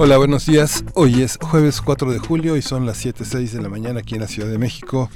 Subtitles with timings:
[0.00, 0.84] Hola, buenos días.
[0.94, 4.20] Hoy es jueves 4 de julio y son las 7.06 de la mañana aquí en
[4.20, 5.10] la Ciudad de México.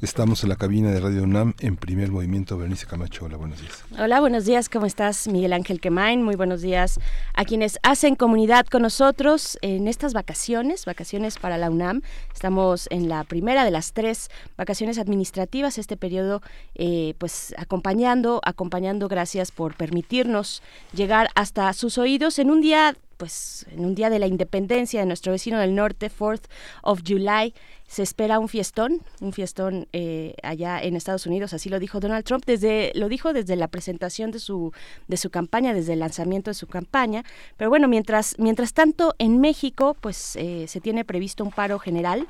[0.00, 2.56] Estamos en la cabina de Radio UNAM en primer movimiento.
[2.56, 3.82] Bernice Camacho, hola, buenos días.
[3.98, 4.68] Hola, buenos días.
[4.68, 6.22] ¿Cómo estás, Miguel Ángel Quemain?
[6.22, 7.00] Muy buenos días
[7.34, 12.02] a quienes hacen comunidad con nosotros en estas vacaciones, vacaciones para la UNAM.
[12.32, 16.42] Estamos en la primera de las tres vacaciones administrativas, este periodo,
[16.76, 19.08] eh, pues acompañando, acompañando.
[19.08, 24.18] Gracias por permitirnos llegar hasta sus oídos en un día pues en un día de
[24.18, 26.44] la independencia de nuestro vecino del norte, 4th
[26.82, 27.52] of July,
[27.86, 32.24] se espera un fiestón, un fiestón eh, allá en Estados Unidos, así lo dijo Donald
[32.24, 34.72] Trump, desde, lo dijo desde la presentación de su,
[35.08, 37.24] de su campaña, desde el lanzamiento de su campaña.
[37.56, 42.26] Pero bueno, mientras, mientras tanto en México, pues eh, se tiene previsto un paro general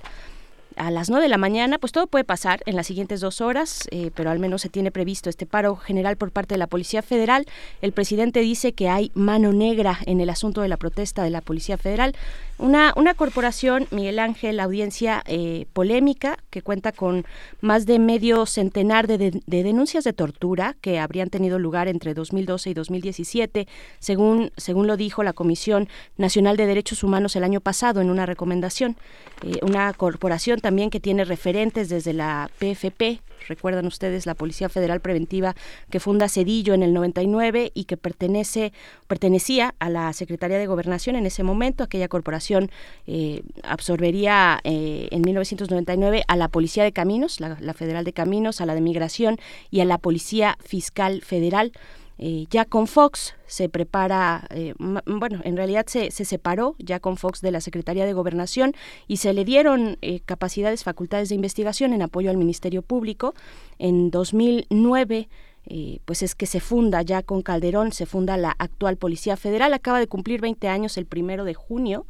[0.79, 3.89] a las 9 de la mañana, pues todo puede pasar en las siguientes dos horas,
[3.91, 7.03] eh, pero al menos se tiene previsto este paro general por parte de la Policía
[7.03, 7.47] Federal.
[7.83, 11.41] El presidente dice que hay mano negra en el asunto de la protesta de la
[11.41, 12.15] Policía Federal.
[12.59, 17.25] Una, una corporación, Miguel Ángel, audiencia eh, polémica, que cuenta con
[17.61, 22.71] más de medio centenar de, de, denuncias de tortura que habrían tenido lugar entre 2012
[22.71, 23.69] y 2017,
[24.01, 28.27] según, según lo dijo la Comisión Nacional de Derechos Humanos el año pasado en una
[28.27, 28.97] recomendación.
[29.45, 35.01] Eh, una corporación también que tiene referentes desde la PFP, recuerdan ustedes la Policía Federal
[35.01, 35.55] Preventiva
[35.91, 38.73] que funda Cedillo en el 99 y que pertenece
[39.07, 41.85] pertenecía a la Secretaría de Gobernación en ese momento.
[41.85, 42.71] Aquella corporación
[43.07, 48.67] eh, absorbería eh, en 1999 a la Policía de Caminos la Federal de Caminos a
[48.67, 49.39] la de Migración
[49.71, 51.73] y a la Policía Fiscal Federal
[52.19, 57.17] eh, ya con Fox se prepara, eh, bueno, en realidad se, se, separó ya con
[57.17, 58.75] Fox de la Secretaría de Gobernación
[59.07, 63.35] y se le dieron eh, capacidades, facultades de investigación en apoyo al Ministerio Público.
[63.79, 65.29] En 2009
[65.71, 69.75] eh, pues es que se funda ya con Calderón, se funda la actual Policía Federal,
[69.75, 72.07] acaba de cumplir 20 años el primero de junio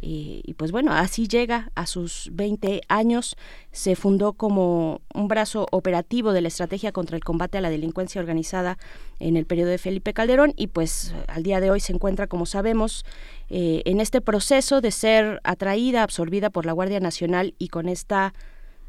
[0.00, 3.36] y, pues bueno, así llega a sus 20 años.
[3.72, 8.20] Se fundó como un brazo operativo de la estrategia contra el combate a la delincuencia
[8.20, 8.78] organizada
[9.18, 12.46] en el periodo de Felipe Calderón y pues al día de hoy se encuentra, como
[12.46, 13.04] sabemos,
[13.50, 18.34] eh, en este proceso de ser atraída, absorbida por la Guardia Nacional y con esta,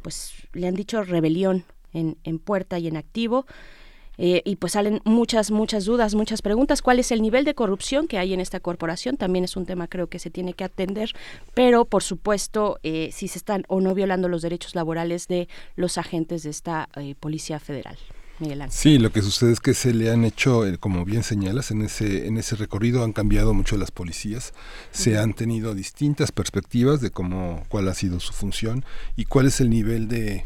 [0.04, 3.48] pues le han dicho rebelión en, en puerta y en activo.
[4.22, 6.82] Eh, y pues salen muchas, muchas dudas, muchas preguntas.
[6.82, 9.16] ¿Cuál es el nivel de corrupción que hay en esta corporación?
[9.16, 11.14] También es un tema creo que se tiene que atender,
[11.54, 15.48] pero por supuesto eh, si se están o no violando los derechos laborales de
[15.78, 17.98] los agentes de esta eh, Policía Federal.
[18.40, 18.78] Miguel Ángel.
[18.78, 22.28] Sí, lo que sucede es que se le han hecho, como bien señalas, en ese,
[22.28, 24.54] en ese recorrido han cambiado mucho las policías,
[24.92, 28.86] se han tenido distintas perspectivas de cómo, cuál ha sido su función
[29.18, 30.46] y cuál es el nivel de,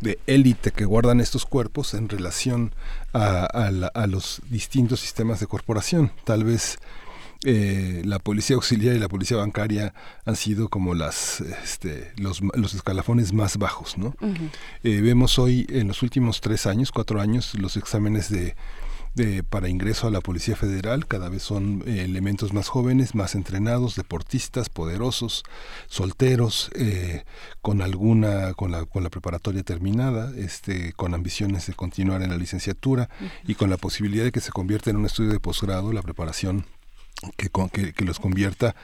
[0.00, 2.74] de élite que guardan estos cuerpos en relación
[3.12, 6.12] a, a, los distintos sistemas de corporación.
[6.24, 6.78] Tal vez
[7.44, 9.94] eh, la policía auxiliar y la policía bancaria
[10.26, 14.14] han sido como las este, los, los escalafones más bajos no
[14.82, 18.56] eh, vemos hoy en los últimos tres años cuatro años los exámenes de
[19.48, 21.06] para ingreso a la Policía Federal.
[21.06, 25.44] Cada vez son eh, elementos más jóvenes, más entrenados, deportistas, poderosos,
[25.88, 27.24] solteros, eh,
[27.60, 32.36] con alguna, con la, con la preparatoria terminada, este, con ambiciones de continuar en la
[32.36, 33.08] licenciatura
[33.46, 36.64] y con la posibilidad de que se convierta en un estudio de posgrado, la preparación
[37.36, 38.74] que, los convierta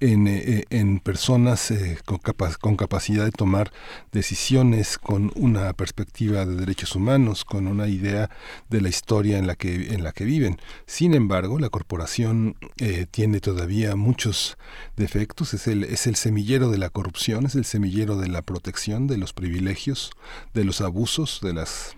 [0.00, 2.18] en, eh, en personas eh, con,
[2.60, 3.72] con capacidad de tomar
[4.12, 8.28] decisiones, con una perspectiva de derechos humanos, con una idea
[8.68, 10.60] de la historia en la que, en la que viven.
[10.86, 14.58] Sin embargo, la corporación eh, tiene todavía muchos
[14.96, 19.06] defectos, es el, es el semillero de la corrupción, es el semillero de la protección,
[19.06, 20.10] de los privilegios,
[20.52, 21.96] de los abusos, de las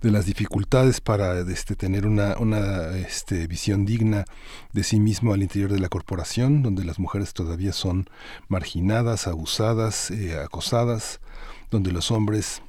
[0.00, 4.24] de las dificultades para este, tener una, una este, visión digna
[4.72, 8.08] de sí mismo al interior de la corporación, donde las mujeres todavía son
[8.48, 11.20] marginadas, abusadas, eh, acosadas,
[11.70, 12.62] donde los hombres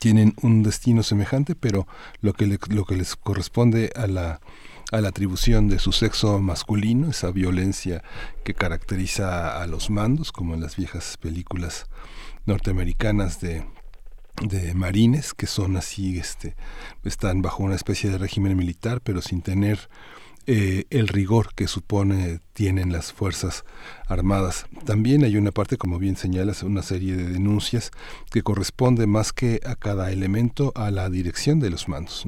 [0.00, 1.86] tienen un destino semejante, pero
[2.20, 4.40] lo que, les corresponde a la
[5.08, 8.02] atribución de su sexo masculino, esa violencia
[8.44, 11.86] que caracteriza a los mandos, como en las viejas películas
[12.46, 13.64] norteamericanas de
[14.42, 16.56] de marines que son así este
[17.04, 19.88] están bajo una especie de régimen militar pero sin tener
[20.48, 23.64] eh, el rigor que supone tienen las Fuerzas
[24.06, 24.66] Armadas.
[24.84, 27.90] También hay una parte, como bien señalas, una serie de denuncias
[28.30, 32.24] que corresponde más que a cada elemento a la dirección de los mandos.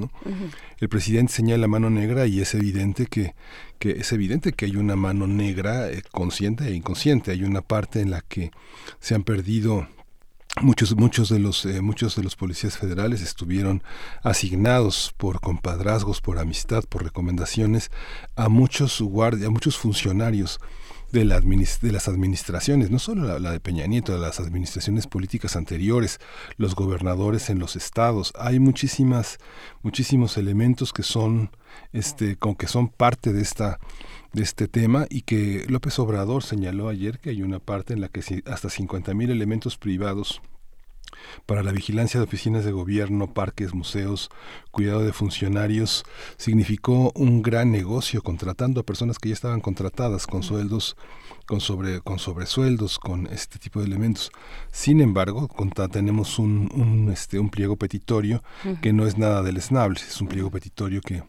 [0.81, 3.37] El presidente señala mano negra y es evidente que,
[3.79, 7.31] que es evidente que hay una mano negra eh, consciente e inconsciente.
[7.31, 8.51] Hay una parte en la que
[8.99, 9.87] se han perdido
[10.61, 13.83] Muchos, muchos, de los, eh, muchos de los policías federales estuvieron
[14.25, 17.93] asignados por compadrazgos, por amistad, por recomendaciones
[18.35, 20.59] a muchos guardias, a muchos funcionarios
[21.13, 25.57] de, la de las administraciones, no solo la, de Peña Nieto, de las administraciones políticas
[25.57, 26.21] anteriores,
[26.57, 28.33] los gobernadores en los estados.
[28.39, 29.39] Hay muchísimas,
[29.83, 31.51] muchísimos elementos que son,
[31.93, 33.79] este, con que son parte de esta
[34.33, 38.09] de este tema y que López Obrador señaló ayer que hay una parte en la
[38.09, 40.43] que hasta 50.000 elementos privados
[41.47, 44.31] para la vigilancia de oficinas de gobierno, parques, museos,
[44.71, 46.05] cuidado de funcionarios,
[46.37, 50.97] significó un gran negocio contratando a personas que ya estaban contratadas con sueldos
[51.47, 54.31] con sobre con sobresueldos con este tipo de elementos.
[54.71, 55.49] Sin embargo,
[55.91, 58.43] tenemos un, un, este un pliego petitorio
[58.83, 61.23] que no es nada deleznable, es un pliego petitorio que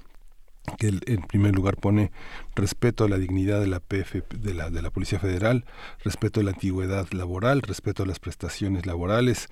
[0.77, 2.11] que en primer lugar pone
[2.55, 5.65] respeto a la dignidad de la PF, de la, de la Policía Federal,
[6.03, 9.47] respeto a la antigüedad laboral, respeto a las prestaciones laborales.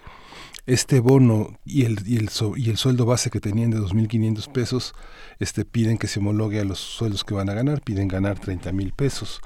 [0.66, 4.96] Este bono y el, y el, y el sueldo base que tenían de 2.500 pesos,
[5.40, 8.72] este, piden que se homologue a los sueldos que van a ganar, piden ganar 30
[8.74, 9.42] mil pesos,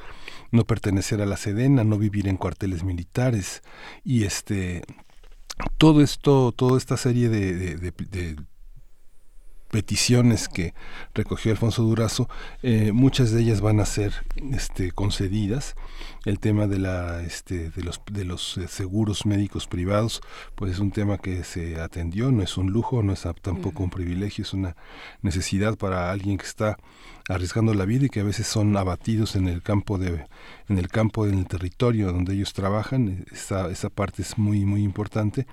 [0.51, 3.61] no pertenecer a la Sedena, no vivir en cuarteles militares
[4.03, 4.83] y este
[5.77, 7.75] todo esto, toda esta serie de
[9.71, 10.73] peticiones que
[11.15, 12.29] recogió Alfonso Durazo,
[12.61, 14.13] eh, muchas de ellas van a ser
[14.51, 15.75] este, concedidas.
[16.23, 20.21] El tema de la este, de los de los eh, seguros médicos privados,
[20.53, 23.89] pues es un tema que se atendió, no es un lujo, no es tampoco un
[23.89, 24.75] privilegio, es una
[25.23, 26.77] necesidad para alguien que está
[27.27, 30.25] arriesgando la vida y que a veces son abatidos en el campo de
[30.69, 34.83] en el campo en el territorio donde ellos trabajan esa, esa parte es muy muy
[34.83, 35.47] importante.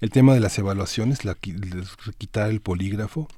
[0.00, 3.28] El tema de las evaluaciones la quitar el polígrafo.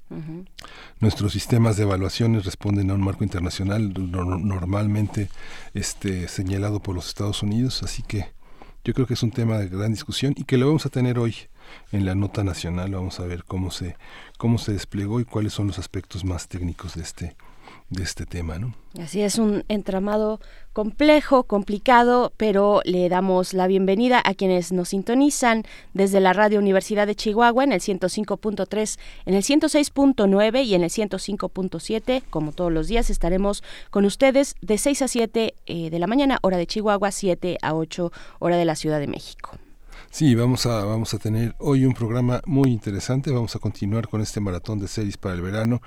[1.00, 5.28] Nuestros sistemas de evaluaciones responden a un marco internacional normalmente
[5.74, 8.32] este señalado por los Estados Unidos así que
[8.84, 11.18] yo creo que es un tema de gran discusión y que lo vamos a tener
[11.18, 11.34] hoy
[11.90, 12.90] en la nota nacional.
[12.92, 13.96] Vamos a ver cómo se
[14.36, 17.36] cómo se desplegó y cuáles son los aspectos más técnicos de este
[17.94, 18.74] de este tema, ¿no?
[19.00, 20.40] Así es, un entramado
[20.72, 25.64] complejo, complicado, pero le damos la bienvenida a quienes nos sintonizan
[25.94, 30.90] desde la Radio Universidad de Chihuahua en el 105.3, en el 106.9 y en el
[30.90, 32.22] 105.7.
[32.30, 36.38] Como todos los días estaremos con ustedes de 6 a 7 eh, de la mañana,
[36.42, 39.58] hora de Chihuahua, 7 a 8, hora de la Ciudad de México.
[40.10, 43.32] Sí, vamos a, vamos a tener hoy un programa muy interesante.
[43.32, 45.82] Vamos a continuar con este maratón de series para el verano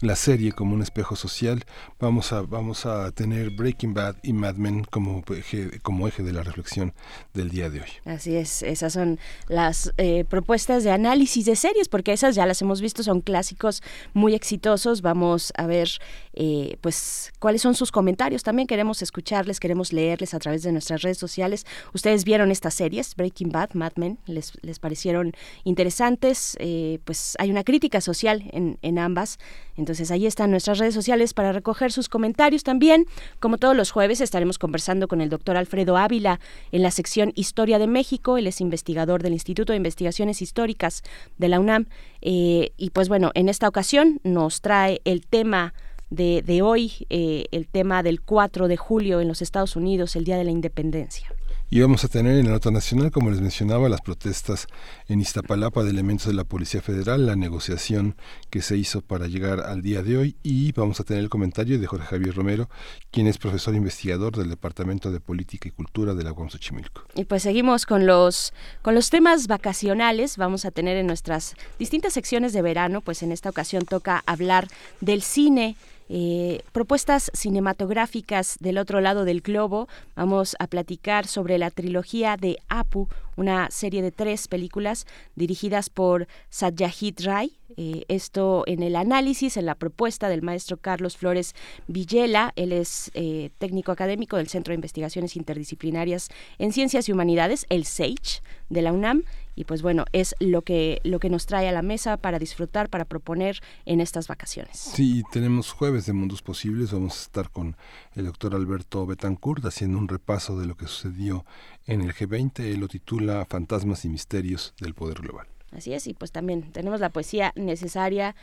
[0.00, 1.64] la serie como un espejo social.
[1.98, 6.32] Vamos a, vamos a tener Breaking Bad y Mad Men como eje, como eje de
[6.32, 6.92] la reflexión
[7.34, 7.88] del día de hoy.
[8.04, 9.18] Así es, esas son
[9.48, 13.82] las eh, propuestas de análisis de series, porque esas ya las hemos visto, son clásicos
[14.14, 15.02] muy exitosos.
[15.02, 15.88] Vamos a ver
[16.34, 18.42] eh, pues cuáles son sus comentarios.
[18.42, 21.66] También queremos escucharles, queremos leerles a través de nuestras redes sociales.
[21.92, 25.32] Ustedes vieron estas series, Breaking Bad, Mad Men, les, les parecieron
[25.64, 26.56] interesantes.
[26.60, 29.38] Eh, pues hay una crítica social en, en ambas.
[29.76, 33.06] Entonces ahí están nuestras redes sociales para recoger sus comentarios también.
[33.38, 37.78] Como todos los jueves estaremos conversando con el doctor Alfredo Ávila en la sección Historia
[37.78, 38.36] de México.
[38.36, 41.02] Él es investigador del Instituto de Investigaciones Históricas
[41.38, 41.86] de la UNAM.
[42.20, 45.74] Eh, y pues bueno, en esta ocasión nos trae el tema
[46.10, 50.24] de, de hoy, eh, el tema del 4 de julio en los Estados Unidos, el
[50.24, 51.28] Día de la Independencia.
[51.72, 54.66] Y vamos a tener en la nota nacional, como les mencionaba, las protestas
[55.06, 58.16] en Iztapalapa de elementos de la Policía Federal, la negociación
[58.50, 61.78] que se hizo para llegar al día de hoy y vamos a tener el comentario
[61.78, 62.68] de Jorge Javier Romero,
[63.12, 67.04] quien es profesor investigador del Departamento de Política y Cultura de la UAM Xochimilco.
[67.14, 68.52] Y pues seguimos con los
[68.82, 73.30] con los temas vacacionales, vamos a tener en nuestras distintas secciones de verano, pues en
[73.30, 74.66] esta ocasión toca hablar
[75.00, 75.76] del cine
[76.12, 79.86] eh, propuestas cinematográficas del otro lado del globo.
[80.16, 86.26] Vamos a platicar sobre la trilogía de Apu, una serie de tres películas dirigidas por
[86.48, 87.56] Satyajit Ray.
[87.76, 91.54] Eh, esto en el análisis, en la propuesta del maestro Carlos Flores
[91.86, 92.52] Villela.
[92.56, 97.84] Él es eh, técnico académico del Centro de Investigaciones Interdisciplinarias en Ciencias y Humanidades, el
[97.84, 99.22] SAGE, de la UNAM
[99.54, 102.88] y pues bueno, es lo que, lo que nos trae a la mesa para disfrutar,
[102.88, 104.76] para proponer en estas vacaciones.
[104.76, 107.76] Sí, tenemos jueves de Mundos Posibles, vamos a estar con
[108.14, 111.44] el doctor Alberto Betancourt haciendo un repaso de lo que sucedió
[111.86, 115.46] en el G20, él lo titula Fantasmas y Misterios del Poder Global.
[115.72, 118.34] Así es, y pues también tenemos la poesía necesaria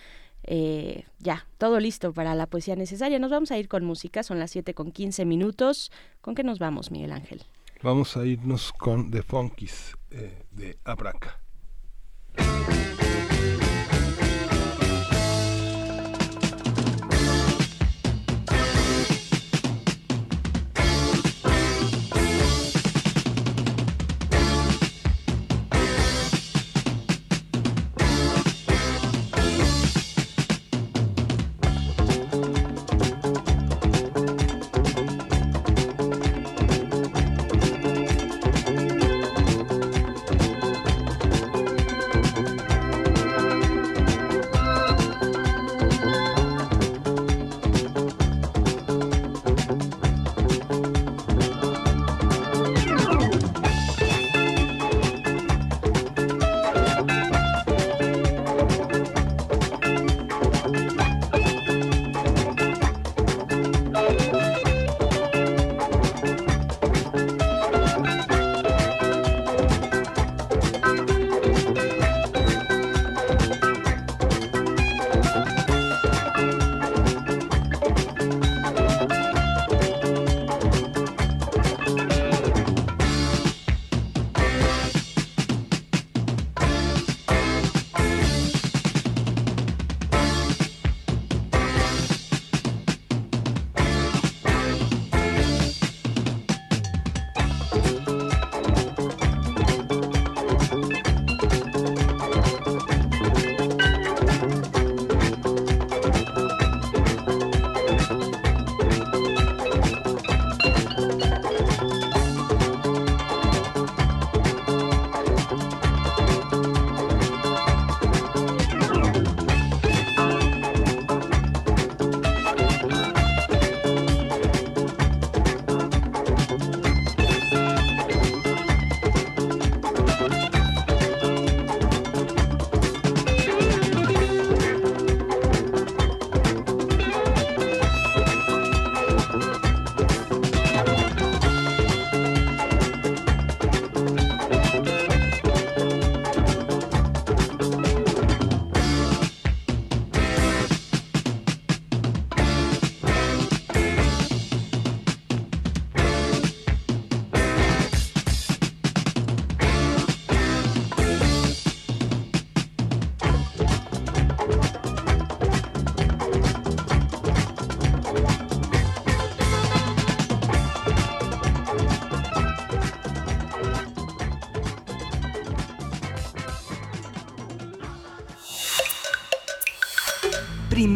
[0.44, 3.20] eh, ya, todo listo para la poesía necesaria.
[3.20, 5.92] Nos vamos a ir con música, son las 7 con 15 minutos.
[6.22, 7.44] ¿Con qué nos vamos, Miguel Ángel?
[7.84, 11.40] Vamos a irnos con The Funkies eh, de Abraca.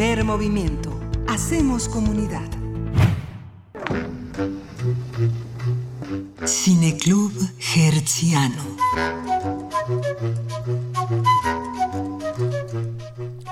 [0.01, 0.99] Primer movimiento.
[1.27, 2.49] Hacemos comunidad.
[6.43, 7.31] Cineclub
[7.75, 8.63] Hertziano.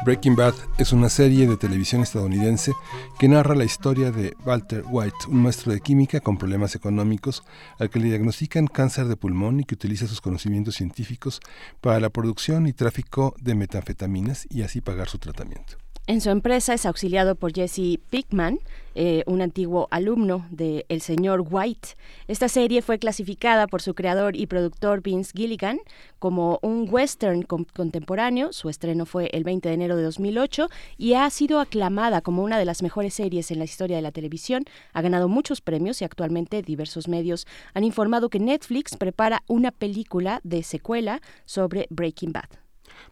[0.04, 2.74] Breaking Bad es una serie de televisión estadounidense
[3.20, 7.44] que narra la historia de Walter White, un maestro de química con problemas económicos
[7.78, 11.42] al que le diagnostican cáncer de pulmón y que utiliza sus conocimientos científicos
[11.80, 15.78] para la producción y tráfico de metanfetaminas y así pagar su tratamiento.
[16.10, 18.58] En su empresa es auxiliado por Jesse Pickman,
[18.96, 21.90] eh, un antiguo alumno de El señor White.
[22.28, 25.78] Esta serie fue clasificada por su creador y productor Vince Gilligan
[26.18, 28.52] como un western contemporáneo.
[28.54, 32.58] Su estreno fue el 20 de enero de 2008 y ha sido aclamada como una
[32.58, 34.64] de las mejores series en la historia de la televisión.
[34.94, 40.42] Ha ganado muchos premios y actualmente diversos medios han informado que Netflix prepara una película
[40.44, 42.59] de secuela sobre Breaking Bad.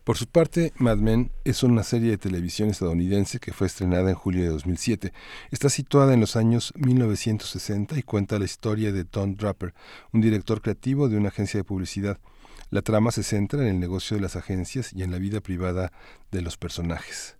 [0.08, 4.16] Por su parte, Mad Men es una serie de televisión estadounidense que fue estrenada en
[4.16, 5.12] julio de 2007.
[5.52, 9.74] Está situada en los años 1960 y cuenta la historia de Tom Draper,
[10.14, 12.22] un director creativo de una agencia de publicidad.
[12.70, 15.92] La trama se centra en el negocio de las agencias y en la vida privada
[16.32, 17.37] de los personajes.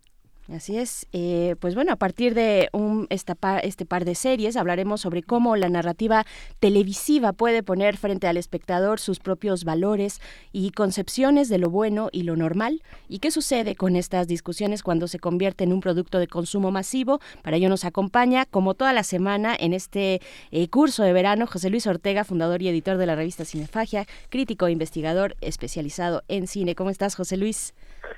[0.50, 1.08] Así es.
[1.12, 5.58] Eh, pues bueno, a partir de un, esta este par de series hablaremos sobre cómo
[5.58, 6.26] la narrativa
[6.62, 10.22] televisiva puede poner frente al espectador sus propios valores
[10.54, 15.10] y concepciones de lo bueno y lo normal y qué sucede con estas discusiones cuando
[15.10, 17.20] se convierte en un producto de consumo masivo.
[17.44, 21.70] Para ello nos acompaña, como toda la semana, en este eh, curso de verano, José
[21.70, 26.74] Luis Ortega, fundador y editor de la revista Cinefagia, crítico e investigador especializado en cine.
[26.74, 27.74] ¿Cómo estás, José Luis?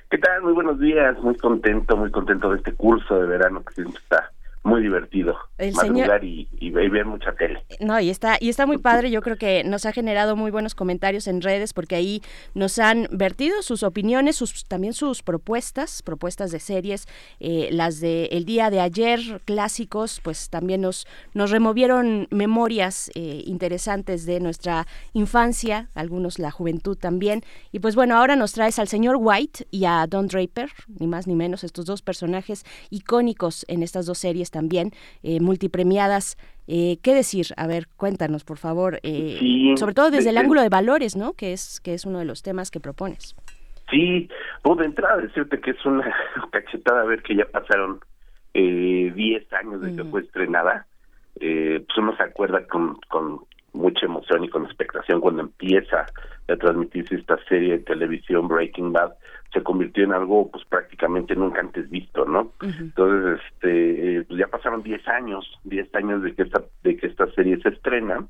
[0.08, 0.42] ¿Qué tal?
[0.42, 2.19] Muy buenos días, muy contento, muy contento
[2.50, 4.30] de este curso de verano que siempre está
[4.62, 7.64] muy divertido el madrugar y, ver mucha tele.
[7.80, 10.74] No, y está, y está muy padre, yo creo que nos ha generado muy buenos
[10.74, 12.22] comentarios en redes porque ahí
[12.54, 17.06] nos han vertido sus opiniones, sus, también sus propuestas, propuestas de series,
[17.38, 23.42] eh, las de el día de ayer, clásicos, pues también nos, nos removieron memorias eh,
[23.46, 27.42] interesantes de nuestra infancia, algunos la juventud también.
[27.72, 31.26] Y pues bueno, ahora nos traes al señor White y a Don Draper, ni más
[31.26, 34.90] ni menos, estos dos personajes icónicos en estas dos series también,
[35.22, 36.36] eh, multipremiadas.
[36.66, 37.46] Eh, ¿Qué decir?
[37.56, 41.32] A ver, cuéntanos, por favor, eh, sobre todo desde el ángulo de valores, ¿no?
[41.32, 43.34] Que es, que es uno de los temas que propones.
[43.90, 44.28] Sí,
[44.62, 46.04] pues de entrada decirte que es una
[46.52, 48.00] cachetada a ver que ya pasaron
[48.52, 50.86] 10 años de que fue estrenada.
[51.34, 53.40] pues uno se acuerda con, con
[53.72, 56.06] mucha emoción y con expectación cuando empieza
[56.48, 59.12] a transmitirse esta serie de televisión Breaking Bad
[59.52, 64.46] se convirtió en algo pues prácticamente nunca antes visto no entonces este eh, pues ya
[64.46, 68.24] pasaron 10 años 10 años de que esta de que esta serie se estrena.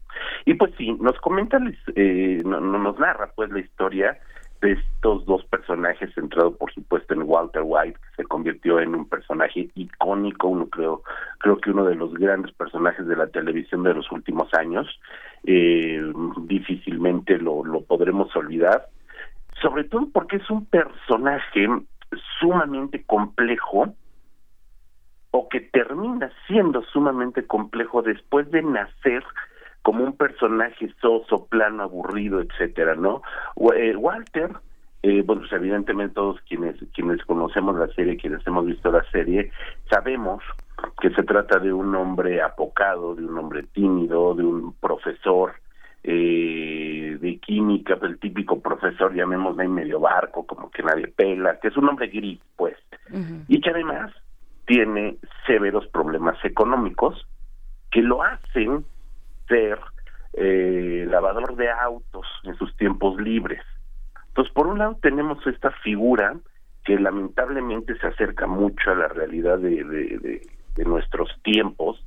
[0.44, 1.58] Y pues sí nos comenta
[1.94, 4.18] eh, no, nos narra pues la historia
[4.60, 9.08] de estos dos personajes centrado por supuesto en Walter White que se convirtió en un
[9.08, 11.02] personaje icónico uno creo
[11.38, 14.86] creo que uno de los grandes personajes de la televisión de los últimos años.
[15.44, 16.02] Eh,
[16.42, 18.88] difícilmente lo, lo podremos olvidar
[19.60, 21.66] sobre todo porque es un personaje
[22.38, 23.94] sumamente complejo
[25.30, 29.24] o que termina siendo sumamente complejo después de nacer
[29.82, 33.22] como un personaje soso, plano, aburrido, etcétera, ¿no?
[33.74, 34.50] Eh, Walter,
[35.02, 39.50] eh, bueno, pues evidentemente todos quienes quienes conocemos la serie, quienes hemos visto la serie,
[39.88, 40.42] sabemos
[41.00, 45.54] que se trata de un hombre apocado, de un hombre tímido, de un profesor
[46.02, 51.76] eh, de química, el típico profesor, llamémosle medio barco, como que nadie pela, que es
[51.76, 52.76] un hombre gris, pues,
[53.48, 54.12] y que además
[54.66, 55.16] tiene
[55.46, 57.26] severos problemas económicos
[57.90, 58.84] que lo hacen
[59.48, 59.80] ser
[60.34, 63.62] eh, lavador de autos en sus tiempos libres.
[64.28, 66.36] Entonces, por un lado tenemos esta figura
[66.84, 70.40] que lamentablemente se acerca mucho a la realidad de, de,
[70.76, 72.02] de nuestros tiempos,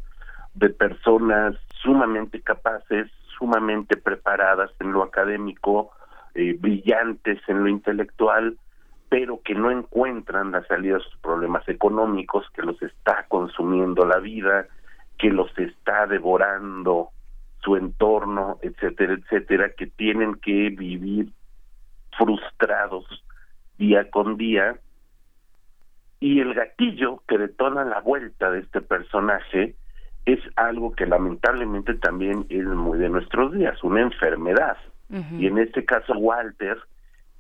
[0.54, 5.92] de personas sumamente capaces, sumamente preparadas en lo académico,
[6.36, 8.58] eh, brillantes en lo intelectual,
[9.10, 14.18] pero que no encuentran la salida a sus problemas económicos, que los está consumiendo la
[14.20, 14.68] vida,
[15.20, 17.10] que los está devorando
[17.60, 21.30] su entorno, etcétera, etcétera, que tienen que vivir
[22.18, 23.06] frustrados
[23.78, 24.78] día con día.
[26.20, 29.76] Y el gatillo que detona la vuelta de este personaje
[30.26, 34.78] es algo que lamentablemente también es muy de nuestros días, una enfermedad.
[35.38, 36.76] Y en este caso Walter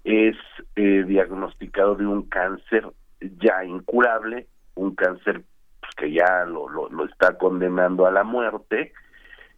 [0.03, 0.35] es
[0.75, 2.85] eh, diagnosticado de un cáncer
[3.19, 5.41] ya incurable, un cáncer
[5.79, 8.93] pues, que ya lo, lo, está condenando a la muerte,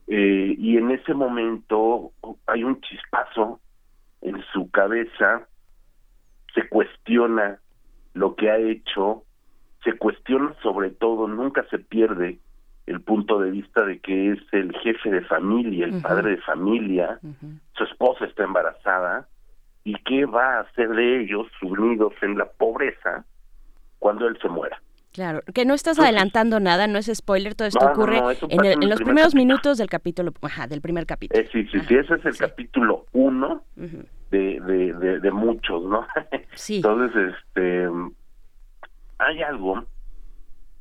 [0.07, 2.11] eh, y en ese momento
[2.47, 3.59] hay un chispazo
[4.21, 5.47] en su cabeza,
[6.53, 7.59] se cuestiona
[8.13, 9.23] lo que ha hecho,
[9.83, 12.39] se cuestiona sobre todo, nunca se pierde
[12.85, 17.19] el punto de vista de que es el jefe de familia, el padre de familia,
[17.73, 19.27] su esposa está embarazada,
[19.83, 23.25] y qué va a hacer de ellos sumidos en la pobreza
[23.99, 24.81] cuando él se muera.
[25.13, 28.19] Claro, que no estás adelantando nada, no es spoiler, todo esto ocurre
[28.49, 31.41] en, los primeros minutos del capítulo, ajá, del primer capítulo.
[31.41, 36.05] Eh, sí, sí, sí, ese es el capítulo uno de, de, de, muchos, ¿no?
[36.53, 36.75] sí.
[36.83, 37.87] Entonces, este,
[39.19, 39.85] hay algo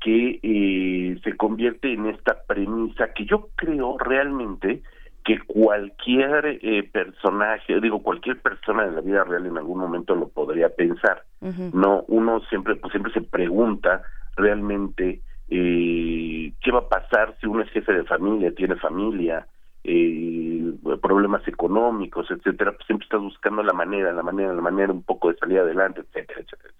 [0.05, 4.83] que eh, se convierte en esta premisa que yo creo realmente
[5.25, 10.29] que cualquier eh, personaje, digo cualquier persona de la vida real en algún momento lo
[10.29, 11.25] podría pensar.
[11.73, 14.03] No, uno siempre pues siempre se pregunta
[14.37, 19.47] realmente eh, qué va a pasar si uno es jefe de familia, tiene familia,
[19.85, 25.03] eh, problemas económicos, etcétera, pues siempre estás buscando la manera, la manera, la manera un
[25.03, 26.75] poco de salir adelante, etcétera, etcétera.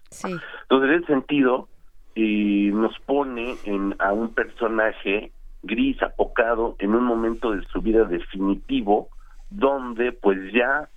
[0.61, 1.67] Entonces, en ese sentido,
[2.15, 5.31] y nos pone en, a un personaje
[5.63, 9.09] gris, apocado, en un momento de su vida definitivo,
[9.49, 10.89] donde pues ya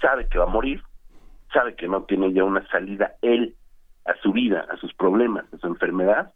[0.00, 0.82] sabe que va a morir,
[1.52, 3.54] sabe que no tiene ya una salida él
[4.04, 6.32] a su vida, a sus problemas, a su enfermedad,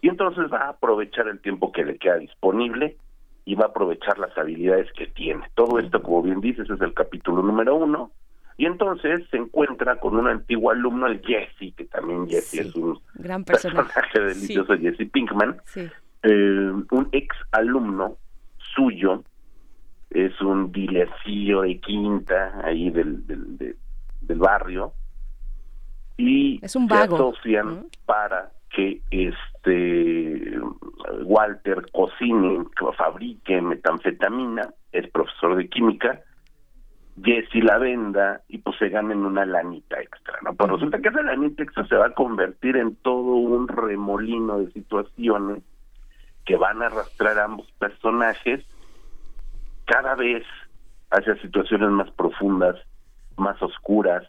[0.00, 2.96] y entonces va a aprovechar el tiempo que le queda disponible
[3.44, 5.44] y va a aprovechar las habilidades que tiene.
[5.54, 8.10] Todo esto, como bien dices, es el capítulo número uno,
[8.56, 12.98] y entonces se encuentra con un antiguo alumno, el Jesse, que también Jesse es un
[13.14, 15.56] gran personaje, delicioso, Jesse Pinkman,
[16.22, 18.16] eh, un ex alumno
[18.74, 19.24] suyo,
[20.10, 23.76] es un dilecillo de quinta ahí del, del,
[24.20, 24.92] del, barrio,
[26.18, 30.58] y es un vago, se asocian para que este
[31.24, 32.64] Walter cocine,
[32.96, 36.20] fabrique metanfetamina, es profesor de química,
[37.20, 40.54] Jesse la venda y pues se ganen una lanita extra, ¿no?
[40.54, 44.72] Pero resulta que esa lanita extra se va a convertir en todo un remolino de
[44.72, 45.62] situaciones
[46.46, 48.64] que van a arrastrar a ambos personajes
[49.84, 50.44] cada vez
[51.10, 52.76] hacia situaciones más profundas,
[53.36, 54.26] más oscuras,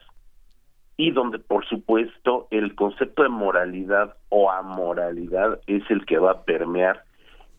[0.98, 6.44] y donde por supuesto el concepto de moralidad o amoralidad es el que va a
[6.44, 7.04] permear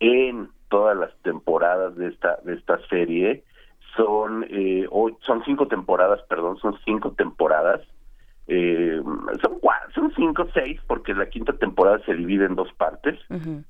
[0.00, 3.42] en todas las temporadas de esta de esta serie
[3.96, 4.86] son eh,
[5.26, 7.80] son cinco temporadas perdón son cinco temporadas.
[8.46, 9.00] Eh,
[9.40, 9.58] son
[9.94, 13.18] son cinco seis porque la quinta temporada se divide en dos partes.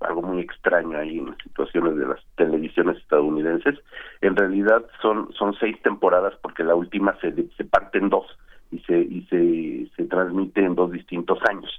[0.00, 3.78] Algo muy extraño ahí en las situaciones de las televisiones estadounidenses.
[4.20, 8.26] En realidad son son seis temporadas porque la última se se parte en dos
[8.72, 11.70] y se y se, se transmite en dos distintos años.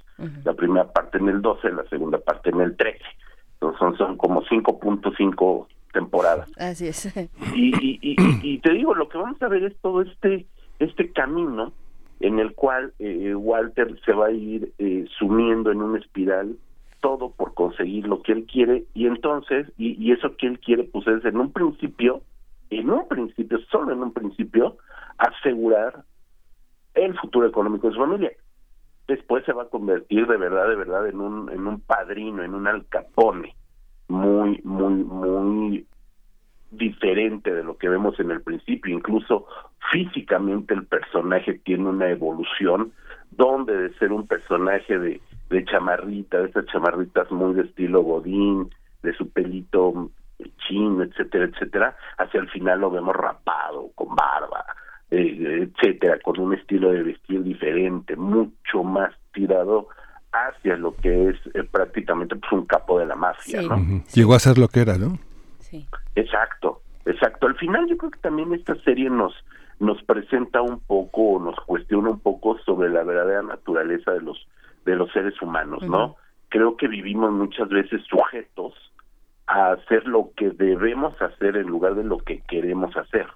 [0.44, 2.98] La primera parte en el 12 la segunda parte en el 13
[3.54, 7.06] entonces son son como 5.5 temporadas así es.
[7.54, 10.46] Y, y, y, y te digo lo que vamos a ver es todo este
[10.78, 11.72] este camino
[12.20, 16.56] en el cual eh, Walter se va a ir eh, sumiendo en una espiral
[17.00, 20.84] todo por conseguir lo que él quiere y entonces y, y eso que él quiere
[20.84, 22.20] pues es en un principio
[22.68, 24.76] en un principio solo en un principio
[25.16, 26.04] asegurar
[26.94, 28.32] el futuro económico de su familia.
[29.06, 32.54] Después se va a convertir de verdad de verdad en un en un padrino en
[32.54, 33.54] un alcapone
[34.08, 35.86] muy muy muy
[36.70, 39.46] diferente de lo que vemos en el principio, incluso
[39.90, 42.92] físicamente el personaje tiene una evolución
[43.30, 48.70] donde de ser un personaje de, de chamarrita, de esas chamarritas muy de estilo godín,
[49.02, 50.10] de su pelito
[50.66, 54.64] chin, etcétera, etcétera, hacia el final lo vemos rapado, con barba,
[55.10, 59.88] eh, etcétera, con un estilo de vestir diferente, mucho más tirado
[60.48, 63.68] hacia lo que es eh, prácticamente pues un capo de la mafia, Sí.
[63.68, 64.02] ¿no?
[64.14, 65.18] Llegó a ser lo que era, ¿no?
[65.58, 67.46] sí Exacto, exacto.
[67.46, 69.34] Al final yo creo que también esta serie nos
[69.78, 74.46] nos presenta un poco o nos cuestiona un poco sobre la verdadera naturaleza de los
[74.86, 76.16] de los seres humanos, ¿no?
[76.48, 78.72] Creo que vivimos muchas veces sujetos
[79.46, 83.26] a hacer lo que debemos hacer en lugar de lo que queremos hacer.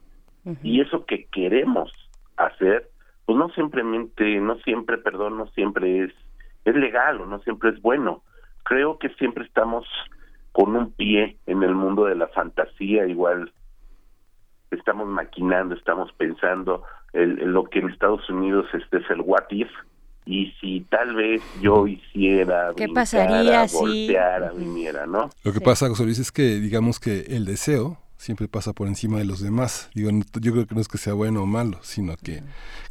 [0.62, 1.92] Y eso que queremos
[2.36, 2.88] hacer,
[3.26, 6.12] pues no simplemente, no siempre, perdón, no siempre es
[6.64, 8.22] es legal o no siempre es bueno.
[8.64, 9.86] Creo que siempre estamos
[10.52, 13.52] con un pie en el mundo de la fantasía, igual
[14.70, 19.44] estamos maquinando, estamos pensando, el, el- lo que en Estados Unidos este es el what
[19.50, 19.68] if,
[20.26, 25.30] y si tal vez yo hiciera, ¿Qué brincara, pasaría si- volteara, viniera, ¿no?
[25.44, 25.64] Lo que Sí.
[25.64, 29.40] pasa, José Luis, es que digamos que el deseo siempre pasa por encima de los
[29.40, 29.90] demás.
[29.94, 32.42] Digo, yo creo que no es que sea bueno o malo, sino que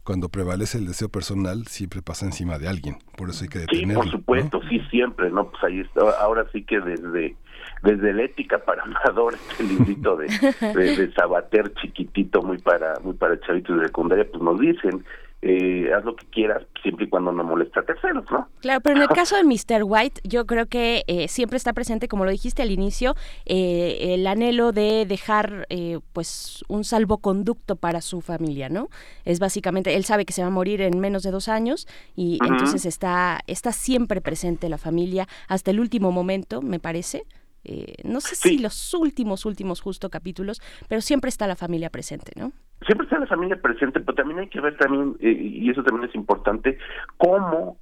[0.04, 2.98] cuando prevalece el deseo personal siempre pasa encima de alguien.
[3.16, 4.02] Por eso hay que Sí, detenerlo.
[4.02, 5.52] por supuesto, sí, siempre, ¿no?
[5.52, 7.36] Pues ahí está, ahora sí que desde
[7.84, 10.28] desde la ética para amadores, este librito de,
[10.74, 15.06] de, de Sabater chiquitito, muy para muy para chavitos de secundaria, pues nos dicen,
[15.42, 18.50] eh, haz lo que quieras, siempre y cuando no molesta a terceros, ¿no?
[18.60, 19.84] Claro, pero en el caso de Mr.
[19.84, 24.28] White, yo creo que eh, siempre está presente, como lo dijiste al inicio, eh, el
[24.28, 28.90] anhelo de dejar eh, pues un salvoconducto para su familia, ¿no?
[29.24, 32.40] Es básicamente, él sabe que se va a morir en menos de dos años y
[32.46, 37.24] entonces está, está siempre presente la familia hasta el último momento, me parece.
[37.72, 38.50] Eh, no sé Sí.
[38.50, 42.52] si los últimos, últimos justo capítulos, pero siempre está la familia presente, ¿no?
[42.86, 46.10] siempre está la familia presente, pero también hay que ver también, eh, y eso también
[46.10, 46.78] es importante,
[47.18, 47.78] cómo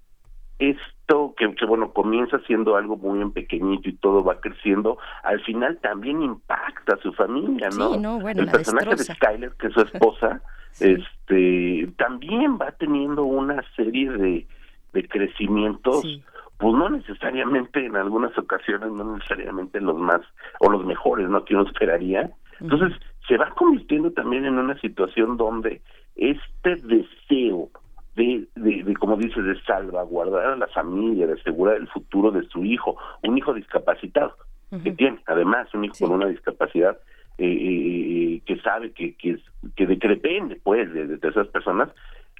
[0.59, 5.39] esto que, que, bueno comienza siendo algo muy en pequeñito y todo va creciendo al
[5.43, 9.13] final también impacta a su familia no, Sí, no, bueno, el personaje destroza.
[9.13, 10.95] de Skyler que es su esposa Sí.
[10.97, 14.47] este también va teniendo una serie de
[14.93, 16.23] de crecimientos Sí.
[16.57, 20.21] Pues no necesariamente en algunas ocasiones no necesariamente los más
[20.59, 22.31] o los mejores no que uno esperaría.
[22.59, 22.93] Entonces
[23.27, 25.81] se va convirtiendo también en una situación donde
[26.15, 27.69] este deseo
[28.15, 32.43] de, de, de, como dices, de salvaguardar a la familia, de asegurar el futuro de
[32.47, 34.35] su hijo, un hijo discapacitado,
[34.83, 36.03] que tiene además un hijo Sí.
[36.05, 36.97] con una discapacidad
[37.37, 39.43] eh, eh, que sabe que, que, es-
[39.75, 41.89] que, de, que depende pues de, de esas personas,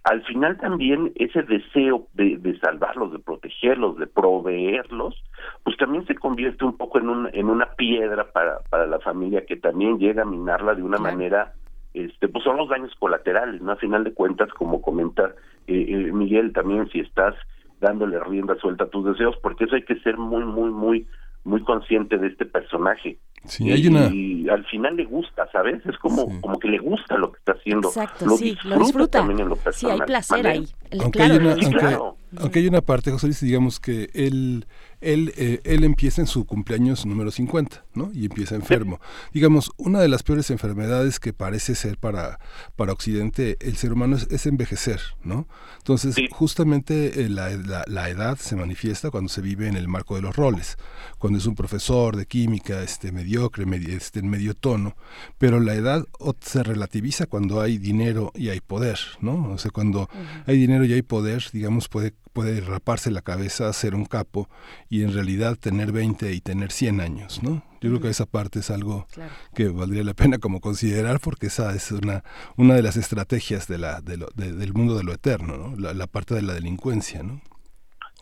[0.10, 5.22] al final también ese deseo de, de salvarlos, de protegerlos, de proveerlos,
[5.64, 9.46] pues también se convierte un poco en, un, en una piedra para, para la familia
[9.46, 11.14] que también llega a minarla de una Claro.
[11.18, 11.54] manera,
[11.94, 13.74] este, pues son los daños colaterales, ¿no?
[13.74, 15.34] A final de cuentas, como comenta
[15.68, 17.36] eh, eh, Miguel, también si estás
[17.82, 21.08] dándole rienda suelta a tus deseos, porque eso hay que ser muy, muy, muy,
[21.44, 23.18] muy consciente de este personaje.
[23.48, 24.08] Sí, y, hay una...
[24.14, 25.86] y al final le gusta, ¿sabes?
[25.86, 26.38] Es como, Sí.
[26.42, 27.88] como que le gusta lo que está haciendo.
[27.90, 29.18] Exacto, lo sí, disfruta lo disfruta.
[29.20, 30.02] también en lo Sí, personal.
[30.02, 30.50] hay placer ¿Mande?
[30.50, 30.68] ahí.
[30.92, 32.18] El- Aunque claro, hay una- Sí, aunque- claro.
[32.40, 34.66] Aunque hay una parte, José Luis, digamos que él
[35.02, 38.12] él, eh, él empieza en su cumpleaños número 50, ¿no?
[38.14, 39.00] Y empieza enfermo.
[39.34, 42.40] Digamos, una de las peores enfermedades que parece ser para,
[42.76, 45.48] para Occidente el ser humano es, envejecer, ¿no?
[45.80, 47.50] Entonces, justamente eh, la,
[47.88, 50.78] la, edad se manifiesta cuando se vive en el marco de los roles,
[51.18, 54.96] cuando es un profesor de química este, mediocre, este, en medio tono,
[55.38, 56.06] pero la edad
[56.42, 59.52] se relativiza cuando hay dinero y hay poder, ¿no?
[59.52, 60.10] O sea, cuando
[60.46, 64.48] hay dinero y hay poder, digamos, puede puede raparse la cabeza, ser un capo
[64.92, 67.64] y en realidad tener 20 y tener 100 años, ¿no?
[67.82, 69.08] Yo creo que esa parte es algo
[69.56, 72.24] que valdría la pena como considerar porque esa es una,
[72.56, 75.94] una de las estrategias de la, de del mundo de lo eterno, ¿no?
[75.96, 77.42] La, parte de la delincuencia, ¿no?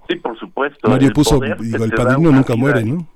[0.08, 0.88] Sí, por supuesto.
[0.88, 3.10] Mario puso, digo, el padrino nunca muere, ¿no?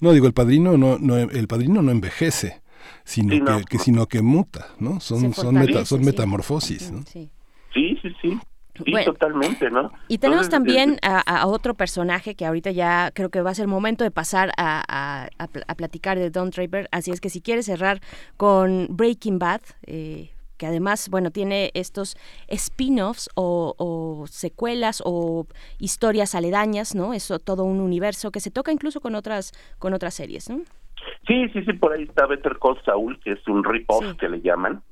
[0.00, 2.62] No, digo, el padrino no, no, el padrino no envejece,
[3.04, 4.98] sino que, sino que muta, ¿no?
[4.98, 7.02] Son, son, son metamorfosis, ¿no?
[7.04, 7.30] Sí,
[8.02, 8.40] sí, sí.
[8.84, 9.92] Sí, totalmente, ¿no?
[10.08, 14.04] Y tenemos también a, otro personaje que ahorita ya creo que va a ser momento
[14.04, 18.00] de pasar a, a, platicar de Don Draper, así es que si quieres cerrar
[18.36, 22.16] con Breaking Bad, eh, que además, bueno, tiene estos
[22.48, 25.46] spin-offs o, secuelas o
[25.78, 27.14] historias aledañas, ¿no?
[27.14, 30.58] Eso todo un universo que se toca incluso con otras con otras series, ¿no?
[31.26, 34.40] Sí, sí, sí, por ahí está Better Call Saul, que es un rip-off que le
[34.40, 34.82] llaman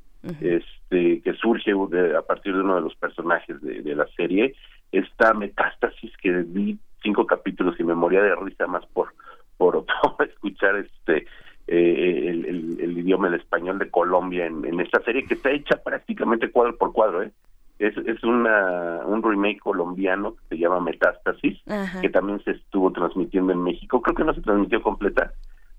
[0.88, 1.72] este que surge
[2.16, 4.54] a partir de uno de los personajes de, la serie
[4.92, 9.08] esta metástasis que vi cinco capítulos y me moría de risa más por
[9.56, 9.84] por,
[10.28, 11.26] escuchar este
[11.66, 16.76] eh, el, idioma el español de Colombia en, esta serie que está hecha prácticamente cuadro
[16.76, 17.32] por cuadro eh
[17.78, 21.60] es, es una, un remake colombiano que se llama Metástasis,
[22.00, 24.00] que también se estuvo transmitiendo en México.
[24.00, 25.32] Creo que no se transmitió completa,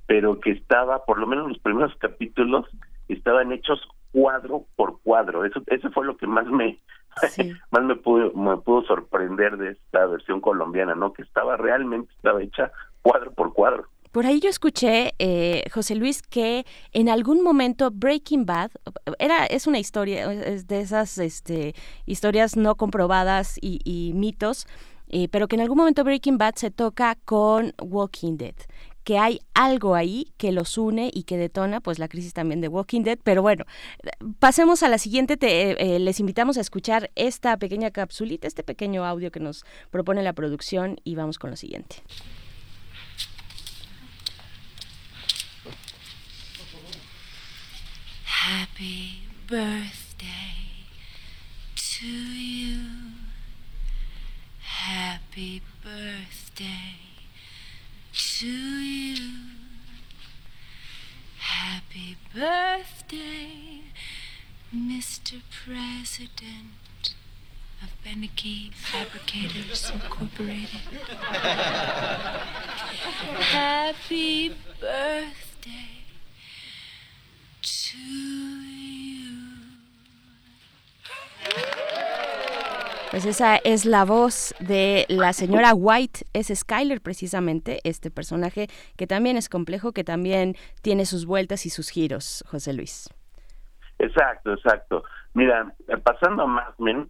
[0.05, 2.67] pero que estaba, por lo menos los primeros capítulos,
[3.07, 3.81] estaban hechos
[4.17, 5.45] cuadro por cuadro.
[5.45, 6.79] Eso, eso fue lo que más me
[7.71, 11.13] más me pudo, me pudo sorprender de esta versión colombiana, ¿no?
[11.13, 13.85] Que estaba realmente estaba hecha cuadro por cuadro.
[14.11, 18.71] Por ahí yo escuché, eh, José Luis, que en algún momento Breaking Bad
[19.19, 21.75] era es una historia es de esas este,
[22.05, 24.65] historias no comprobadas y, mitos,
[25.09, 28.55] eh, pero que en algún momento Breaking Bad se toca con Walking Dead
[29.07, 32.67] que hay algo ahí que los une y que detona pues la crisis también de
[32.67, 33.17] Walking Dead.
[33.23, 33.63] Pero bueno,
[34.39, 35.37] pasemos a la siguiente.
[35.37, 40.23] Te, eh, les invitamos a escuchar esta pequeña capsulita, este pequeño audio que nos propone
[40.23, 42.03] la producción y vamos con lo siguiente.
[48.25, 50.83] Happy birthday
[51.75, 52.81] to you.
[54.59, 57.07] Happy birthday.
[58.17, 59.31] to you.
[61.39, 63.81] Happy birthday,
[64.75, 65.41] Mr.
[65.49, 67.13] President
[67.81, 68.71] of Beneke
[69.37, 70.81] Incorporated.
[73.51, 74.49] Happy
[74.81, 76.05] birthday
[77.61, 79.37] to you.
[83.11, 89.05] Pues esa es la voz de la señora White, es Skyler precisamente, este personaje que
[89.05, 93.07] también es complejo, que también tiene sus vueltas y sus giros, José Luis.
[93.99, 95.03] Exacto, exacto.
[95.33, 95.73] Mira,
[96.03, 97.09] pasando a Mad Men,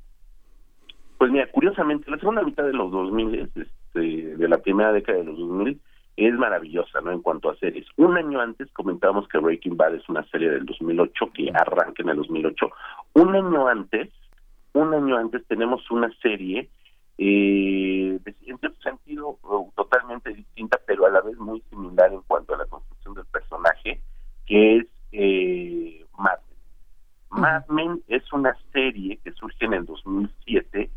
[1.17, 5.25] pues mira, curiosamente, la segunda mitad de los 2000, este, de la primera década de
[5.25, 5.79] los 2000,
[6.17, 7.11] es maravillosa, ¿no?
[7.11, 7.85] En cuanto a series.
[7.95, 12.09] Un año antes comentábamos que Breaking Bad es una serie del 2008 que arranca en
[12.09, 12.69] el 2008.
[13.13, 14.09] Un año antes
[14.77, 16.69] un año antes tenemos una serie
[17.17, 19.39] eh, en cierto sentido
[19.75, 23.99] totalmente distinta, pero a la vez muy similar en cuanto a la construcción del personaje,
[24.45, 26.37] que es eh, Mad
[27.31, 27.41] Men.
[27.41, 30.91] Mad Men es una serie que surge en el 2007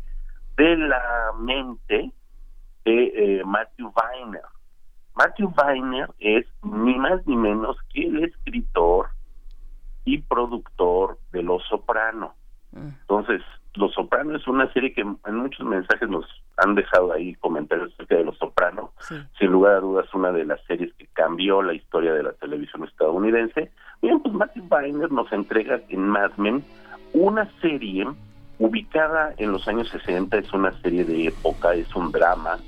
[0.61, 2.11] de la mente
[2.85, 4.43] de eh, Matthew Weiner.
[5.15, 9.07] Matthew Weiner es ni más ni menos que el escritor
[10.05, 12.35] y productor de Los Soprano.
[12.73, 13.41] Entonces,
[13.73, 16.25] los Sopranos es una serie que en muchos mensajes nos
[16.57, 18.91] han dejado ahí comentarios acerca de Los Sopranos.
[19.39, 22.83] Sin lugar a dudas, una de las series que cambió la historia de la televisión
[22.85, 23.71] estadounidense.
[24.01, 26.63] Bien, pues Matthew Weiner nos entrega en Mad Men
[27.13, 28.07] una serie
[28.61, 32.59] ubicada en los años 60, es una serie de época, es un drama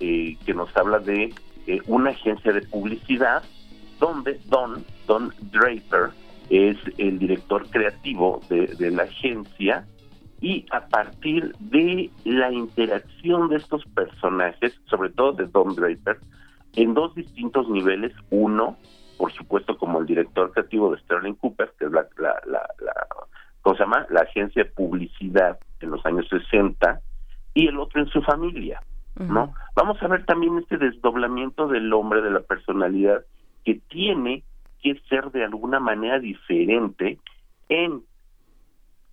[0.00, 1.34] eh, que nos habla de
[1.66, 3.42] eh, una agencia de publicidad
[4.00, 6.10] donde Don, Don Draper,
[6.48, 9.86] es el director creativo de, de la agencia
[10.40, 16.18] y a partir de la interacción de estos personajes, sobre todo de Don Draper,
[16.76, 18.12] en dos distintos niveles.
[18.30, 18.76] Uno,
[19.18, 23.06] por supuesto, como el director creativo de Sterling Cooper, que es la, la, la,
[23.62, 24.06] ¿cómo se llama?
[24.10, 27.00] La agencia de publicidad en los años 60,
[27.54, 28.82] y el otro en su familia,
[29.16, 29.52] ¿no?
[29.76, 33.24] Vamos a ver también este desdoblamiento del hombre, de la personalidad,
[33.64, 34.42] que tiene
[34.82, 37.18] que ser de alguna manera diferente
[37.68, 38.02] en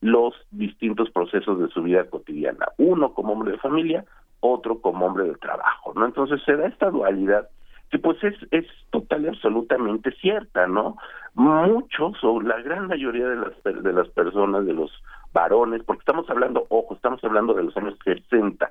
[0.01, 2.67] los distintos procesos de su vida cotidiana.
[2.77, 4.05] Uno como hombre de familia,
[4.39, 6.05] otro como hombre de trabajo, ¿no?
[6.05, 7.49] Entonces se da esta dualidad
[7.89, 10.97] que pues es, es total y absolutamente cierta, ¿no?
[11.33, 14.91] Muchos o la gran mayoría de las, de las personas, de los
[15.33, 18.69] varones, porque estamos hablando, ojo, estamos hablando de los años 60,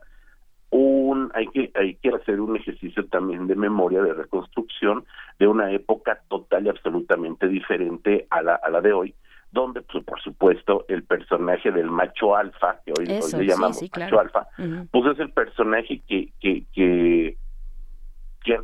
[0.71, 5.05] un, hay que, hay que hacer un ejercicio también de memoria, de reconstrucción
[5.39, 9.15] de una época total y absolutamente diferente a la, a la de hoy,
[9.51, 14.47] donde pues, por supuesto el personaje del macho alfa, que hoy, le llamamos macho alfa,
[14.91, 17.37] pues es el personaje que, que, que
[18.49, 18.55] que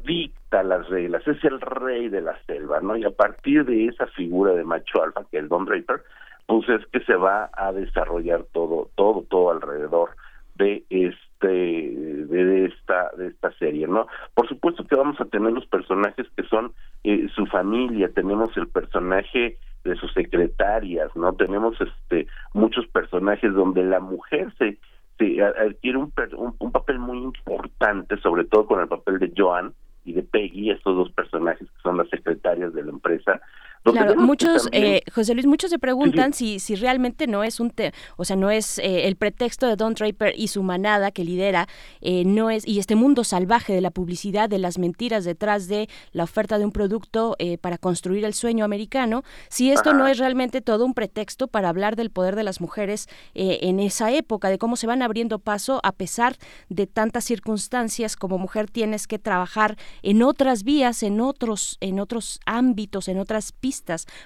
[0.55, 2.97] dicta las reglas, es el rey de la selva, ¿no?
[2.97, 6.03] Y a partir de esa figura de macho alfa, que es Don Draper,
[6.47, 10.11] pues es que se va a desarrollar todo, todo, todo alrededor
[10.57, 14.07] de este, de esta, de esta serie, ¿no?
[14.35, 18.69] Por supuesto que vamos a tener los personajes que son eh, su familia, tenemos el
[18.69, 21.33] personaje de sus secretarias, ¿no?
[21.33, 24.79] Tenemos este muchos personajes donde la mujer se
[25.17, 26.13] Sí, adquiere un,
[26.59, 29.73] un, papel muy importante, sobre todo con el papel de Joan
[30.05, 33.41] y de Peggy, estos dos personajes que son las secretarias de la empresa,
[33.85, 37.93] Claro, muchos, eh, José Luis, muchos se preguntan si, si realmente no es un, te
[38.17, 41.69] o sea, no es eh, el pretexto de Don Draper y su manada que lidera,
[42.01, 45.91] eh, no es, y este mundo salvaje de la publicidad, de las mentiras detrás de
[46.13, 50.63] la oferta de un producto para construir el sueño americano, si esto no es realmente
[50.63, 54.77] todo un pretexto para hablar del poder de las mujeres en esa época, de cómo
[54.77, 56.37] se van abriendo paso a pesar
[56.69, 62.41] de tantas circunstancias, como mujer tienes que trabajar en otras vías, en otros, en otros
[62.47, 63.74] ámbitos, en otras pistas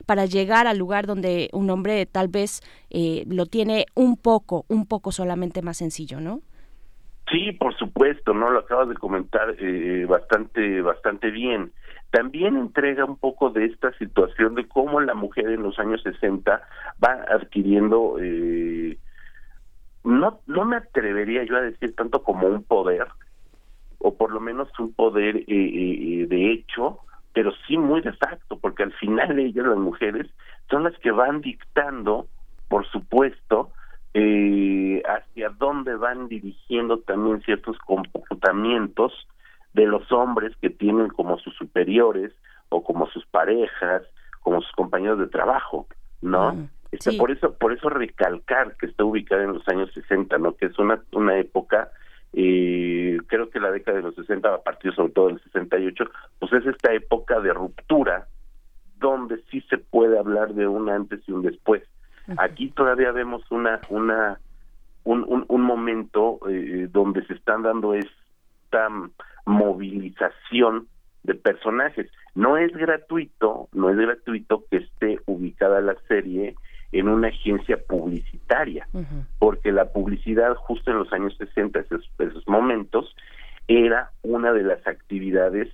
[0.07, 4.87] para llegar al lugar donde un hombre tal vez eh, lo tiene un poco, un
[4.87, 6.41] poco solamente más sencillo, ¿no?
[7.31, 11.73] Sí, por supuesto, no lo acabas de comentar eh, bastante, bastante bien.
[12.11, 16.63] También entrega un poco de esta situación de cómo la mujer en los años 60
[17.05, 18.99] va adquiriendo, eh,
[20.05, 23.07] no, no me atrevería yo a decir tanto como un poder,
[23.99, 27.01] o por lo menos un poder de hecho,
[27.38, 30.27] pero sí muy de facto, porque al final ellas, las mujeres,
[30.68, 32.27] son las que van dictando,
[32.66, 33.70] por supuesto,
[34.12, 39.12] eh, hacia dónde van dirigiendo también ciertos comportamientos
[39.72, 42.33] de los hombres que tienen como sus superiores
[42.70, 44.03] o como sus parejas,
[44.40, 45.87] como sus compañeros de trabajo,
[46.20, 46.55] ¿no?
[46.55, 50.57] Mm, este, por eso, por eso recalcar que está ubicada en los años 60, ¿no?
[50.57, 51.92] Que es una, una época
[52.33, 56.05] y creo que la década de los 60, a partir sobre todo del 68,
[56.38, 58.27] pues es esta época de ruptura
[58.99, 61.83] donde sí se puede hablar de un antes y un después.
[62.37, 64.38] Aquí todavía vemos una una
[65.05, 68.88] un, un, momento eh, donde se están dando esta
[69.47, 70.87] movilización
[71.23, 72.11] de personajes.
[72.35, 76.55] No es gratuito, no es gratuito que esté ubicada la serie
[76.92, 78.88] en una agencia publicitaria,
[79.38, 83.14] porque la publicidad justo en los años 60, esos, esos momentos,
[83.66, 85.68] era una de las actividades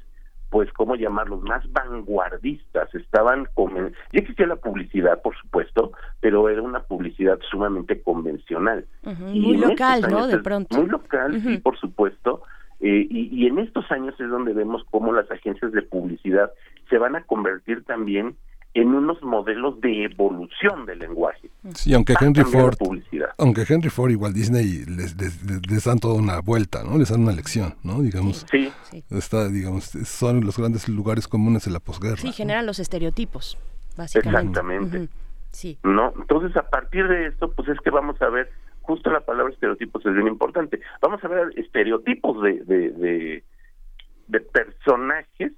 [0.54, 1.42] pues, ¿cómo llamarlos?
[1.42, 2.94] Más vanguardistas.
[2.94, 3.74] Estaban, con...
[3.74, 8.86] ya existía la publicidad, por supuesto, pero era una publicidad sumamente convencional.
[9.02, 10.28] Muy local, ¿no?
[10.28, 10.76] De pronto.
[10.76, 12.44] Muy local, sí, por supuesto.
[12.78, 16.52] Eh, y, y en estos años es donde vemos cómo las agencias de publicidad
[16.88, 18.36] se van a convertir también
[18.74, 21.48] en unos modelos de evolución del lenguaje.
[21.74, 22.76] Sí, aunque Henry Ford,
[23.38, 26.98] aunque Henry Ford igual Disney les, les, dan toda una vuelta, ¿no?
[26.98, 28.02] Les dan una lección, ¿no?
[28.02, 28.72] Digamos, sí.
[29.10, 32.16] Está, digamos, son los grandes lugares comunes de la posguerra.
[32.16, 33.56] Sí, generan los estereotipos,
[33.96, 34.38] básicamente.
[34.40, 35.08] Exactamente.
[35.50, 35.78] Sí.
[35.84, 36.12] ¿No?
[36.16, 38.50] Entonces, a partir de esto, pues es que vamos a ver,
[38.82, 40.80] justo la palabra estereotipos es bien importante.
[41.00, 43.44] Vamos a ver estereotipos de, de, de,
[44.26, 45.52] de personajes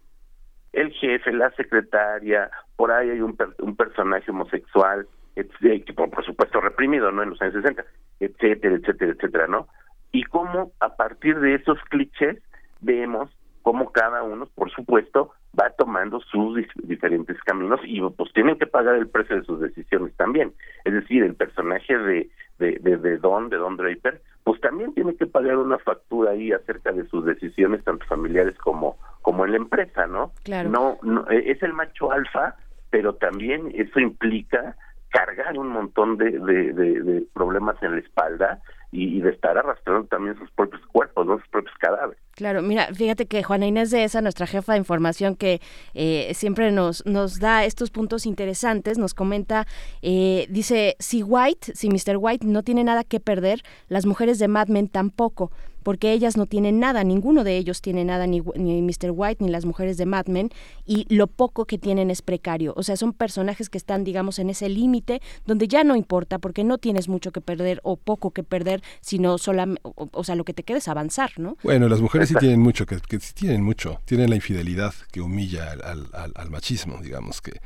[0.77, 7.11] el jefe, la secretaria, por ahí hay un, un personaje homosexual, que por, supuesto reprimido,
[7.11, 7.23] ¿no?
[7.23, 7.85] En los años 60,
[8.21, 9.69] etcétera, etcétera, etcétera, ¿no?
[10.13, 12.39] Y cómo a partir de esos clichés
[12.81, 13.31] vemos
[13.63, 18.95] cómo cada uno, por supuesto, va tomando sus diferentes caminos y pues tienen que pagar
[18.95, 20.53] el precio de sus decisiones también.
[20.85, 25.17] Es decir, el personaje de, de, de, de Don, de Don Draper, pues también tiene
[25.17, 28.97] que pagar una factura ahí acerca de sus decisiones, tanto familiares como,
[29.27, 30.31] como en la empresa, ¿no?
[30.45, 30.71] Claro.
[30.71, 32.55] No, no eh, es el macho alfa,
[32.91, 34.77] pero también eso implica
[35.09, 38.61] cargar un montón de, de, de, problemas en la espalda
[38.93, 41.41] y, de estar arrastrando también sus propios cuerpos, ¿no?
[41.41, 42.23] sus propios cadáveres.
[42.37, 45.61] Claro, mira, fíjate que Juana Inés de esa, nuestra jefa de información que
[45.95, 49.67] eh, siempre nos, nos da estos puntos interesantes, nos comenta,
[50.03, 52.17] eh, dice, si White, si Mr.
[52.17, 55.51] White no tiene nada que perder, las mujeres de Mad Men tampoco
[55.87, 59.13] porque ellas no tienen nada, ninguno de ellos tiene nada, ni, ni Mr.
[59.13, 60.51] White ni las mujeres de Mad Men,
[60.85, 62.75] y lo poco que tienen es precario.
[62.77, 66.65] O sea, son personajes que están, digamos, en ese límite donde ya no importa porque
[66.65, 70.55] no tienes mucho que perder o poco que perder, sino solamente, o, sea, lo que
[70.55, 71.57] te queda es avanzar, ¿no?
[71.63, 75.21] Bueno, las mujeres sí tienen mucho, que, que sí tienen mucho, tienen la infidelidad que
[75.21, 77.61] humilla al, al, al machismo, digamos, que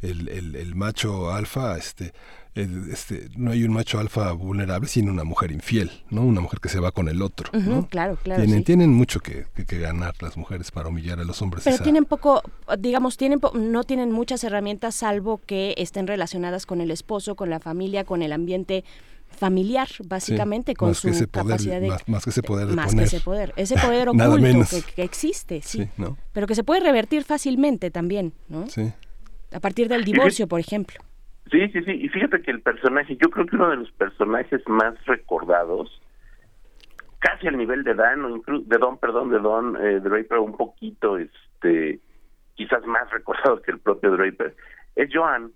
[0.00, 2.12] el, el, el macho alfa, este,
[2.54, 6.22] este, no hay un macho alfa vulnerable sino una mujer infiel, ¿no?
[6.22, 7.50] Una mujer que se va con el otro,
[7.90, 8.42] Claro, claro.
[8.42, 11.64] Tienen, tienen mucho que, ganar las mujeres para humillar a los hombres.
[11.64, 12.42] Pero tienen poco,
[12.78, 17.58] digamos, tienen no tienen muchas herramientas salvo que estén relacionadas con el esposo, con la
[17.58, 18.84] familia, con el ambiente
[19.34, 21.88] familiar, básicamente, con su capacidad de...
[22.06, 23.52] Más, que ese poder de Más que ese poder.
[23.56, 25.88] Ese poder oculto que, existe, sí.
[26.32, 28.68] Pero que se puede revertir fácilmente también, ¿no?
[28.68, 28.92] Sí.
[29.52, 31.00] A partir del divorcio, por ejemplo.
[31.50, 31.92] Sí, sí, sí.
[31.92, 36.00] Y fíjate que el personaje, yo creo que uno de los personajes más recordados,
[37.18, 40.56] casi al nivel de Dan, o incluso, de Don, perdón, de Don eh, Draper, un
[40.56, 42.00] poquito, este,
[42.54, 44.54] quizás más recordado que el propio Draper,
[44.96, 45.52] es Joan,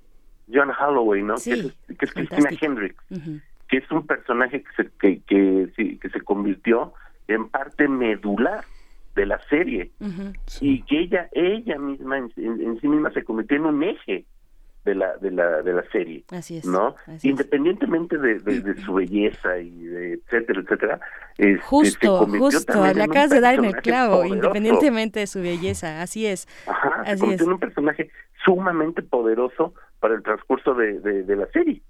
[0.53, 1.35] Joan Holloway, ¿no?
[1.37, 3.03] que, es, Christina Hendricks,
[3.69, 6.93] que es un personaje que se, que, que, que se convirtió
[7.29, 8.65] en parte medular
[9.15, 9.91] de la serie
[10.61, 12.31] y que ella ella misma en,
[12.81, 14.25] sí misma se convirtió en un eje
[14.89, 19.59] de la de la de la serie así es, no independientemente de, de, su belleza
[19.59, 21.01] y de etcétera etcétera
[21.37, 26.27] este, justo justo le acabas de dar en el clavo independientemente de su belleza así
[26.27, 27.43] es Ajá, así se es.
[27.43, 28.11] un personaje
[28.45, 31.83] sumamente poderoso para el transcurso de, de la serie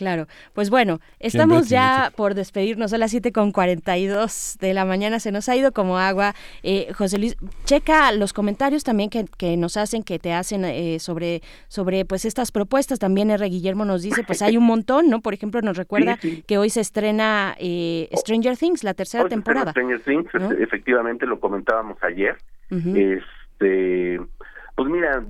[0.00, 5.20] Claro, pues bueno, estamos ya por despedirnos a las 7 con 42 de la mañana,
[5.20, 6.34] se nos ha ido como agua.
[6.62, 7.36] Eh, José Luis,
[7.66, 12.24] checa los comentarios también que, que nos hacen, que te hacen eh, sobre, sobre pues
[12.24, 12.98] estas propuestas.
[12.98, 13.46] También R.
[13.50, 15.20] Guillermo nos dice, pues hay un montón, ¿no?
[15.20, 19.72] Por ejemplo, nos recuerda que hoy se estrena eh, Stranger Things, la tercera temporada.
[19.72, 20.30] Stranger Things,
[20.60, 22.38] efectivamente lo comentábamos ayer.
[22.70, 24.18] Este
[24.80, 25.22] pues mira,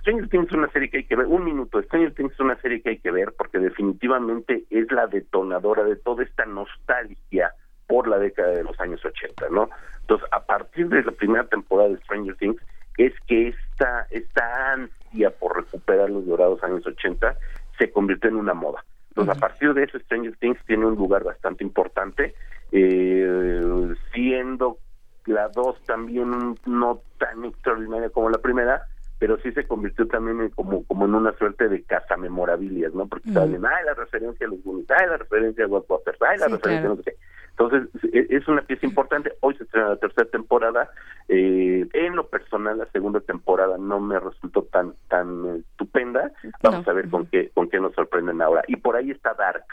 [0.00, 2.56] Stranger Things es una serie que hay que ver, un minuto, Stranger Things es una
[2.62, 7.52] serie que hay que ver porque definitivamente es la detonadora de toda esta nostalgia
[7.86, 9.68] por la década de los años 80, ¿no?
[10.00, 12.56] Entonces, a partir de la primera temporada de Stranger Things,
[12.96, 17.36] es que esta, esta ansia por recuperar los dorados años 80
[17.78, 18.82] se convirtió en una moda.
[19.10, 22.34] Entonces, a partir de eso, Stranger Things tiene un lugar bastante importante,
[22.72, 24.78] eh, siendo
[25.26, 28.86] la dos también no tan extraordinaria como la primera,
[29.18, 33.06] pero sí se convirtió también en como como en una suerte de casa memorabilias, ¿no?
[33.06, 33.38] Porque mm.
[33.38, 36.94] ay, la referencia a los Goonies, ay, la referencia a Ghostbusters, ay, la referencia a
[36.94, 37.16] no sé
[37.50, 39.32] Entonces, e, es una pieza importante.
[39.40, 40.90] Hoy se estrena la tercera temporada.
[41.28, 46.32] Eh, en lo personal, la segunda temporada no me resultó tan tan estupenda.
[46.62, 48.64] Vamos a ver con qué con qué nos sorprenden ahora.
[48.66, 49.64] Y por ahí está Dark,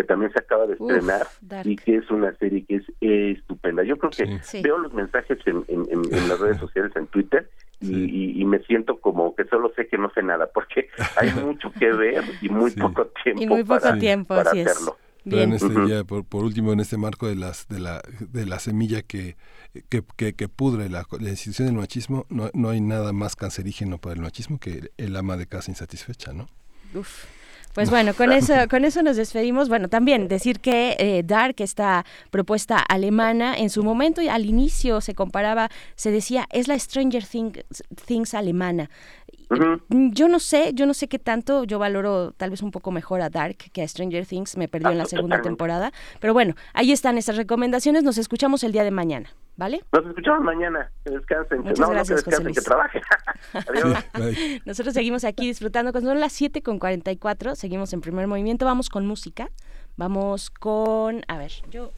[0.00, 1.26] que también se acaba de estrenar
[1.62, 3.82] y que es una serie que es estupenda.
[3.82, 7.50] Yo creo que veo los mensajes en, en, las redes sociales, en Twitter,
[7.82, 11.92] y, me siento como que solo sé que no sé nada, porque hay mucho que
[11.92, 14.96] ver y muy poco tiempo, y muy poco para, tiempo, hacerlo.
[15.24, 15.52] Bien.
[15.52, 19.36] Este, por, último, en este marco de las de la de la semilla que
[19.90, 24.14] que, que, pudre la, la, institución del machismo, no, no hay nada más cancerígeno para
[24.14, 26.48] el machismo que el ama de casa insatisfecha, ¿no?
[26.94, 27.26] Uf.
[27.74, 29.68] Pues bueno, con eso, con eso nos despedimos.
[29.68, 35.14] Bueno, también decir que eh, Dark, esta propuesta alemana, en su momento al inicio se
[35.14, 38.90] comparaba, se decía, es la Stranger Things, alemana.
[39.88, 43.20] Yo no sé, yo no sé qué tanto, yo valoro tal vez un poco mejor
[43.20, 46.92] a Dark que a Stranger Things, me perdió en la segunda temporada, pero bueno, ahí
[46.92, 49.30] están esas recomendaciones, nos escuchamos el día de mañana.
[49.60, 49.84] ¿Vale?
[49.92, 50.90] Nos escuchamos mañana.
[51.04, 51.60] Que descansen.
[51.60, 53.02] Muchas gracias, que descansen, que trabajen.
[54.14, 54.62] Adiós.
[54.64, 55.92] Nosotros seguimos aquí disfrutando.
[55.92, 58.64] Cuando son las 7 con 44, seguimos en primer movimiento.
[58.64, 59.50] Vamos con música.
[59.98, 61.26] Vamos con.
[61.28, 61.92] A ver, yo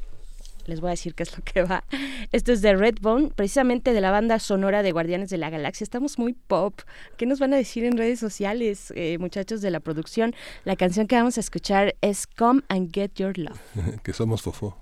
[0.66, 1.84] les voy a decir qué es lo que va.
[2.32, 5.84] Esto es de Redbone, precisamente de la banda sonora de Guardianes de la Galaxia.
[5.84, 6.80] Estamos muy pop.
[7.16, 10.34] ¿Qué nos van a decir en redes sociales, eh, muchachos de la producción?
[10.64, 13.60] La canción que vamos a escuchar es Come and Get Your Love.
[14.02, 14.76] que somos fofo.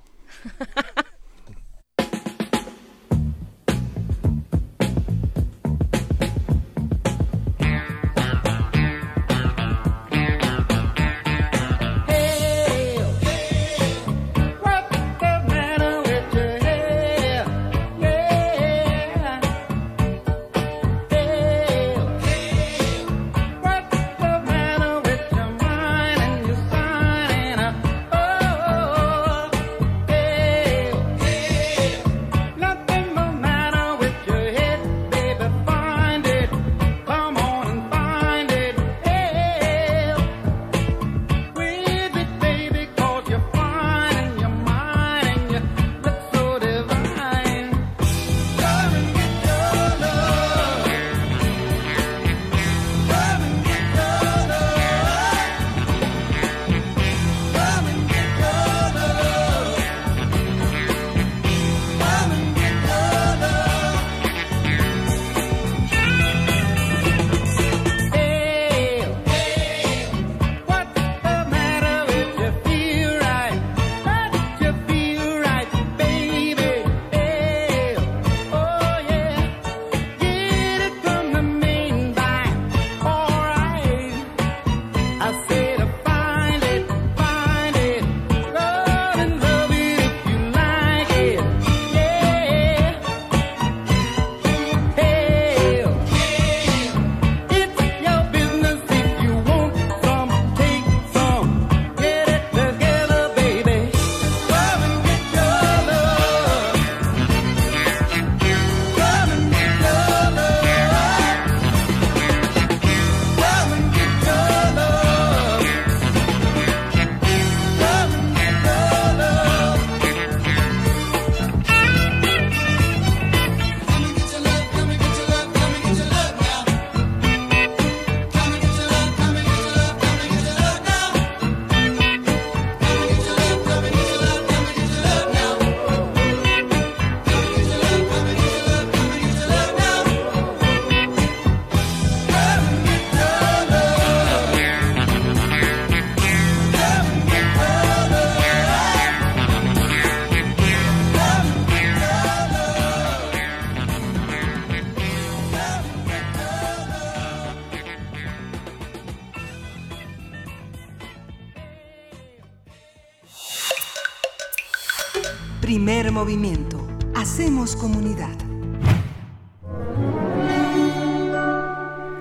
[166.20, 166.76] Movimiento.
[167.14, 168.36] Hacemos comunidad.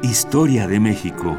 [0.01, 1.37] Historia de México.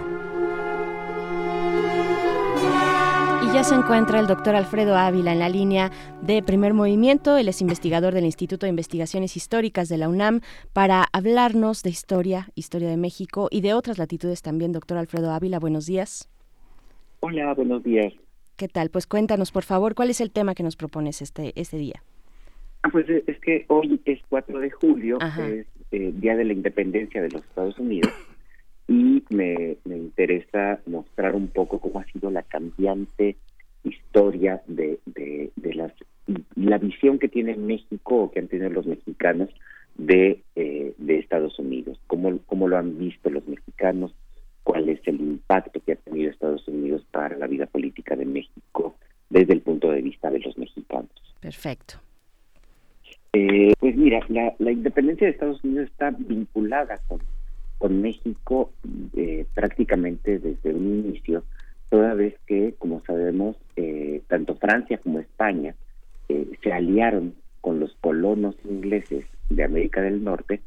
[3.43, 5.91] Y ya se encuentra el doctor Alfredo Ávila en la línea
[6.21, 7.39] de primer movimiento.
[7.39, 10.43] Él es investigador del Instituto de Investigaciones Históricas de la UNAM
[10.75, 14.73] para hablarnos de historia, historia de México y de otras latitudes también.
[14.73, 16.29] Doctor Alfredo Ávila, buenos días.
[17.21, 18.13] Hola, buenos días.
[18.57, 18.91] ¿Qué tal?
[18.91, 22.03] Pues cuéntanos, por favor, ¿cuál es el tema que nos propones este, este día?
[22.83, 26.53] Ah, pues eh, es que hoy es 4 de julio, es eh, Día de la
[26.53, 28.13] Independencia de los Estados Unidos,
[28.89, 33.37] y me, me interesa mostrar un poco cómo ha sido la cambiante
[33.85, 35.93] historia de, de, de las,
[36.57, 39.49] la visión que tiene México o que han tenido los mexicanos
[39.97, 44.13] de, eh, de Estados Unidos, cómo, cómo lo han visto los mexicanos,
[44.65, 48.97] cuál es el impacto que ha tenido Estados Unidos para la vida política de México
[49.29, 51.11] desde el punto de vista de los mexicanos.
[51.41, 52.01] Perfecto.
[53.33, 57.21] Eh, pues mira, la, la, independencia de Estados Unidos está vinculada con,
[57.79, 58.73] con México
[59.17, 61.45] eh, prácticamente desde un inicio,
[61.91, 65.75] toda vez que, como sabemos, eh, tanto Francia como España
[66.29, 70.61] eh, se aliaron con los colonos ingleses de América del Norte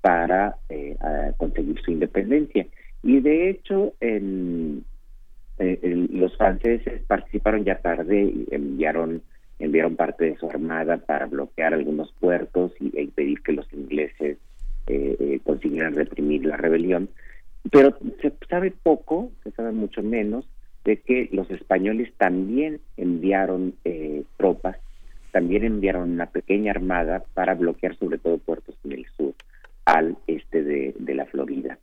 [0.00, 0.96] para eh,
[1.36, 2.66] conseguir su independencia.
[3.02, 4.84] Y de hecho, en,
[5.58, 9.22] en, los franceses participaron ya tarde y enviaron
[9.60, 14.38] enviaron parte de su armada para bloquear algunos puertos y, e impedir que los ingleses
[14.86, 17.08] eh, eh, consiguieran reprimir la rebelión.
[17.70, 20.46] Pero se sabe poco, se sabe mucho menos,
[20.84, 24.76] de que los españoles también enviaron eh, tropas,
[25.30, 29.34] también enviaron una pequeña armada para bloquear sobre todo puertos en el sur,
[29.84, 31.78] al este de, la Florida.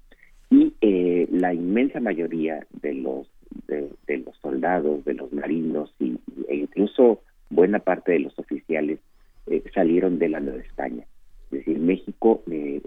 [0.49, 3.27] Y eh, la inmensa mayoría de los
[3.67, 6.17] de, los soldados, de los marinos y,
[6.47, 8.99] e incluso buena parte de los oficiales
[9.47, 11.05] eh, salieron de la Nueva España.
[11.45, 12.81] Es decir, México, eh,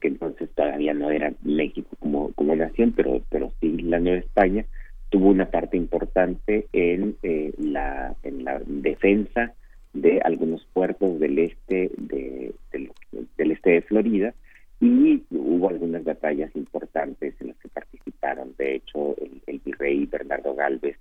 [0.00, 4.64] que entonces todavía no era México como, como nación, pero, pero sí la Nueva España,
[5.10, 9.52] tuvo una parte importante en, eh, la, en la defensa
[9.92, 14.34] de algunos puertos del este de, del, este de Florida
[14.80, 18.54] y hubo algunas batallas importantes en las que participaron.
[18.56, 20.96] De hecho, el, el virrey Bernardo Galvez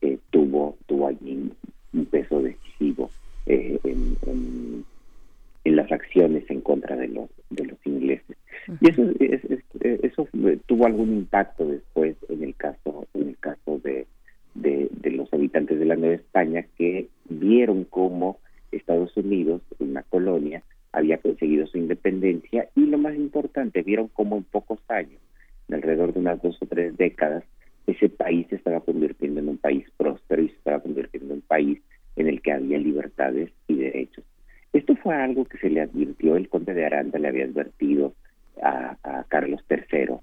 [0.00, 1.52] eh, tuvo, tuvo allí
[1.92, 3.10] un peso decisivo
[3.46, 4.84] eh, en,
[5.64, 7.30] las acciones en contra de los
[7.84, 8.36] ingleses.
[8.80, 9.60] Y eso es, es,
[10.02, 10.28] eso
[10.66, 14.06] tuvo algún impacto después en el caso en el caso de,
[14.54, 18.38] de, los habitantes de la Nueva España que vieron cómo
[18.72, 20.62] Estados Unidos una colonia
[20.92, 25.20] había conseguido su independencia y lo más importante vieron cómo en pocos años
[25.70, 27.44] alrededor de unas dos o tres décadas
[27.90, 31.46] ese país se estaba convirtiendo en un país próspero y se estaba convirtiendo en un
[31.46, 31.80] país
[32.16, 34.24] en el que había libertades y derechos.
[34.72, 38.14] Esto fue algo que se le advirtió, el conde de Aranda le había advertido
[38.62, 38.96] a,
[39.28, 40.16] Carlos III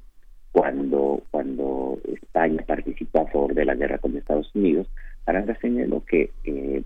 [0.52, 4.88] cuando, cuando España participó a favor de la guerra con Estados Unidos.
[5.26, 6.84] Aranda señaló que eh,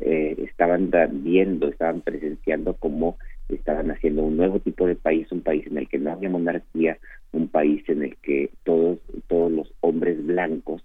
[0.00, 0.90] eh, estaban
[1.22, 3.16] viendo, estaban presenciando cómo
[3.48, 6.98] estaban haciendo un nuevo tipo de país, un país en el que no había monarquía,
[7.32, 8.98] un país en el que todos,
[9.28, 10.82] todos los hombres blancos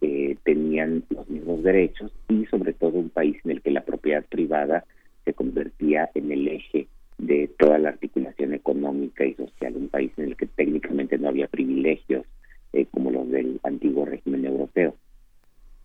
[0.00, 4.24] eh, tenían los mismos derechos y sobre todo un país en el que la propiedad
[4.24, 4.84] privada
[5.24, 10.24] se convertía en el eje de toda la articulación económica y social, un país en
[10.24, 12.24] el que técnicamente no había privilegios
[12.72, 14.94] eh, como los del antiguo régimen europeo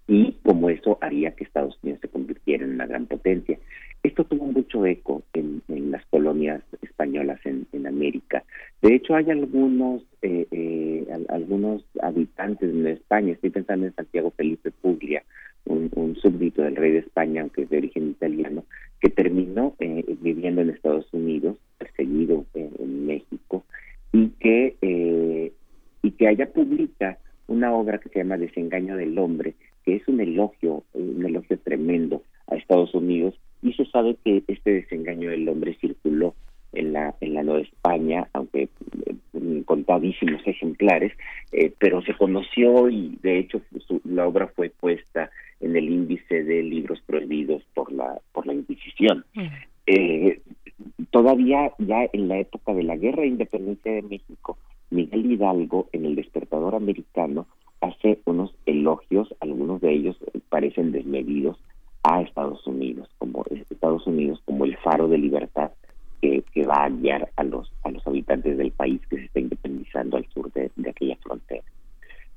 [0.07, 3.57] y como eso haría que Estados Unidos se convirtiera en una gran potencia.
[4.03, 8.43] Esto tuvo mucho eco en, las colonias españolas en, América.
[8.81, 14.71] De hecho, hay algunos eh, eh, algunos habitantes de España, estoy pensando en Santiago Felipe
[14.71, 15.23] Puglia,
[15.65, 18.63] un, súbdito del rey de España, aunque es de origen italiano,
[18.99, 23.65] que terminó eh, viviendo en Estados Unidos, perseguido en México,
[24.15, 25.51] y que, eh,
[26.01, 29.55] y que allá publica una obra que se llama Desengaño del Hombre,
[29.85, 34.73] que es un elogio, un elogio tremendo a Estados Unidos, y se sabe que este
[34.73, 36.35] desengaño del hombre circuló
[36.73, 38.69] en la en la Nueva España, aunque
[39.33, 41.13] en contadísimos ejemplares,
[41.51, 45.29] eh, pero se conoció y de hecho su, la obra fue puesta
[45.61, 49.25] en el índice de libros prohibidos por la por la Inquisición.
[49.35, 49.49] -huh.
[49.87, 50.41] eh,
[51.11, 54.57] todavía ya en la época de la Guerra de Independencia de México,
[54.89, 57.47] Miguel Hidalgo en el Despertador Americano
[57.81, 60.17] hace unos elogios, algunos de ellos
[60.49, 61.57] parecen desmedidos
[62.03, 65.71] a Estados Unidos, como Estados Unidos como el faro de libertad
[66.21, 70.17] que, va a guiar a los a los habitantes del país que se está independizando
[70.17, 71.63] al sur de, de aquella frontera.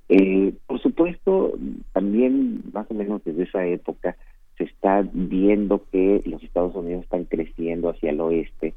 [0.09, 1.53] Eh, por supuesto,
[1.93, 4.17] también más o menos desde esa época
[4.57, 8.75] se está viendo que los Estados Unidos están creciendo hacia el oeste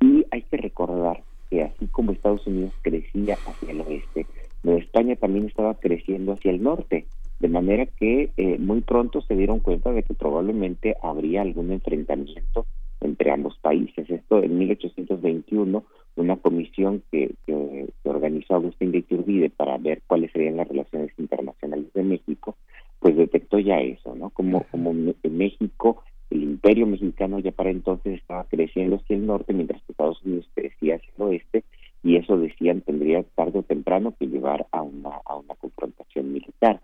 [0.00, 4.26] y hay que recordar que así como Estados Unidos crecía hacia el oeste,
[4.72, 7.06] España también estaba creciendo hacia el norte,
[7.40, 12.66] de manera que eh, muy pronto se dieron cuenta de que probablemente habría algún enfrentamiento
[13.00, 14.08] entre ambos países.
[14.08, 15.84] Esto en 1821,
[16.16, 21.92] una comisión que, que, organizó Agustín de Iturbide para ver cuáles serían las relaciones internacionales
[21.92, 22.56] de México,
[23.00, 24.30] pues detectó ya eso, ¿no?
[24.30, 29.52] Como, como en México, el imperio mexicano ya para entonces estaba creciendo hacia el norte,
[29.52, 31.64] mientras que Estados Unidos crecía hacia el oeste,
[32.04, 36.80] y eso decían tendría tarde o temprano que llevar a una, a una confrontación militar.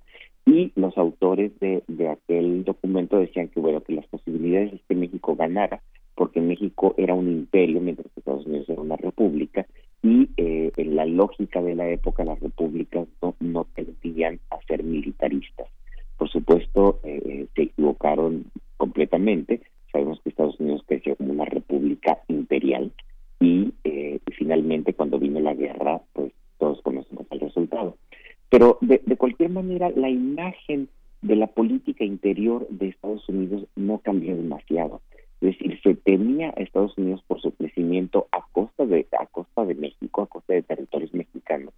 [0.46, 4.96] Y los autores de, de aquel documento decían que, bueno, que las posibilidades es que
[4.96, 5.80] México ganara,
[6.16, 9.66] porque México era un imperio, mientras que Estados Unidos era una república,
[10.02, 14.82] y eh, en la lógica de la época las repúblicas no, no tendían a ser
[14.82, 15.68] militaristas
[16.20, 18.44] por supuesto, eh, se equivocaron
[18.76, 19.62] completamente.
[19.90, 22.92] Sabemos que Estados Unidos creció como una república imperial
[23.40, 27.96] y eh, finalmente cuando vino la guerra, pues todos conocemos el resultado.
[28.50, 30.88] Pero de, cualquier manera, la imagen
[31.22, 35.00] de la política interior de Estados Unidos no cambió demasiado.
[35.40, 39.64] Es decir, se temía a Estados Unidos por su crecimiento a costa de a costa
[39.64, 41.72] de México, a costa de territorios mexicanos,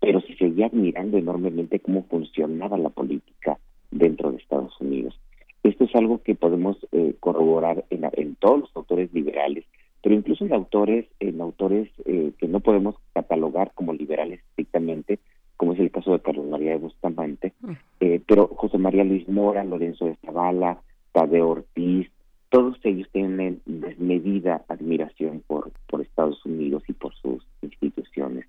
[0.00, 3.58] pero se seguía admirando enormemente cómo funcionaba la política
[3.90, 5.18] dentro de Estados Unidos.
[5.62, 9.64] Esto es algo que podemos eh, corroborar en, todos los autores liberales,
[10.04, 15.18] pero incluso en autores, en autores eh, que no podemos catalogar como liberales estrictamente,
[15.56, 17.72] como es el caso de Carlos María de Bustamante, mm.
[18.00, 20.82] eh, pero José María Luis Mora, Lorenzo de Zavala,
[21.12, 22.10] Tadeo Ortiz,
[22.50, 28.44] todos ellos tienen desmedida admiración por, por Estados Unidos y por sus instituciones.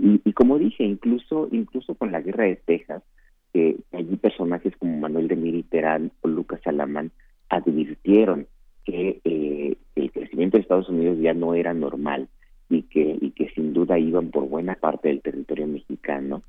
[0.00, 3.04] Y, y como dije, incluso, incluso con la guerra de Texas,
[3.52, 7.12] que allí personajes como Manuel de Miriterán o Lucas Alamán
[7.48, 8.48] advirtieron
[8.84, 12.28] que eh, el crecimiento de Estados Unidos ya no era normal
[12.68, 16.42] y que sin duda iban por buena parte del territorio mexicano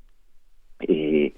[0.80, 1.32] eh,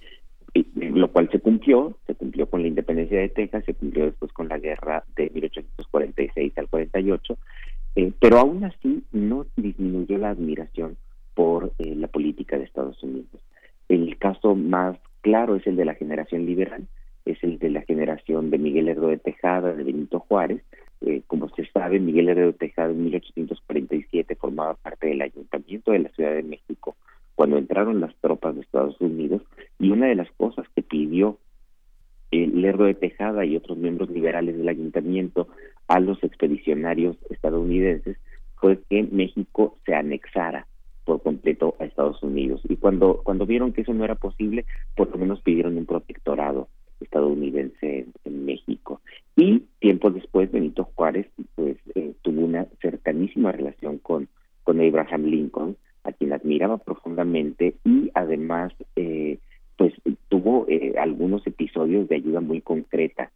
[0.74, 4.48] lo cual se cumplió se cumplió con la independencia de Texas se cumplió después con
[4.48, 7.38] la guerra de 1846 al 48
[7.96, 10.96] eh, pero aún así no disminuyó la admiración
[11.34, 13.40] por eh, la política de Estados Unidos
[13.90, 16.86] el caso más claro es el de la generación liberal,
[17.24, 20.62] es el de la generación de Miguel Herrero de Tejada, de Benito Juárez.
[21.02, 26.10] Eh, como se sabe, Miguel Herrero Tejada en 1847 formaba parte del ayuntamiento de la
[26.10, 26.96] Ciudad de México
[27.34, 29.40] cuando entraron las tropas de Estados Unidos
[29.78, 31.38] y una de las cosas que pidió
[32.30, 35.48] el Lerdo de Tejada y otros miembros liberales del ayuntamiento
[35.88, 38.18] a los expedicionarios estadounidenses
[38.56, 40.66] fue que México se anexara
[41.04, 42.60] por completo a Estados Unidos.
[42.68, 46.68] Y cuando, cuando vieron que eso no era posible, por lo menos pidieron un protectorado
[47.00, 49.00] estadounidense en, México.
[49.36, 54.28] Y tiempo después, Benito Juárez pues eh, tuvo una cercanísima relación con,
[54.64, 59.38] con Abraham Lincoln, a quien admiraba profundamente y además eh,
[59.76, 59.92] pues
[60.28, 63.30] tuvo eh, algunos episodios de ayuda muy concreta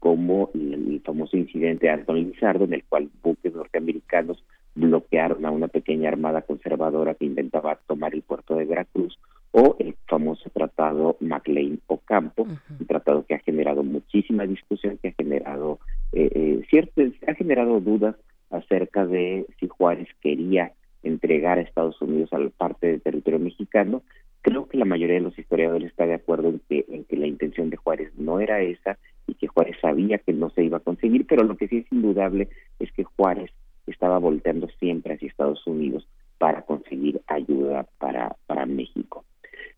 [0.00, 4.42] como el, el, famoso incidente de Anthony Lizardo en el cual buques norteamericanos
[4.74, 9.18] bloquearon a una pequeña armada conservadora que intentaba tomar el puerto de Veracruz,
[9.52, 15.12] o el famoso tratado MacLean Ocampo, un tratado que ha generado muchísima discusión, que ha
[15.12, 15.78] generado
[16.12, 18.16] eh, eh, ciertas, ha generado dudas
[18.50, 24.02] acerca de si Juárez quería entregar a Estados Unidos a la parte del territorio mexicano.
[24.40, 27.26] Creo que la mayoría de los historiadores está de acuerdo en que, en que la
[27.26, 30.80] intención de Juárez no era esa y que Juárez sabía que no se iba a
[30.80, 32.48] conseguir, pero lo que sí es indudable
[32.78, 33.50] es que Juárez
[33.86, 36.06] estaba volteando siempre hacia Estados Unidos
[36.38, 39.24] para conseguir ayuda para, para México.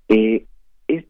[0.09, 0.47] Eh,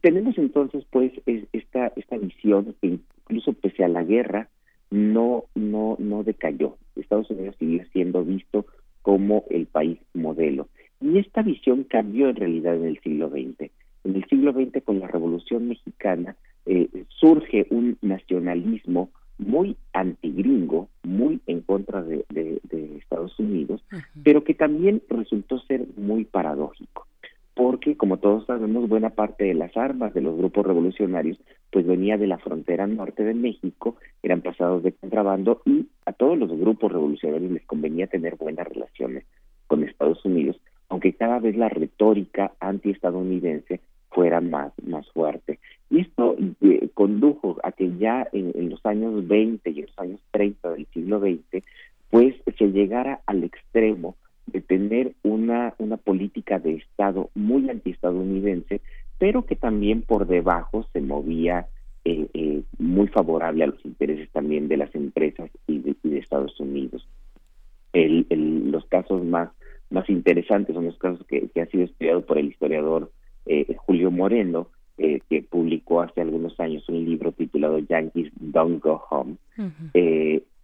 [0.01, 1.11] tenemos entonces pues
[1.51, 4.49] esta, esta visión que incluso pese a la guerra
[4.91, 6.77] no, no, no decayó.
[6.95, 8.65] Estados Unidos siguió siendo visto
[9.01, 10.69] como el país modelo.
[11.01, 13.71] Y esta visión cambió en realidad en el siglo XX.
[14.03, 16.35] En el siglo XX, con la Revolución Mexicana,
[16.65, 22.25] eh, surge un nacionalismo muy antigringo, muy en contra de,
[22.97, 23.83] Estados Unidos,
[24.23, 27.07] pero que también resultó ser muy paradójico,
[27.53, 31.37] porque como todos sabemos, buena parte de las armas de los grupos revolucionarios
[31.71, 36.37] pues venía de la frontera norte de México, eran pasados de contrabando y a todos
[36.37, 39.25] los grupos revolucionarios les convenía tener buenas relaciones
[39.67, 40.59] con Estados Unidos,
[40.89, 43.81] aunque cada vez la retórica antiestadounidense
[44.15, 45.59] fuera más, más fuerte.
[45.89, 50.21] Y esto eh, condujo a que ya en, los años 20 y en los años
[50.31, 51.63] 30 del siglo XX,
[52.09, 54.15] pues se llegara al extremo
[54.47, 58.79] de tener una, una política de Estado muy antiestadounidense,
[59.19, 61.67] pero que también por debajo se movía
[62.05, 67.05] eh, eh, muy favorable a los intereses también de las empresas y de, Estados Unidos.
[67.93, 69.49] los casos más,
[69.89, 73.11] más interesantes son los casos que, que ha sido estudiado por el historiador
[73.45, 74.67] eh, Julio Moreno,
[74.97, 79.35] que publicó hace algunos años un libro titulado Yankees Don't Go Home,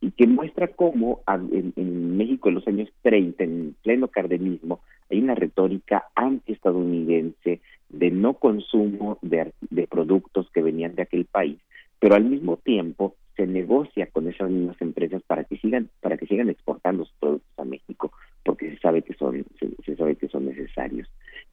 [0.02, 4.80] y que muestra cómo en, México en los años 30, en pleno cardenismo,
[5.10, 7.60] hay una retórica antiestadounidense
[7.90, 11.58] de no consumo de, de productos que venían de aquel país,
[12.00, 16.28] pero al mismo tiempo se negocia con esas mismas empresas para que sigan para que
[16.28, 18.12] sigan exportando sus productos a México
[18.46, 21.10] porque se sabe que son se, sabe que son necesarios.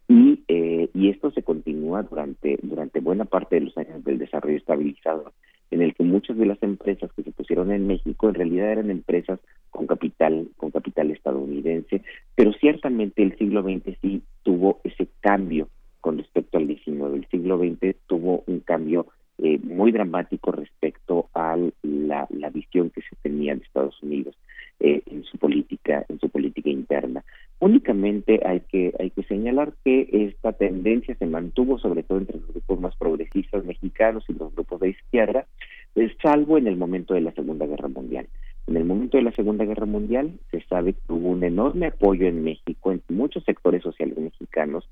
[0.07, 4.59] Y eh, y esto se continúa durante durante buena parte de los años del desarrollo
[4.59, 5.32] estabilizado
[5.70, 8.91] en el que muchas de las empresas que se pusieron en México en realidad eran
[8.91, 12.03] empresas con capital con capital estadounidense
[12.34, 15.68] pero ciertamente el siglo XX sí tuvo ese cambio
[16.03, 19.07] con respecto al XIX el siglo XX tuvo un cambio
[19.41, 24.34] eh, muy dramático respecto a la, visión que se tenía de Estados Unidos
[24.80, 27.24] eh, en su política en su política interna.
[27.61, 32.49] Únicamente hay que hay que señalar que esta tendencia se mantuvo sobre todo entre los
[32.49, 35.47] grupos más progresistas mexicanos y los grupos de izquierda
[35.95, 38.26] eh, salvo en el momento de la Segunda Guerra Mundial.
[38.66, 42.26] En el momento de la Segunda Guerra Mundial se sabe que hubo un enorme apoyo
[42.26, 44.89] en México en muchos sectores sociales mexicanos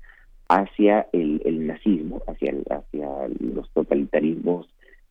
[0.49, 3.07] hacia el, el nazismo, hacia, hacia
[3.39, 4.67] los totalitarismos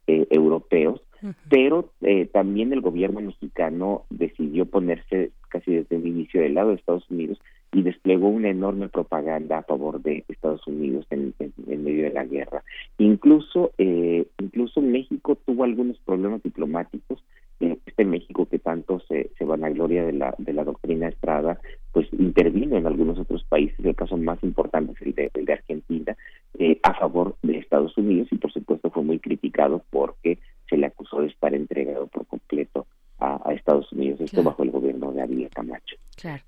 [0.06, 1.00] eh, europeos,
[1.48, 6.76] pero eh, también el gobierno mexicano decidió ponerse casi desde el inicio del lado de
[6.76, 7.40] Estados Unidos
[7.72, 12.24] y desplegó una enorme propaganda a favor de Estados Unidos en, en, medio de la
[12.24, 12.62] guerra.
[12.98, 17.22] Incluso, eh, incluso México tuvo algunos problemas diplomáticos
[17.60, 21.58] este México que tanto se, se vanagloria de la, de la doctrina Estrada,
[21.92, 25.52] pues intervino en algunos otros países, el caso más importante es el de, el de
[25.52, 26.16] Argentina,
[26.58, 30.38] eh, a favor de Estados Unidos y por supuesto fue muy criticado porque
[30.68, 32.86] se le acusó de estar entregado por completo
[33.18, 35.96] a, Estados Unidos, esto bajo el gobierno de Ávila Camacho.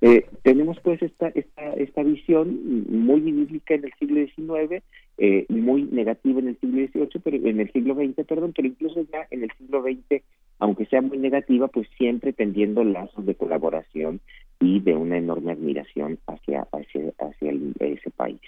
[0.01, 4.83] Eh, tenemos pues esta, esta, esta visión muy bíblica en el siglo XIX,
[5.19, 9.05] eh, muy negativa en el siglo XVIII, pero en el siglo XX, perdón, pero incluso
[9.11, 10.23] ya en el siglo XX,
[10.59, 14.21] aunque sea muy negativa, pues siempre tendiendo lazos de colaboración
[14.61, 18.41] y de una enorme admiración hacia, hacia, hacia ese país.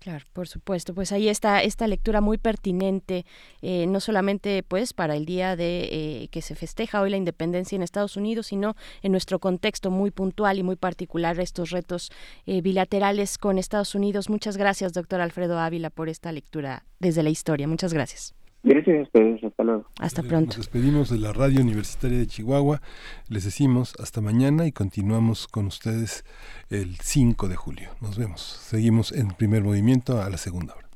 [0.00, 0.94] Claro, por supuesto.
[0.94, 3.26] Pues ahí está esta lectura muy pertinente,
[3.62, 7.74] eh, no solamente pues para el día de eh, que se festeja hoy la independencia
[7.74, 12.12] en Estados Unidos, sino en nuestro contexto muy puntual y muy particular estos retos
[12.46, 14.30] eh, bilaterales con Estados Unidos.
[14.30, 17.66] Muchas gracias, doctor Alfredo Ávila, por esta lectura desde la historia.
[17.66, 18.37] Muchas gracias.
[18.62, 19.86] Gracias a ustedes, hasta luego.
[20.00, 20.48] Hasta pronto.
[20.48, 22.80] Nos despedimos de la Radio Universitaria de Chihuahua,
[23.28, 26.24] les decimos hasta mañana y continuamos con ustedes
[26.68, 27.90] el 5 de julio.
[28.00, 28.40] Nos vemos.
[28.40, 30.88] Seguimos en primer movimiento a la segunda hora.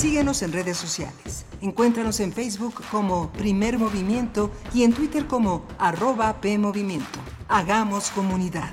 [0.00, 1.44] Síguenos en redes sociales.
[1.60, 7.18] Encuéntranos en Facebook como Primer Movimiento y en Twitter como arroba PMovimiento.
[7.48, 8.72] Hagamos comunidad.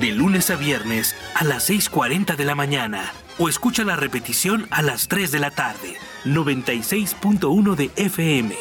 [0.00, 4.80] de lunes a viernes a las 6.40 de la mañana o escucha la repetición a
[4.80, 5.96] las 3 de la tarde.
[6.24, 8.56] 96.1 de FM.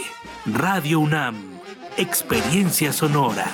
[0.46, 1.60] Radio UNAM.
[1.98, 3.46] Experiencia sonora.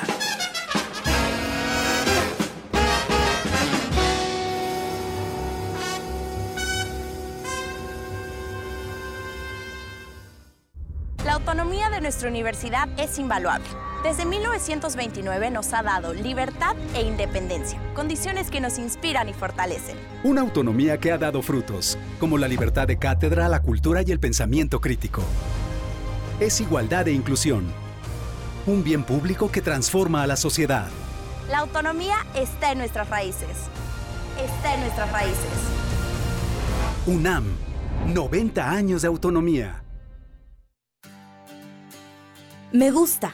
[11.23, 13.67] La autonomía de nuestra universidad es invaluable.
[14.05, 19.97] Desde 1929 nos ha dado libertad e independencia, condiciones que nos inspiran y fortalecen.
[20.23, 24.19] Una autonomía que ha dado frutos, como la libertad de cátedra, la cultura y el
[24.19, 25.23] pensamiento crítico.
[26.39, 27.65] Es igualdad e inclusión.
[28.67, 30.87] Un bien público que transforma a la sociedad.
[31.49, 33.57] La autonomía está en nuestras raíces.
[34.39, 35.49] Está en nuestras raíces.
[37.07, 37.45] UNAM,
[38.13, 39.83] 90 años de autonomía.
[42.71, 43.33] Me gusta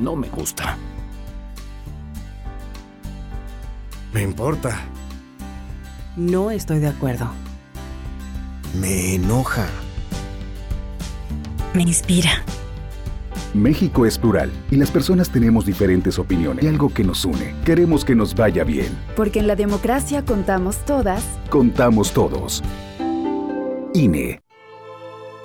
[0.00, 0.76] no me gusta.
[4.12, 4.80] Me importa.
[6.16, 7.30] No estoy de acuerdo.
[8.80, 9.66] Me enoja.
[11.74, 12.42] me inspira.
[13.54, 17.54] México es plural y las personas tenemos diferentes opiniones y algo que nos une.
[17.64, 18.96] Queremos que nos vaya bien.
[19.16, 21.24] Porque en la democracia contamos todas.
[21.50, 22.62] Contamos todos.
[23.92, 24.40] INE.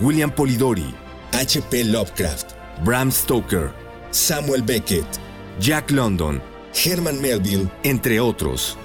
[0.00, 0.92] William Polidori,
[1.32, 1.84] H.P.
[1.84, 3.72] Lovecraft, Bram Stoker,
[4.10, 5.06] Samuel Beckett,
[5.60, 6.42] Jack London,
[6.74, 8.76] Herman Melville, entre otros.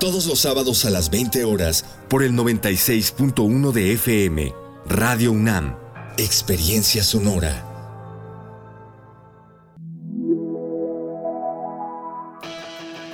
[0.00, 4.52] Todos los sábados a las 20 horas por el 96.1 de FM,
[4.86, 5.76] Radio UNAM,
[6.16, 7.68] Experiencia Sonora.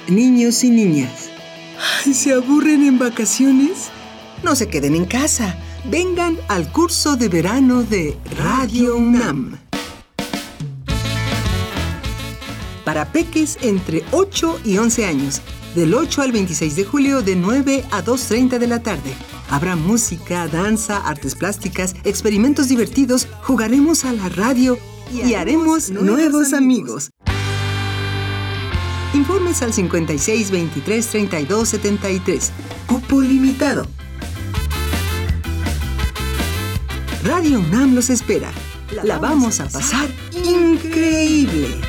[0.09, 1.29] Niños y niñas,
[2.11, 3.91] ¿se aburren en vacaciones?
[4.43, 5.59] No se queden en casa.
[5.91, 9.59] Vengan al curso de verano de Radio UNAM.
[12.85, 15.41] Para peques entre 8 y 11 años,
[15.75, 19.15] del 8 al 26 de julio de 9 a 2.30 de la tarde.
[19.49, 24.79] Habrá música, danza, artes plásticas, experimentos divertidos, jugaremos a la radio
[25.11, 27.09] y, haremos nuevos, amigos.
[29.15, 32.53] Informes al 56 23 32 73.
[32.87, 33.87] Cupo limitado.
[37.25, 38.51] Radio UNAM los espera.
[39.03, 41.81] La vamos a pasar increíble.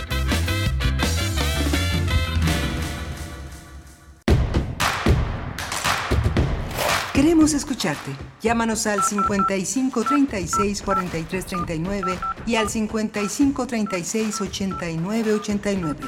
[7.14, 8.12] Queremos escucharte.
[8.42, 16.00] Llámanos al 55 36 43 39 y al 55 36 89 89.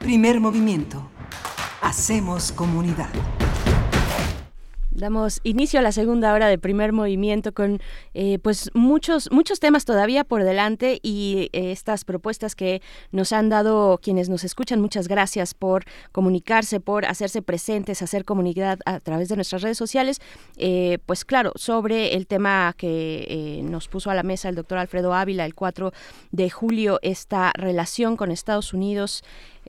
[0.00, 1.08] Primer movimiento.
[1.82, 3.10] Hacemos comunidad.
[4.90, 7.80] Damos inicio a la segunda hora de primer movimiento con
[8.12, 12.82] eh, pues muchos muchos temas todavía por delante y eh, estas propuestas que
[13.12, 14.80] nos han dado quienes nos escuchan.
[14.80, 20.20] Muchas gracias por comunicarse, por hacerse presentes, hacer comunidad a través de nuestras redes sociales.
[20.56, 25.14] Eh, pues claro, sobre el tema que nos puso a la mesa el doctor Alfredo
[25.14, 25.92] Ávila el 4
[26.32, 29.22] de julio, esta relación con Estados Unidos.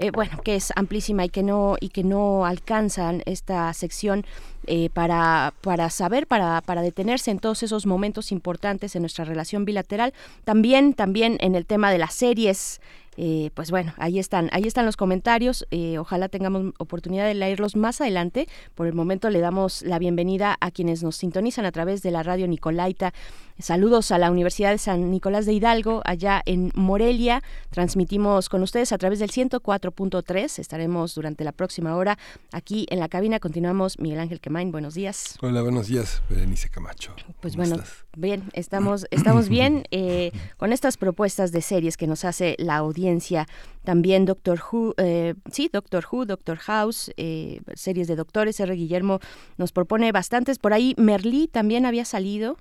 [0.10, 4.26] Bueno, que es amplísima y que no y que no alcanzan esta sección
[4.68, 9.66] eh, para, para saber, para, para detenerse en todos esos momentos importantes en nuestra relación
[9.66, 10.14] bilateral.
[10.44, 12.80] También, también en el tema de las series
[13.18, 15.68] eh, pues bueno, ahí están, ahí están los comentarios.
[15.72, 18.48] Eh, ojalá tengamos oportunidad de leerlos más adelante.
[18.74, 22.24] Por el momento le damos la bienvenida a quienes nos sintonizan a través de la
[22.24, 23.14] radio Nicolaita.
[23.62, 27.44] Saludos a la Universidad de San Nicolás de Hidalgo, allá en Morelia.
[27.70, 30.58] Transmitimos con ustedes a través del 104.3.
[30.58, 32.18] Estaremos durante la próxima hora
[32.52, 33.40] aquí en la cabina.
[33.40, 34.00] Continuamos.
[34.00, 35.38] Miguel Ángel Quemain, buenos días.
[35.42, 37.14] Hola, buenos días, Berenice Camacho.
[37.40, 37.78] Pues bueno,
[38.18, 43.48] bien, estamos, estamos bien eh, con estas propuestas de series que nos hace la audiencia.
[43.84, 48.60] También Doctor Who, eh, sí, Doctor Who, Doctor House, eh, series de doctores.
[48.60, 48.76] R.
[48.76, 49.20] Guillermo
[49.58, 50.60] nos propone bastantes.
[50.60, 52.58] Por ahí Merlí también había salido.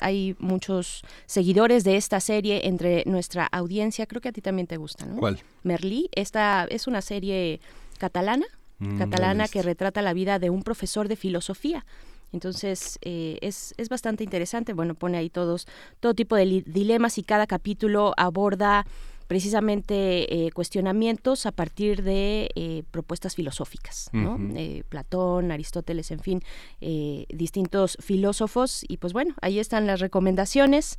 [0.00, 4.06] hay muchos seguidores de esta serie entre nuestra audiencia.
[4.06, 5.16] Creo que a ti también te gusta, ¿no?
[5.16, 5.38] ¿Cuál?
[5.62, 7.60] Merlí, esta es una serie
[7.98, 8.46] catalana,
[8.78, 11.84] Mm, catalana que retrata la vida de un profesor de filosofía.
[12.32, 14.72] Entonces eh, es, es bastante interesante.
[14.72, 15.66] Bueno, pone ahí todos
[16.00, 18.86] todo tipo de dilemas y cada capítulo aborda
[19.28, 24.38] precisamente eh, cuestionamientos a partir de eh, propuestas filosóficas, ¿no?
[24.56, 26.42] Eh, Platón, Aristóteles, en fin,
[26.80, 28.84] eh, distintos filósofos.
[28.88, 30.96] Y pues bueno, ahí están las recomendaciones.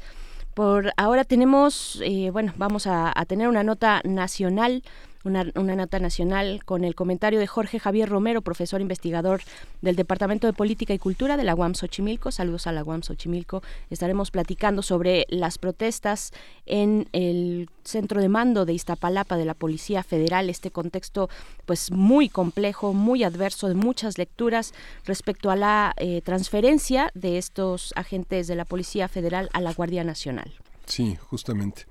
[0.53, 4.83] Por ahora tenemos, eh, bueno, vamos a, a tener una nota nacional,
[5.23, 9.41] una, una nota nacional con el comentario de Jorge Javier Romero, profesor investigador
[9.81, 12.31] del Departamento de Política y Cultura de la UAM Xochimilco.
[12.31, 13.61] Saludos a la UAM Xochimilco.
[13.89, 16.31] Estaremos platicando sobre las protestas
[16.65, 21.29] en el centro de mando de Iztapalapa de la Policía Federal, este contexto
[21.65, 24.73] pues muy complejo, muy adverso, de muchas lecturas
[25.05, 30.03] respecto a la eh, transferencia de estos agentes de la Policía Federal a la Guardia
[30.03, 30.53] Nacional.
[30.85, 31.85] Sí, justamente.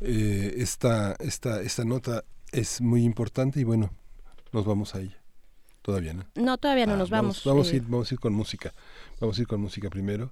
[0.00, 3.90] Eh, esta, esta, esta nota es muy importante y bueno,
[4.52, 5.18] nos vamos a ella.
[5.82, 6.24] Todavía, ¿no?
[6.36, 7.42] No, todavía no Ah, nos vamos.
[7.44, 8.72] Vamos, a eh, ir, vamos a ir con música.
[9.20, 10.30] Vamos a ir con música primero.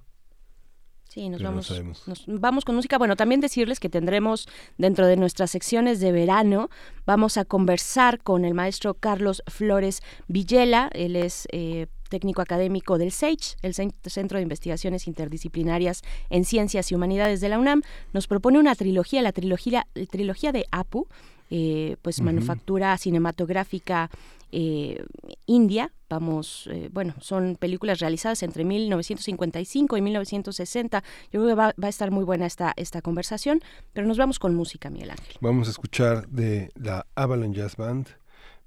[1.09, 2.07] Sí, nos Pero no vamos, sabemos.
[2.07, 2.97] nos vamos con música.
[2.97, 4.47] Bueno, también decirles que tendremos
[4.77, 6.69] dentro de nuestras secciones de verano,
[7.05, 10.89] vamos a conversar con el maestro Carlos Flores Villela.
[10.93, 16.95] Él es eh, técnico académico del SAGE, el Centro de Investigaciones Interdisciplinarias en Ciencias y
[16.95, 17.81] Humanidades de la UNAM,
[18.13, 21.07] nos propone una trilogía, la trilogía, trilogía de APU,
[21.51, 24.09] eh, pues manufactura cinematográfica
[24.53, 25.03] eh,
[25.47, 25.91] India.
[26.09, 31.03] Vamos, eh, bueno, son películas realizadas entre 1955 y 1960.
[31.31, 33.59] Yo creo que va, a estar muy buena esta, esta conversación,
[33.91, 35.35] pero nos vamos con música, Miguel Ángel.
[35.41, 38.07] Vamos a escuchar de la Avalon Jazz Band,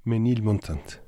[0.04, 1.02] Menil Montant.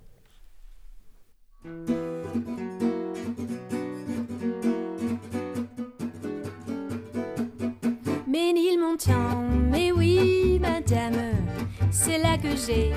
[8.26, 11.45] Ménilmontant, mais oui, madame,
[11.90, 12.92] c'est là que j'ai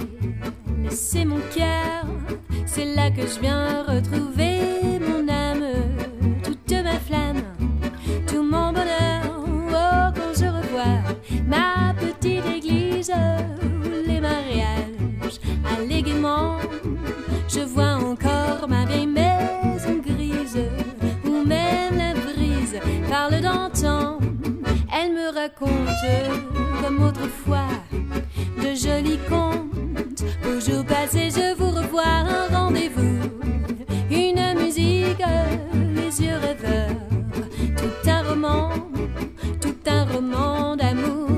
[0.84, 2.06] laissé mon cœur,
[2.66, 5.66] c'est là que je viens retrouver mon âme,
[6.44, 7.44] toute ma flamme,
[8.28, 9.24] tout mon bonheur.
[9.72, 11.02] Oh, quand je revois
[11.48, 13.12] ma petite église,
[14.08, 15.40] les mariages
[15.78, 16.58] alléguement,
[17.48, 20.60] je vois encore ma vieille maison grise,
[21.26, 22.80] où même la brise
[23.10, 24.19] parle d'antan.
[25.34, 25.70] Raconte
[26.82, 30.24] comme autrefois de jolis contes.
[30.44, 33.20] Au jour passé, je vous revois un rendez-vous,
[34.10, 35.24] une musique,
[35.96, 36.96] les yeux rêveurs,
[37.78, 38.70] tout un roman,
[39.62, 41.29] tout un roman d'amour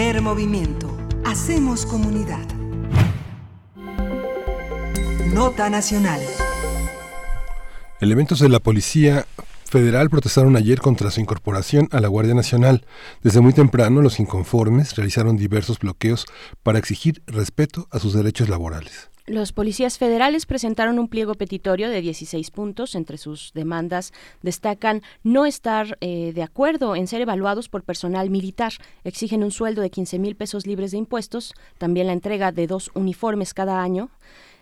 [0.00, 0.96] Primer movimiento.
[1.26, 2.46] Hacemos comunidad.
[5.34, 6.22] Nota nacional.
[8.00, 9.26] Elementos de la Policía
[9.66, 12.86] Federal protestaron ayer contra su incorporación a la Guardia Nacional.
[13.22, 16.24] Desde muy temprano, los inconformes realizaron diversos bloqueos
[16.62, 19.10] para exigir respeto a sus derechos laborales.
[19.30, 22.96] Los policías federales presentaron un pliego petitorio de 16 puntos.
[22.96, 24.12] Entre sus demandas
[24.42, 28.72] destacan no estar eh, de acuerdo en ser evaluados por personal militar.
[29.04, 32.90] Exigen un sueldo de 15 mil pesos libres de impuestos, también la entrega de dos
[32.94, 34.10] uniformes cada año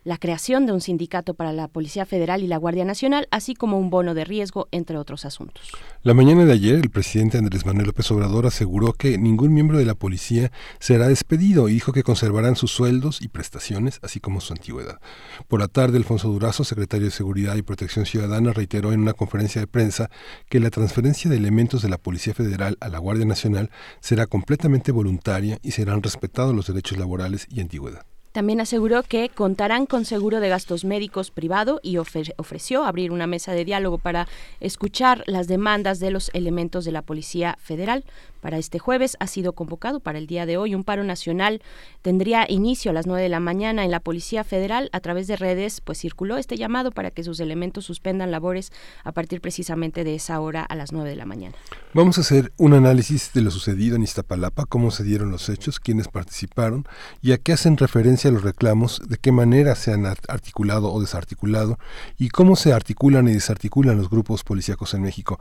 [0.05, 3.79] la creación de un sindicato para la Policía Federal y la Guardia Nacional, así como
[3.79, 5.71] un bono de riesgo, entre otros asuntos.
[6.03, 9.85] La mañana de ayer, el presidente Andrés Manuel López Obrador aseguró que ningún miembro de
[9.85, 14.53] la policía será despedido y dijo que conservarán sus sueldos y prestaciones, así como su
[14.53, 15.01] antigüedad.
[15.49, 19.61] Por la tarde, Alfonso Durazo, secretario de Seguridad y Protección Ciudadana, reiteró en una conferencia
[19.61, 20.11] de prensa
[20.49, 23.71] que la transferencia de elementos de la Policía Federal a la Guardia Nacional
[24.01, 28.07] será completamente voluntaria y serán respetados los derechos laborales y antigüedad.
[28.33, 33.53] También aseguró que contarán con seguro de gastos médicos privado y ofreció abrir una mesa
[33.53, 34.29] de diálogo para
[34.61, 38.05] escuchar las demandas de los elementos de la Policía Federal.
[38.41, 41.61] Para este jueves ha sido convocado para el día de hoy un paro nacional.
[42.03, 44.89] Tendría inicio a las 9 de la mañana en la Policía Federal.
[44.93, 48.73] A través de redes, pues circuló este llamado para que sus elementos suspendan labores
[49.05, 51.57] a partir precisamente de esa hora a las 9 de la mañana.
[51.95, 55.81] Vamos a hacer un análisis de lo sucedido en Iztapalapa, cómo se dieron los hechos,
[55.81, 56.87] quiénes participaron
[57.23, 61.79] y a qué hacen referencia los reclamos, de qué manera se han articulado o desarticulado
[62.19, 65.41] y cómo se articulan y desarticulan los grupos policíacos en México.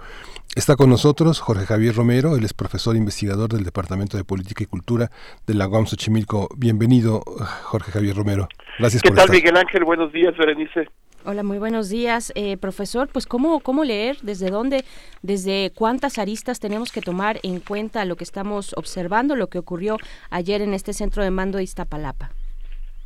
[0.55, 4.67] Está con nosotros Jorge Javier Romero, él es profesor investigador del Departamento de Política y
[4.67, 5.09] Cultura
[5.45, 6.47] de la UAM Xochimilco.
[6.55, 7.21] Bienvenido,
[7.63, 8.47] Jorge Javier Romero.
[8.79, 9.83] Gracias ¿Qué por tal, Miguel Ángel?
[9.83, 10.87] Buenos días, Berenice.
[11.25, 13.09] Hola, muy buenos días, eh, profesor.
[13.11, 14.85] Pues cómo cómo leer, desde dónde,
[15.21, 19.97] desde cuántas aristas tenemos que tomar en cuenta lo que estamos observando, lo que ocurrió
[20.29, 22.31] ayer en este centro de mando de Iztapalapa.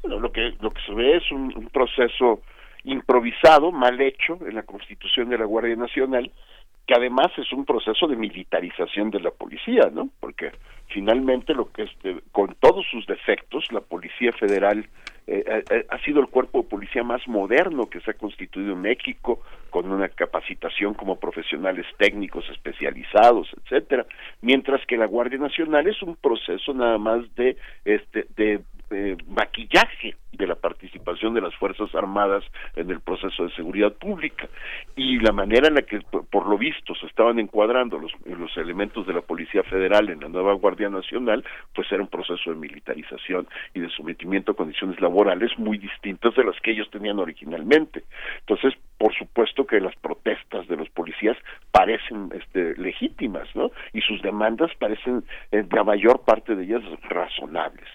[0.03, 2.41] Bueno, lo que lo que se ve es un, un proceso
[2.83, 6.31] improvisado, mal hecho en la Constitución de la Guardia Nacional,
[6.87, 10.09] que además es un proceso de militarización de la policía, ¿no?
[10.19, 10.51] Porque
[10.87, 14.87] finalmente lo que este, con todos sus defectos, la Policía Federal
[15.27, 18.81] eh, eh, ha sido el cuerpo de policía más moderno que se ha constituido en
[18.81, 24.05] México, con una capacitación como profesionales técnicos especializados, etcétera,
[24.41, 27.55] mientras que la Guardia Nacional es un proceso nada más de
[27.85, 28.61] este de
[28.91, 32.43] eh, maquillaje de la participación de las Fuerzas Armadas
[32.75, 34.47] en el proceso de seguridad pública
[34.95, 38.11] y la manera en la que por lo visto se estaban encuadrando los,
[38.57, 41.43] elementos de la Policía Federal en la nueva Guardia Nacional,
[41.73, 46.43] pues era un proceso de militarización y de sometimiento a condiciones laborales muy distintas de
[46.43, 48.03] las que ellos tenían originalmente.
[48.39, 51.37] Entonces, por supuesto que las protestas de los policías
[51.71, 53.71] parecen este, legítimas, ¿no?
[53.93, 57.87] Y sus demandas parecen, eh, la mayor parte de ellas, razonables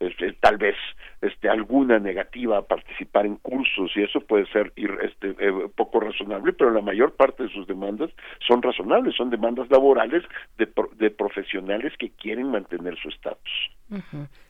[0.00, 0.74] este, tal vez
[1.20, 4.72] este alguna negativa a participar en cursos y eso puede ser
[5.02, 8.10] este, eh, poco razonable pero la mayor parte de sus demandas
[8.46, 10.24] son razonables son demandas laborales
[10.58, 13.70] de, de profesionales que quieren mantener su estatus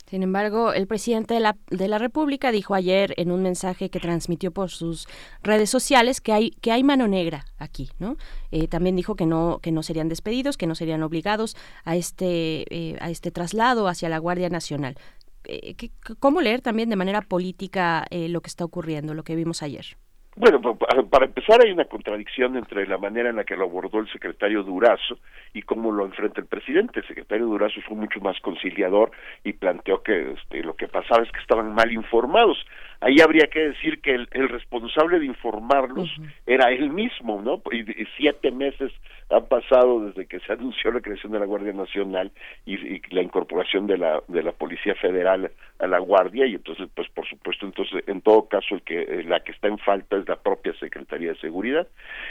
[0.06, 4.01] Sin embargo, el presidente de la, de la República dijo ayer en un mensaje que
[4.01, 5.06] transmitió por sus
[5.43, 8.16] redes sociales que hay que hay mano negra aquí, ¿no?
[8.51, 12.64] Eh, también dijo que no que no serían despedidos, que no serían obligados a este
[12.74, 14.97] eh, a este traslado hacia la Guardia Nacional.
[15.45, 15.75] Eh,
[16.19, 19.97] ¿cómo leer también de manera política eh, lo que está ocurriendo, lo que vimos ayer?
[20.37, 24.11] Bueno, para empezar hay una contradicción entre la manera en la que lo abordó el
[24.12, 25.19] secretario Durazo
[25.53, 27.01] y cómo lo enfrenta el presidente.
[27.01, 29.11] El secretario Durazo fue mucho más conciliador
[29.43, 32.65] y planteó que este, lo que pasaba es que estaban mal informados
[33.01, 36.10] ahí habría que decir que el, responsable de informarlos
[36.47, 37.62] era él mismo, ¿no?
[37.72, 37.85] Y,
[38.16, 38.93] siete meses
[39.31, 42.31] han pasado desde que se anunció la creación de la Guardia Nacional
[42.66, 47.09] y, la incorporación de la de la Policía Federal a la Guardia y entonces, pues
[47.10, 50.28] por supuesto, entonces en todo caso el que eh, la que está en falta es
[50.28, 51.86] la propia Secretaría de Seguridad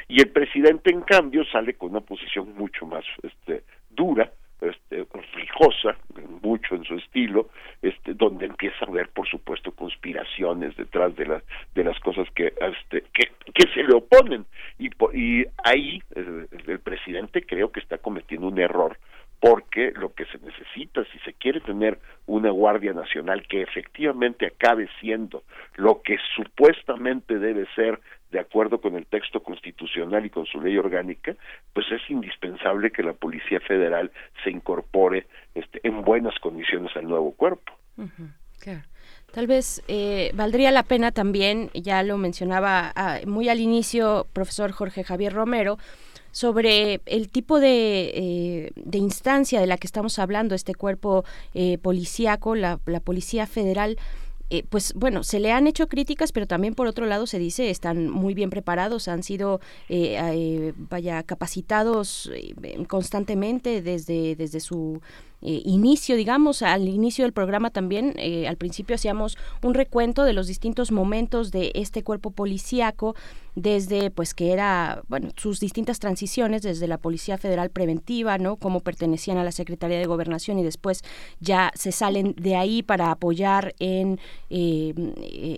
[0.08, 4.32] y el presidente en cambio sale con una posición mucho más este dura
[4.62, 5.98] este, rijosa,
[6.42, 7.50] mucho en su estilo,
[7.82, 11.44] este, donde empieza a haber, por supuesto, conspiraciones detrás de las
[11.76, 13.30] de las cosas que este, que,
[13.74, 14.46] se le oponen.
[14.78, 18.98] Y, y ahí el, el presidente creo que está cometiendo un error
[19.40, 24.90] porque lo que se necesita, si se quiere tener una Guardia Nacional que efectivamente acabe
[25.00, 25.44] siendo
[25.76, 28.00] lo que supuestamente debe ser
[28.32, 31.36] de acuerdo con el texto constitucional y con su ley orgánica,
[31.74, 34.12] pues es indispensable que la Policía Federal
[34.44, 37.74] se incorpore este, en buenas condiciones al nuevo cuerpo.
[39.32, 44.72] Tal vez eh, valdría la pena también, ya lo mencionaba ah, muy al inicio, profesor
[44.72, 45.78] Jorge Javier Romero,
[46.32, 51.78] sobre el tipo de, eh, de, instancia de la que estamos hablando, este cuerpo eh,
[51.80, 53.98] policíaco, la Policía Federal.
[54.50, 57.70] Eh, pues bueno, se le han hecho críticas, pero también por otro lado se dice
[57.70, 59.60] están muy bien preparados, han sido
[60.90, 62.32] vaya capacitados
[62.88, 65.02] constantemente desde desde su
[65.42, 70.34] eh, inicio, digamos, al inicio del programa también, eh, al principio hacíamos un recuento de
[70.34, 73.16] los distintos momentos de este cuerpo policíaco,
[73.62, 78.56] desde pues que era, bueno, sus distintas transiciones, desde la Policía Federal Preventiva, ¿no?
[78.56, 81.04] Cómo pertenecían a la Secretaría de Gobernación y después
[81.40, 84.18] ya se salen de ahí para apoyar en,
[84.50, 84.94] eh,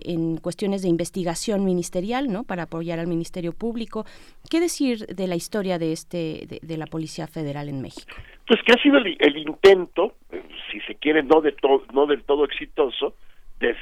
[0.06, 2.44] en cuestiones de investigación ministerial, ¿no?
[2.44, 4.06] Para apoyar al Ministerio Público.
[4.50, 8.16] ¿Qué decir de la historia de este de, la Policía Federal en México?
[8.48, 10.42] Pues que ha sido el, el intento, eh,
[10.72, 13.16] si se quiere, no de todo, no del todo exitoso,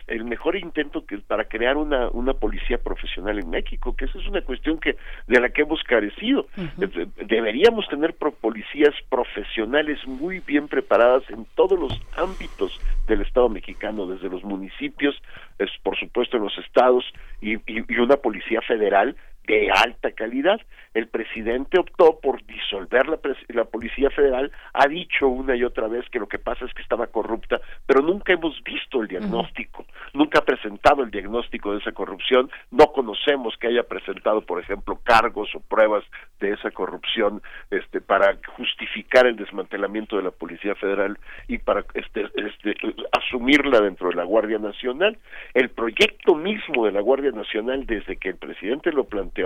[0.07, 4.27] el mejor intento que para crear una una policía profesional en México que esa es
[4.27, 4.97] una cuestión que
[5.27, 6.47] de la que hemos carecido.
[7.25, 14.29] Deberíamos tener policías profesionales muy bien preparadas en todos los ámbitos del Estado mexicano desde
[14.29, 15.15] los municipios
[15.57, 17.05] es, por supuesto en los estados
[17.41, 19.15] y, y una policía federal
[19.49, 20.61] de alta calidad.
[20.93, 23.19] El presidente optó por disolver la,
[23.49, 26.81] la, Policía Federal, ha dicho una y otra vez que lo que pasa es que
[26.81, 31.91] estaba corrupta, pero nunca hemos visto el diagnóstico, nunca ha presentado el diagnóstico de esa
[31.91, 36.03] corrupción, no conocemos que haya presentado, por ejemplo, cargos o pruebas
[36.39, 41.17] de esa corrupción este, para justificar el desmantelamiento de la Policía Federal
[41.47, 42.75] y para este, este,
[43.11, 45.17] asumirla dentro de la Guardia Nacional.
[45.53, 49.38] El proyecto mismo de la Guardia Nacional, desde que el presidente lo planteó,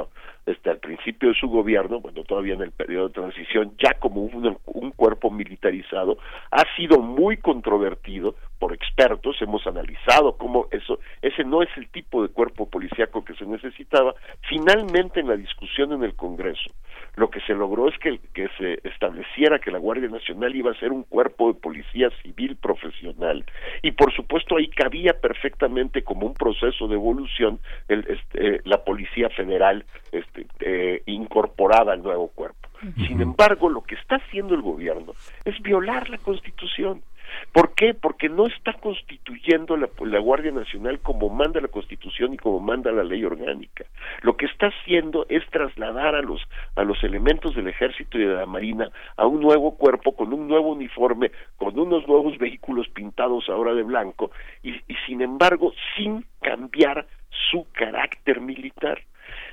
[0.46, 4.22] desde al principio de su gobierno, bueno, todavía en el periodo de transición, ya como
[4.22, 6.18] un, un cuerpo militarizado,
[6.52, 12.22] ha sido muy controvertido por expertos, hemos analizado cómo eso, ese no es el tipo
[12.22, 14.16] de cuerpo policíaco que se necesitaba.
[14.48, 16.72] Finalmente, en la discusión en el Congreso,
[17.18, 20.80] lo que se logró es que, que se estableciera que la Guardia Nacional iba a
[20.80, 23.44] ser un cuerpo de policía civil profesional.
[23.82, 27.60] Y por supuesto ahí cabía perfectamente como un proceso de evolución
[27.90, 29.84] el, este, la Policía Federal
[30.14, 32.70] este, eh, incorporada al nuevo cuerpo.
[33.08, 35.14] Sin embargo, lo que está haciendo el gobierno
[35.46, 37.02] es violar la Constitución
[37.52, 37.94] ¿Por qué?
[37.94, 42.92] Porque no está constituyendo la, la, Guardia Nacional como manda la Constitución y como manda
[42.92, 43.86] la ley orgánica.
[44.22, 46.42] Lo que está haciendo es trasladar a los,
[46.76, 50.48] a los elementos del Ejército y de la Marina a un nuevo cuerpo, con un
[50.48, 54.32] nuevo uniforme, con unos nuevos vehículos pintados ahora de blanco,
[54.62, 57.06] y, y sin embargo, sin cambiar
[57.52, 59.02] su carácter militar.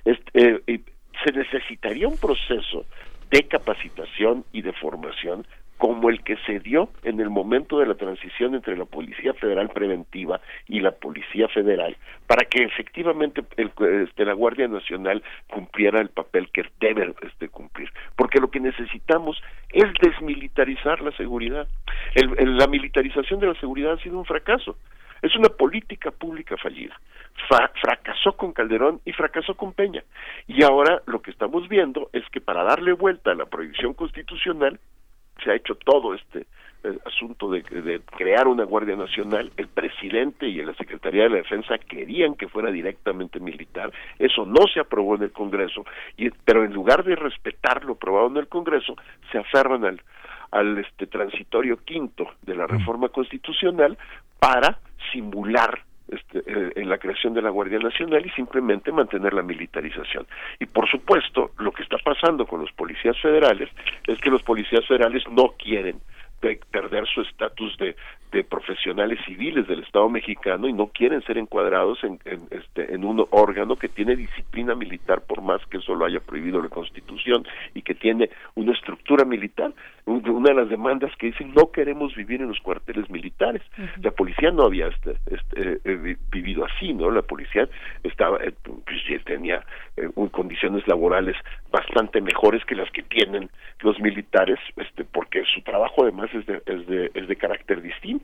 [0.04, 0.80] Este, eh,
[1.24, 2.86] se necesitaría un proceso
[3.30, 5.46] de capacitación y de formación
[5.80, 9.70] como el que se dio en el momento de la transición entre la Policía Federal
[9.70, 10.38] Preventiva
[10.68, 11.96] y la Policía Federal,
[12.26, 13.72] para que efectivamente el,
[14.06, 17.90] este, la Guardia Nacional cumpliera el papel que debe este, cumplir.
[18.14, 19.42] Porque lo que necesitamos
[19.72, 21.66] es desmilitarizar la seguridad.
[22.14, 24.76] la militarización de la seguridad ha sido un fracaso.
[25.22, 27.00] Es una política pública fallida.
[27.80, 30.04] fracasó con Calderón y fracasó con Peña.
[30.46, 34.78] Y ahora lo que estamos viendo es que para darle vuelta a la prohibición constitucional,
[35.42, 36.46] se ha hecho todo este
[36.82, 37.62] eh, asunto de,
[38.16, 42.70] crear una Guardia Nacional, el presidente y la Secretaría de la Defensa querían que fuera
[42.70, 45.84] directamente militar, eso no se aprobó en el Congreso,
[46.16, 48.96] y, pero en lugar de respetar lo aprobado en el Congreso,
[49.30, 50.00] se aferran al,
[50.52, 53.98] al este transitorio quinto de la reforma constitucional
[54.38, 54.78] para
[55.12, 60.26] simular este, eh, en la creación de la Guardia Nacional y simplemente mantener la militarización.
[60.58, 63.68] Y por supuesto, lo que está pasando con los policías federales
[64.06, 66.00] es que los policías federales no quieren
[66.70, 67.94] perder su estatus de,
[68.32, 73.04] de profesionales civiles del Estado mexicano y no quieren ser encuadrados en, en, este, en
[73.04, 77.46] un órgano que tiene disciplina militar por más que eso lo haya prohibido la Constitución
[77.74, 79.72] y que tiene una estructura militar.
[80.06, 83.62] Una de las demandas que dicen no queremos vivir en los cuarteles militares.
[84.02, 87.10] La policía no había este, este, eh, vivido así, ¿no?
[87.10, 87.68] La policía
[88.02, 89.64] estaba, eh, pues, tenía
[89.96, 91.36] eh, condiciones laborales
[91.70, 93.50] bastante mejores que las que tienen
[93.82, 98.19] los militares, este, porque su trabajo además es de, es de, es de carácter distinto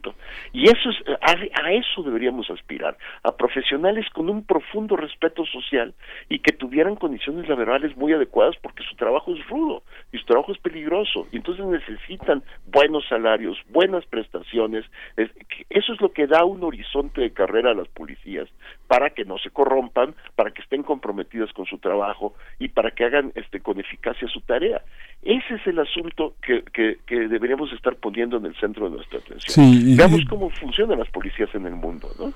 [0.53, 5.93] y eso es, a, eso deberíamos aspirar, a profesionales con un profundo respeto social
[6.29, 10.51] y que tuvieran condiciones laborales muy adecuadas porque su trabajo es rudo y su trabajo
[10.51, 11.27] es peligroso.
[11.31, 14.85] Y entonces necesitan buenos salarios, buenas prestaciones.
[15.17, 18.47] eso es lo que da un horizonte de carrera a las policías
[18.87, 23.05] para que no se corrompan, para que estén comprometidas con su trabajo y para que
[23.05, 24.81] hagan este, con eficacia su tarea.
[25.23, 29.19] Ese es el asunto que, que, que deberíamos estar poniendo en el centro de nuestra
[29.19, 29.97] atención.
[29.97, 32.33] Veamos cómo funcionan las policías en el mundo, ¿no?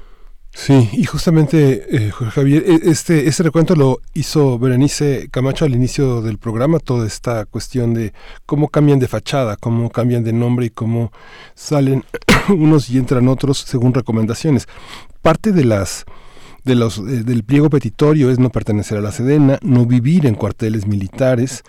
[0.53, 6.21] Sí, y justamente, eh, Javier, e, este, este recuento lo hizo Berenice Camacho al inicio
[6.21, 8.11] del programa, toda esta cuestión de
[8.45, 11.13] cómo cambian de fachada, cómo cambian de nombre y cómo
[11.55, 12.03] salen
[12.49, 14.67] unos y entran otros según recomendaciones.
[15.21, 16.05] Parte de las
[16.63, 20.35] de los, eh, del pliego petitorio es no pertenecer a la Sedena, no vivir en
[20.35, 21.63] cuarteles militares.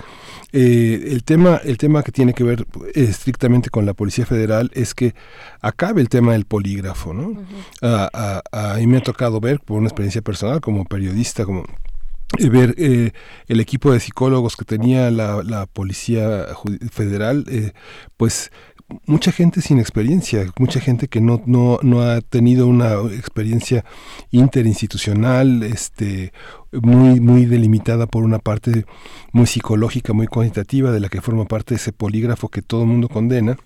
[0.53, 4.95] Eh, el, tema, el tema que tiene que ver estrictamente con la Policía Federal es
[4.95, 5.15] que
[5.61, 7.15] acabe el tema del polígrafo.
[7.15, 7.43] ¿no?
[7.81, 11.65] a, mí me ha tocado ver, por una experiencia personal, como periodista, como
[12.39, 13.13] eh, ver eh,
[13.47, 16.47] el equipo de psicólogos que tenía la, la Policía
[16.91, 17.73] Federal, eh,
[18.17, 18.51] pues
[19.07, 23.85] mucha gente sin experiencia, mucha gente que no, no, no ha tenido una experiencia
[24.31, 26.33] interinstitucional, este,
[26.73, 28.85] muy, muy delimitada por una parte
[29.33, 33.09] muy psicológica, muy cuantitativa, de la que forma parte ese polígrafo que todo el mundo
[33.09, 33.57] condena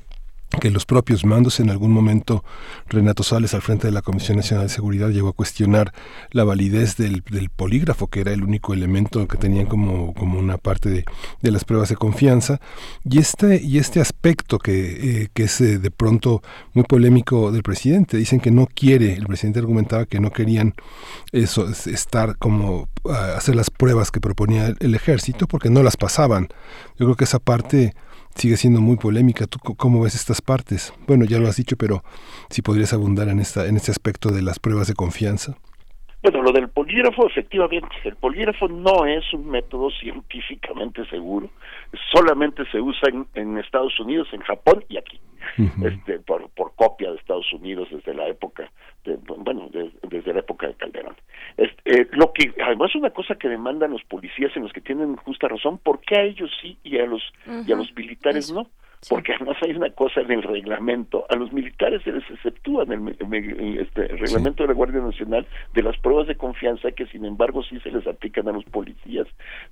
[0.61, 2.45] que los propios mandos en algún momento
[2.89, 5.93] Renato Sales al frente de la Comisión Nacional de Seguridad llegó a cuestionar
[6.31, 7.23] la validez del,
[7.55, 11.05] polígrafo que era el único elemento que tenían como, como una parte de,
[11.43, 12.61] de las pruebas de confianza.
[13.05, 16.43] Y este y este aspecto que, eh, que es eh, de pronto
[16.75, 20.75] muy polémico del presidente dicen que no quiere el presidente argumentaba que no querían
[21.33, 22.89] eso estar como
[23.37, 26.49] hacer las pruebas que proponía el ejército porque no las pasaban.
[26.99, 27.95] Yo creo que esa parte
[28.37, 29.47] sigue siendo muy polémica.
[29.47, 30.93] ¿Tú cómo ves estas partes?
[31.07, 32.05] Bueno, ya lo has dicho, pero
[32.51, 35.57] si podrías abundar en, esta, en este aspecto de las pruebas de confianza.
[36.27, 41.51] Bueno, lo del polígrafo, efectivamente, el polígrafo no es un método científicamente seguro,
[42.13, 45.21] solamente se usa en, Estados Unidos, en Japón y aquí,
[45.85, 48.69] este, por, por copia de Estados Unidos desde la época,
[49.05, 49.71] de, bueno,
[50.03, 51.15] desde la época de Calderón.
[51.57, 55.15] Este, lo que además es una cosa que demandan los policías en los que tienen
[55.15, 57.23] justa razón, ¿por qué a ellos sí y a los,
[57.69, 58.67] y a los militares no?
[59.09, 62.93] Porque además hay una cosa en el reglamento, a los militares se les exceptúa en
[62.93, 67.63] el, este, reglamento de la Guardia Nacional de las pruebas de confianza que sin embargo
[67.63, 69.27] sí se les aplican a los policías.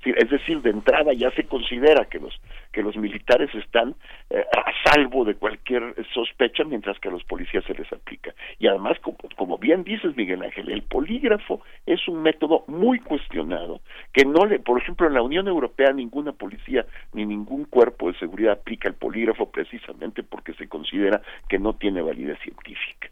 [0.04, 2.40] Es decir, de entrada ya se considera que los
[2.74, 3.94] que los militares están
[4.30, 8.34] eh, a salvo de cualquier sospecha mientras que a los policías se les aplica.
[8.58, 13.80] Y además, como, como bien dices Miguel Ángel, el polígrafo es un método muy cuestionado
[14.12, 18.18] que no le, por ejemplo, en la Unión Europea ninguna policía ni ningún cuerpo de
[18.18, 23.08] seguridad aplica el polígrafo precisamente porque se considera que no tiene validez científica.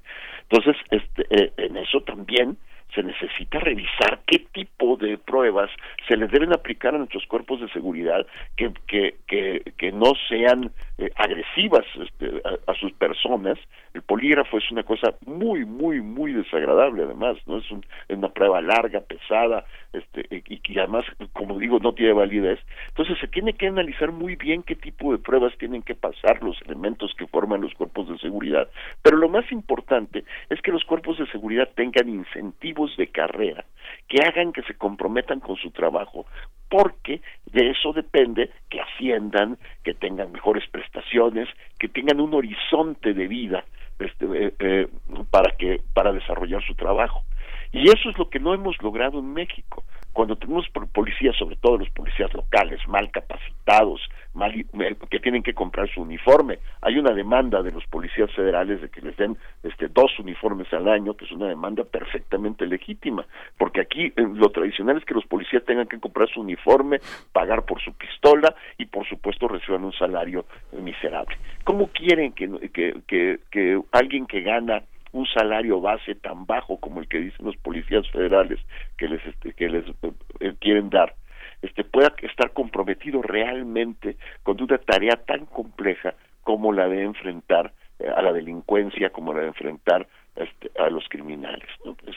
[0.51, 2.56] Entonces, este, eh, en eso también
[2.94, 5.70] se necesita revisar qué tipo de pruebas
[6.06, 9.14] se les deben aplicar a nuestros cuerpos de seguridad que, que,
[9.77, 10.70] que, no sean
[11.02, 13.58] eh, agresivas este, a, sus personas.
[13.94, 17.58] El polígrafo es una cosa muy, muy, muy desagradable además, ¿no?
[17.58, 17.64] Es,
[18.08, 22.60] una prueba larga, pesada, este, y, y además, como digo, no tiene validez.
[22.88, 26.60] Entonces se tiene que analizar muy bien qué tipo de pruebas tienen que pasar los
[26.62, 28.68] elementos que forman los cuerpos de seguridad.
[29.02, 33.64] Pero lo más importante es que los cuerpos de seguridad tengan incentivos de carrera
[34.08, 36.26] que hagan que se comprometan con su trabajo,
[36.68, 41.48] porque de eso depende que asciendan, que tengan mejores prestaciones,
[41.78, 43.64] que tengan un horizonte de vida
[43.98, 44.88] este, eh, eh,
[45.30, 47.22] para que para desarrollar su trabajo.
[47.72, 49.84] Y eso es lo que no hemos logrado en México.
[50.12, 54.00] Cuando tenemos policías, sobre todo los policías locales, mal capacitados,
[55.10, 59.02] que tienen que comprar su uniforme, hay una demanda de los policías federales de que
[59.02, 63.26] les den este, dos uniformes al año, que es una demanda perfectamente legítima,
[63.59, 67.00] porque aquí eh, lo tradicional es que los policías tengan que comprar su uniforme,
[67.32, 70.46] pagar por su pistola y por supuesto reciban un salario
[70.80, 71.36] miserable.
[71.64, 74.82] ¿Cómo quieren que, que, que, alguien que gana
[75.12, 78.59] un salario base tan bajo como el que dicen los policías federales
[78.96, 79.84] que les este, que les
[80.40, 81.14] eh, quieren dar
[81.62, 88.09] este pueda estar comprometido realmente con una tarea tan compleja como la de enfrentar eh,
[88.09, 92.16] a la delincuencia como la de enfrentar este, a los criminales pues,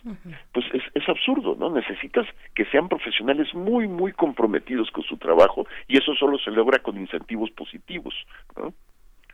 [0.54, 5.68] pues es, es absurdo no necesitas que sean profesionales muy muy comprometidos con su trabajo
[5.88, 8.14] y eso solo se logra con incentivos positivos
[8.56, 8.74] ¿no?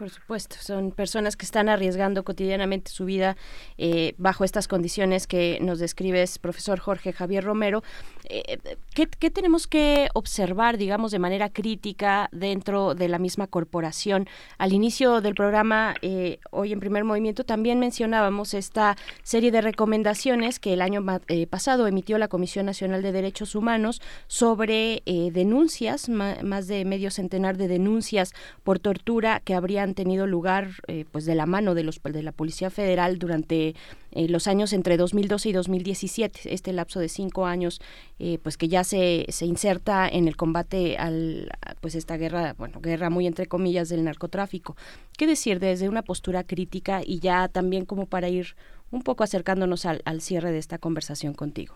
[0.02, 3.38] Por supuesto, son personas que están arriesgando cotidianamente su vida
[3.78, 7.84] eh, bajo estas condiciones que nos describes, profesor Jorge Javier Romero.
[8.24, 8.58] Eh,
[8.96, 14.28] ¿qué, tenemos que observar, digamos, de manera crítica dentro de la misma corporación?
[14.58, 20.58] Al inicio del programa, eh, hoy en primer movimiento, también mencionábamos esta serie de recomendaciones
[20.58, 21.06] que el año
[21.52, 27.68] pasado emitió la Comisión Nacional de Derechos Humanos sobre denuncias, más de medio centenar de
[27.68, 28.34] denuncias
[28.64, 32.32] por tortura que habrían tenido lugar eh, pues de la mano de los de la
[32.32, 33.76] Policía Federal durante
[34.12, 37.82] eh, los años entre 2012 y 2017 este lapso de cinco años
[38.20, 41.50] eh, pues que ya se, se inserta en el combate al
[41.82, 44.76] pues esta guerra bueno guerra muy entre comillas del narcotráfico.
[45.18, 48.56] Qué decir desde una postura crítica y ya también como para ir
[48.92, 51.76] un poco acercándonos al, al cierre de esta conversación contigo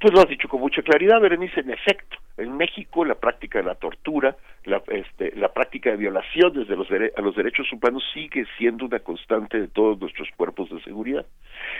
[0.00, 1.60] pues lo has dicho con mucha claridad Berenice.
[1.60, 6.68] En efecto en México la práctica de la tortura, la, este, la práctica de violaciones
[6.68, 10.80] de los a los derechos humanos sigue siendo una constante de todos nuestros cuerpos de
[10.82, 11.26] seguridad.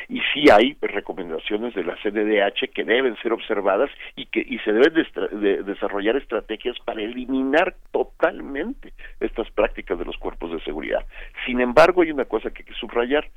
[0.09, 4.95] Y sí hay recomendaciones de la CNDH que deben ser observadas y que se deben
[4.95, 11.05] de, desarrollar estrategias para eliminar totalmente estas prácticas de los cuerpos de seguridad.
[11.47, 13.29] Sin embargo, hay una cosa que hay que subrayar.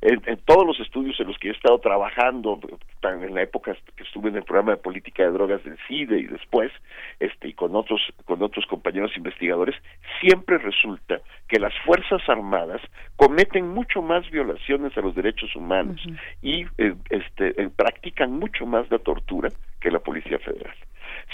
[0.00, 2.60] En, en todos los estudios en los que he estado trabajando,
[3.02, 6.26] en la época que estuve en el programa de política de drogas del CIDE y
[6.26, 6.72] después,
[7.20, 9.76] este, y con otros, con otros compañeros investigadores,
[10.20, 12.80] siempre resulta que las Fuerzas Armadas
[13.16, 16.00] cometen mucho más violaciones a los derechos humanos
[16.42, 19.50] y eh, este, eh, practican mucho más la tortura
[19.80, 20.74] que la Policía Federal.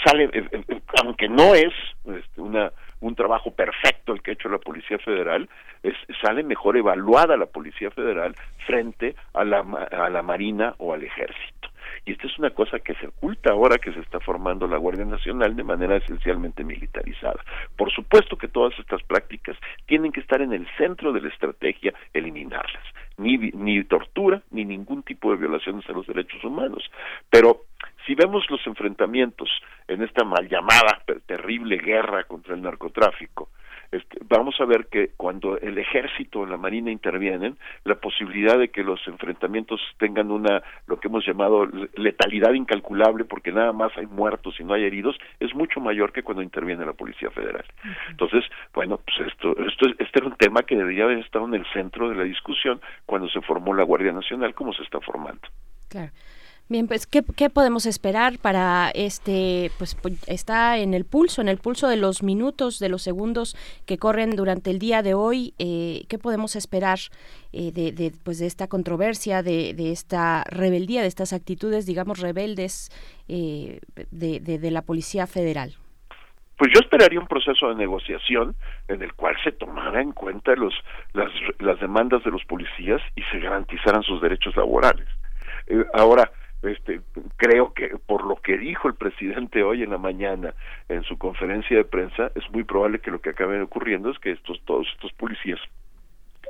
[0.05, 1.73] Sale, eh, aunque no es
[2.05, 5.49] este, una, un trabajo perfecto el que ha hecho la Policía Federal,
[5.83, 8.35] es, sale mejor evaluada la Policía Federal
[8.65, 11.72] frente a la, a la Marina o al Ejército.
[12.05, 15.05] Y esta es una cosa que se oculta ahora que se está formando la Guardia
[15.05, 17.43] Nacional de manera esencialmente militarizada.
[17.75, 21.93] Por supuesto que todas estas prácticas tienen que estar en el centro de la estrategia,
[22.13, 22.83] eliminarlas.
[23.17, 26.83] Ni, ni tortura, ni ningún tipo de violaciones a los derechos humanos.
[27.29, 27.65] Pero
[28.05, 29.49] si vemos los enfrentamientos
[29.87, 33.49] en esta mal llamada terrible guerra contra el narcotráfico,
[33.93, 38.69] este, vamos a ver que cuando el ejército o la marina intervienen, la posibilidad de
[38.69, 44.07] que los enfrentamientos tengan una, lo que hemos llamado letalidad incalculable, porque nada más hay
[44.07, 47.65] muertos y no hay heridos, es mucho mayor que cuando interviene la Policía Federal.
[48.09, 48.43] Entonces,
[48.73, 52.09] bueno, pues esto, esto, este era un tema que debería haber estado en el centro
[52.09, 55.47] de la discusión cuando se formó la Guardia Nacional, como se está formando.
[55.87, 56.11] Claro.
[56.73, 57.21] Bien, pues ¿qué,
[57.51, 59.95] podemos esperar para este, pues
[60.25, 63.55] está en el pulso, en el pulso de los minutos, de los segundos
[63.85, 66.97] que corren durante el día de hoy, eh, ¿qué podemos esperar
[67.51, 72.89] eh, de, pues de esta controversia, de, de, esta rebeldía, de estas actitudes, digamos, rebeldes
[73.27, 73.79] eh,
[74.09, 75.73] de, de la Policía Federal?
[76.57, 78.55] Pues yo esperaría un proceso de negociación
[78.87, 80.73] en el cual se tomara en cuenta los,
[81.13, 81.29] las,
[81.59, 85.07] las demandas de los policías y se garantizaran sus derechos laborales.
[85.93, 86.31] ahora,
[86.63, 87.01] este,
[87.37, 90.53] creo que por lo que dijo el presidente hoy en la mañana
[90.89, 94.31] en su conferencia de prensa, es muy probable que lo que acabe ocurriendo es que
[94.31, 95.59] estos todos estos policías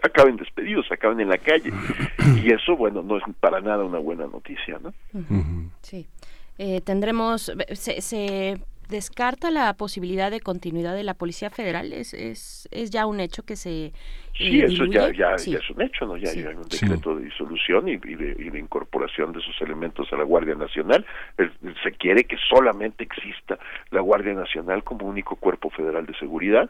[0.04, 1.72] acaben despedidos, acaben en la calle.
[2.44, 4.94] Y eso, bueno, no es para nada una buena noticia, ¿no?
[5.82, 6.06] Sí.
[6.58, 8.60] Eh, tendremos, se, se
[8.94, 11.92] descarta la posibilidad de continuidad de la Policía Federal?
[11.92, 13.88] ¿Es, es, es ya un hecho que se...
[13.88, 13.94] Eh,
[14.38, 16.16] sí, eso ya, ya, ya, es un hecho, ¿no?
[16.16, 20.18] Ya hay un decreto de disolución y, de, y, de, incorporación de esos elementos a
[20.18, 21.06] la Guardia Nacional.
[21.84, 23.58] se quiere que solamente exista
[23.90, 26.70] la Guardia Nacional como único cuerpo federal de seguridad.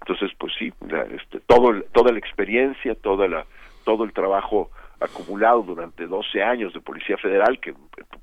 [0.00, 0.72] Entonces, pues sí,
[1.14, 3.46] este, todo, toda la experiencia, toda la,
[3.84, 4.70] todo el trabajo
[5.00, 7.74] acumulado durante 12 años de Policía Federal, que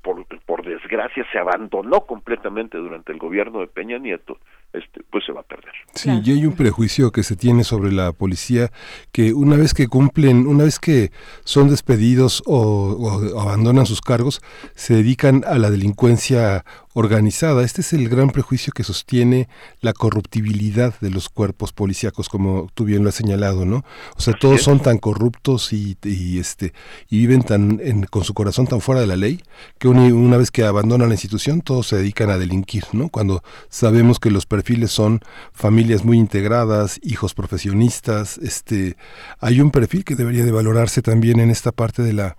[0.02, 4.38] por, por desgracia se abandonó completamente durante el gobierno de Peña Nieto,
[4.72, 5.72] este, pues se va a perder.
[5.94, 8.70] Sí, y hay un prejuicio que se tiene sobre la policía
[9.12, 11.10] que una vez que cumplen, una vez que
[11.44, 14.42] son despedidos o, abandonan sus cargos,
[14.74, 16.64] se dedican a la delincuencia
[16.94, 17.64] organizada.
[17.64, 19.48] Este es el gran prejuicio que sostiene
[19.80, 23.84] la corruptibilidad de los cuerpos policíacos, como tú bien lo has señalado, ¿no?
[24.16, 25.96] O sea, todos son tan corruptos y,
[26.38, 26.72] este
[27.08, 27.78] y viven tan
[28.10, 29.40] con su corazón tan fuera de la ley
[29.78, 33.08] que una, una vez que abandonan la institución, todos se dedican a delinquir, ¿no?
[33.08, 35.20] Cuando sabemos que los perfiles son
[35.52, 38.96] familias muy integradas, hijos profesionistas, este
[39.40, 42.36] hay un perfil que debería de valorarse también en esta parte de la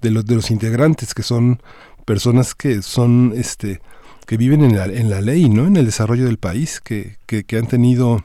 [0.00, 1.62] de los de los integrantes que son
[2.06, 3.80] personas que son este
[4.26, 5.66] que viven en la, en la ley, ¿no?
[5.66, 8.18] En el desarrollo del país, que, que, han tenido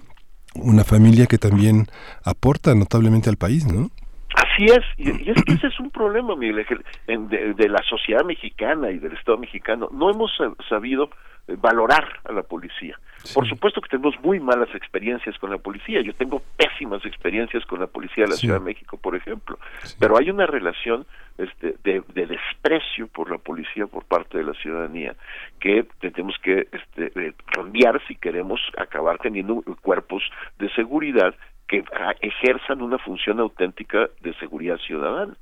[0.54, 1.88] una familia que también
[2.24, 3.90] aporta notablemente al país, ¿no?
[4.36, 6.64] Así es, y, es que ese es un problema, Miguel,
[7.08, 9.90] de, de, la sociedad mexicana y del Estado mexicano.
[9.92, 10.32] No hemos
[10.70, 11.10] sabido
[11.48, 13.00] valorar a la policía.
[13.34, 16.02] Por supuesto que tenemos muy malas experiencias con la policía.
[16.02, 19.58] Yo tengo pésimas experiencias con la policía de la Ciudad de México, por ejemplo.
[20.00, 21.06] Pero hay una relación
[21.38, 25.16] este, de, desprecio por la policía por parte de la ciudadanía
[25.60, 30.24] que tenemos que este, cambiar si queremos acabar teniendo cuerpos
[30.60, 31.36] de seguridad
[31.68, 31.84] que
[32.22, 35.36] ejerzan una función auténtica de seguridad ciudadana.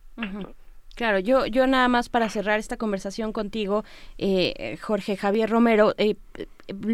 [0.96, 3.84] Claro, yo, yo nada más para cerrar esta conversación contigo,
[4.20, 6.16] eh, Jorge Javier Romero, eh,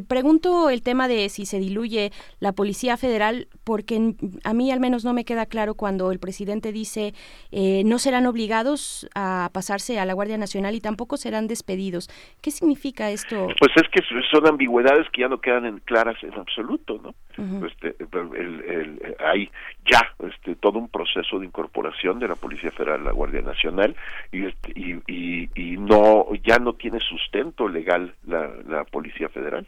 [0.07, 5.05] pregunto el tema de si se diluye la Policía Federal, porque a mí al menos
[5.05, 7.13] no me queda claro cuando el presidente dice
[7.51, 12.09] eh, no serán obligados a pasarse a la Guardia Nacional y tampoco serán despedidos.
[12.41, 13.47] ¿Qué significa esto?
[13.59, 14.01] Pues es que
[14.31, 17.13] son ambigüedades que ya no quedan en claras en absoluto, ¿no?
[17.65, 17.95] este,
[19.19, 19.49] hay
[19.89, 23.95] ya este, todo un proceso de incorporación de la Policía Federal a la Guardia Nacional
[24.31, 29.65] y, este, y, y, y no ya no tiene sustento legal la, la Policía Federal.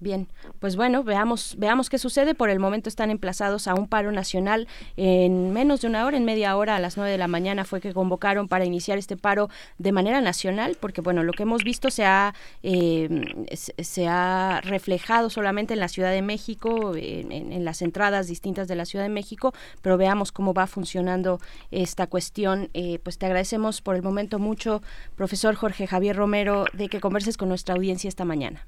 [0.00, 0.28] Bien,
[0.60, 2.36] pues bueno, veamos, veamos qué sucede.
[2.36, 6.24] Por el momento están emplazados a un paro nacional en menos de una hora, en
[6.24, 9.48] media hora, a las nueve de la mañana fue que convocaron para iniciar este paro
[9.78, 12.32] de manera nacional, porque bueno, lo que hemos visto se ha,
[12.62, 18.76] eh, se ha reflejado solamente en la Ciudad de México, en, las entradas distintas de
[18.76, 19.52] la Ciudad de México,
[19.82, 21.40] pero veamos cómo va funcionando
[21.72, 22.70] esta cuestión.
[22.72, 24.80] Eh, pues te agradecemos por el momento mucho,
[25.16, 28.64] profesor Jorge Javier Romero, de que converses con nuestra audiencia esta mañana.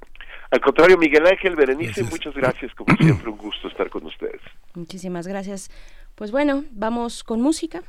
[0.51, 2.75] Al contrario, Miguel Ángel, Berenice, muchas gracias.
[2.75, 4.41] Como siempre, un gusto estar con ustedes.
[4.75, 5.71] Muchísimas gracias.
[6.17, 7.83] Pues bueno, vamos con música.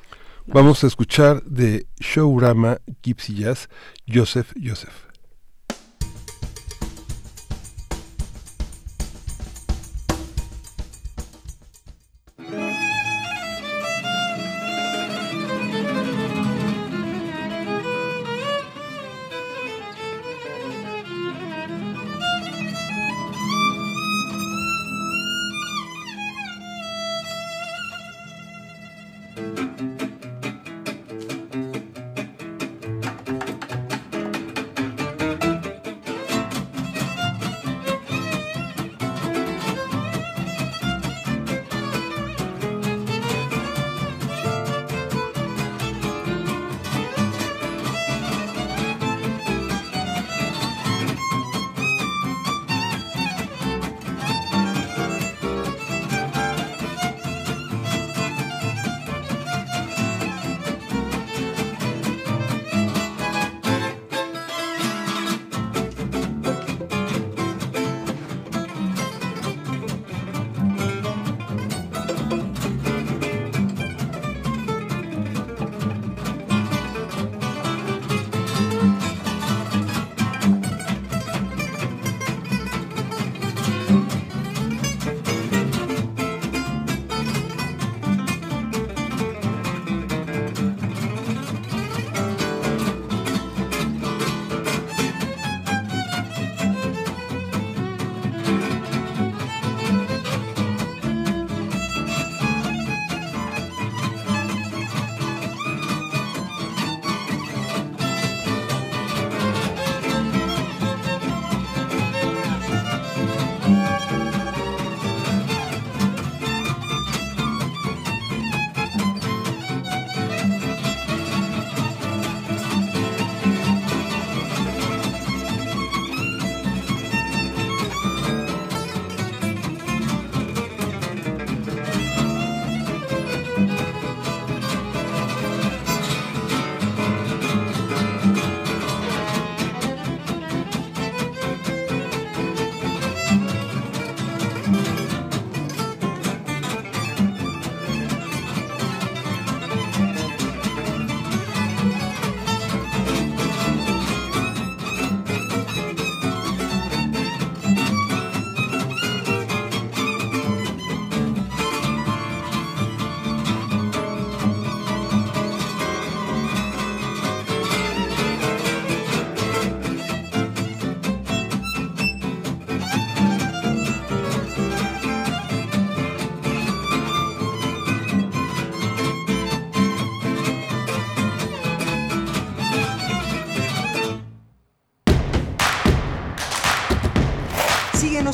[0.48, 3.70] Vamos, a escuchar de Showrama Gypsy Jazz,
[4.08, 5.11] Joseph Joseph.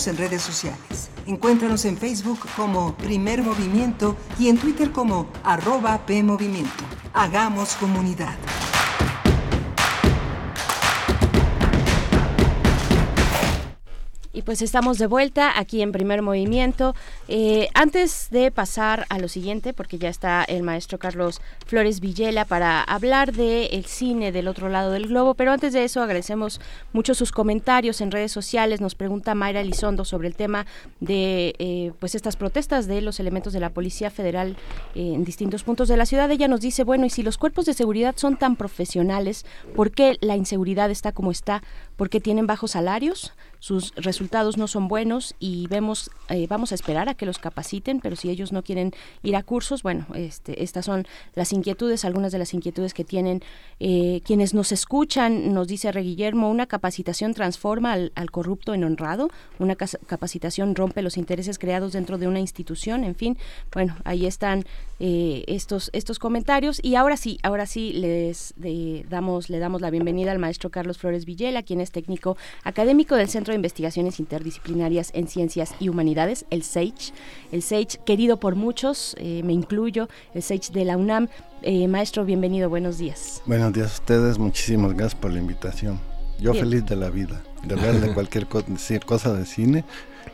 [0.06, 1.10] En redes sociales.
[1.26, 6.84] Encuéntranos en Facebook como Primer Movimiento y en Twitter como arroba PMovimiento.
[7.14, 8.36] Hagamos comunidad.
[14.38, 16.94] Y pues estamos de vuelta aquí en primer movimiento.
[17.28, 22.46] Eh, antes de pasar a lo siguiente, porque ya está el maestro Carlos Flores Villela
[22.46, 26.60] para hablar del el cine del otro lado del globo, pero antes de eso agradecemos
[26.94, 28.82] mucho sus comentarios en redes sociales.
[28.82, 30.66] Nos pregunta Mayra Elizondo sobre el tema
[31.00, 34.58] de eh, pues estas protestas de los elementos de la Policía Federal
[34.96, 36.30] eh, en distintos puntos de la ciudad.
[36.32, 39.46] Ella nos dice, bueno, y si los cuerpos de seguridad son tan profesionales,
[39.76, 41.64] ¿por qué la inseguridad está como está?
[41.98, 43.34] ¿Por qué tienen bajos salarios?
[43.60, 48.00] sus resultados no son buenos y vemos eh, vamos a esperar a que los capaciten
[48.00, 48.94] pero si ellos no quieren
[49.24, 53.42] ir a cursos bueno este estas son las inquietudes algunas de las inquietudes que tienen
[53.80, 59.30] eh, quienes nos escuchan nos dice Re Guillermo una capacitación transforma al, corrupto en honrado
[59.58, 63.38] una capacitación rompe los intereses creados dentro de una institución en fin
[63.74, 64.66] bueno ahí están
[65.00, 68.54] eh, estos estos comentarios y ahora sí ahora sí les
[69.10, 73.30] damos le damos la bienvenida al maestro Carlos Flores Villela quien es técnico académico del
[73.30, 77.14] centro de Investigaciones interdisciplinarias en ciencias y humanidades, el SAGE,
[77.52, 81.28] el SAGE querido por muchos, eh, me incluyo, el SAGE de la UNAM.
[81.64, 83.42] Eh, maestro, bienvenido, buenos días.
[83.46, 86.00] Buenos días a ustedes, muchísimas gracias por la invitación.
[86.40, 89.84] Yo feliz de la vida, de hablar de cualquier cosa de cine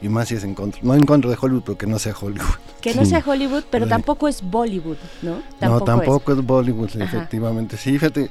[0.03, 2.13] y más si es en contra, no en contra de Hollywood, pero que no sea
[2.19, 2.55] Hollywood.
[2.81, 5.41] Que no sea Hollywood, pero tampoco es Bollywood, ¿no?
[5.61, 7.77] no, tampoco es, Bollywood, efectivamente.
[7.77, 8.29] Sí, fíjate,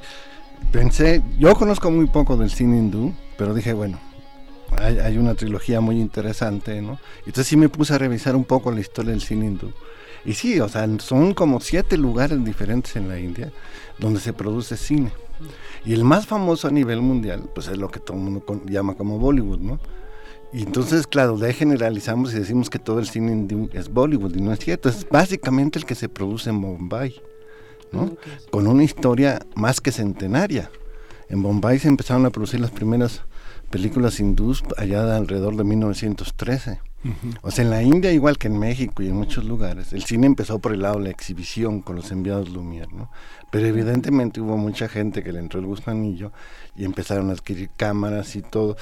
[0.71, 3.99] pensé, yo conozco muy poco del cine hindú, pero dije, bueno,
[4.77, 6.99] hay, hay, una trilogía muy interesante, ¿no?
[7.19, 9.71] Entonces sí me puse a revisar un poco la historia del cine hindú.
[10.25, 13.51] Y sí, o sea, son como siete lugares diferentes en la India
[13.99, 15.11] donde se produce cine.
[15.85, 18.95] Y el más famoso a nivel mundial, pues es lo que todo el mundo llama
[18.95, 19.79] como Bollywood, ¿no?
[20.53, 24.53] Y entonces, claro, de generalizamos y decimos que todo el cine es Bollywood, y no
[24.53, 24.87] es cierto.
[24.87, 27.19] Es básicamente el que se produce en Bombay,
[27.93, 28.15] ¿no?
[28.51, 30.69] Con una historia más que centenaria.
[31.29, 33.21] En Bombay se empezaron a producir las primeras
[33.69, 36.79] películas hindús allá de alrededor de 1913.
[37.41, 40.25] O sea, en la India, igual que en México y en muchos lugares, el cine
[40.25, 43.11] empezó por el lado de la exhibición con los enviados Lumière, ¿no?
[43.51, 46.31] Pero evidentemente hubo mucha gente que le entró el gusanillo
[46.77, 48.77] y empezaron a adquirir cámaras y todo.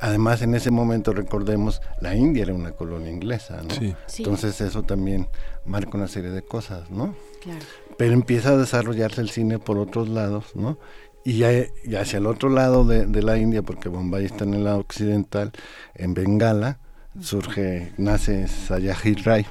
[0.00, 3.74] Además, en ese momento, recordemos, la India era una colonia inglesa, ¿no?
[4.18, 5.28] Entonces eso también
[5.64, 7.14] marca una serie de cosas, ¿no?
[7.42, 7.64] Claro.
[7.96, 10.78] Pero empieza a desarrollarse el cine por otros lados, ¿no?
[11.24, 14.78] Y, hacia el otro lado de, de, la India, porque Bombay está en el lado
[14.78, 15.52] occidental,
[15.94, 16.78] en Bengala,
[17.20, 19.46] surge, nace Sayajit Ray,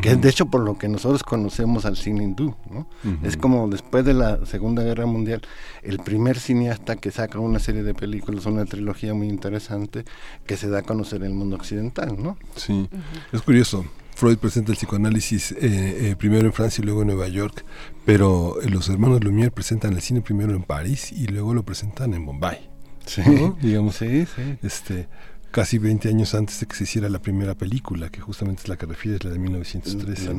[0.00, 2.54] que es de hecho por lo que nosotros conocemos al cine hindú.
[2.70, 2.88] ¿no?
[3.22, 5.42] Es como después de la Segunda Guerra Mundial,
[5.82, 10.04] el primer cineasta que saca una serie de películas, una trilogía muy interesante
[10.46, 12.16] que se da a conocer en el mundo occidental.
[12.22, 12.38] ¿no?
[12.56, 12.88] Sí,
[13.32, 13.84] es curioso.
[14.20, 17.64] Freud presenta el psicoanálisis eh, eh, primero en Francia y luego en Nueva York,
[18.04, 22.26] pero los hermanos Lumière presentan el cine primero en París y luego lo presentan en
[22.26, 22.68] Bombay.
[23.06, 23.22] Sí,
[23.62, 24.58] digamos, sí, sí.
[24.62, 25.08] Este,
[25.50, 28.76] casi 20 años antes de que se hiciera la primera película, que justamente es la
[28.76, 30.34] que refieres, la de 1913.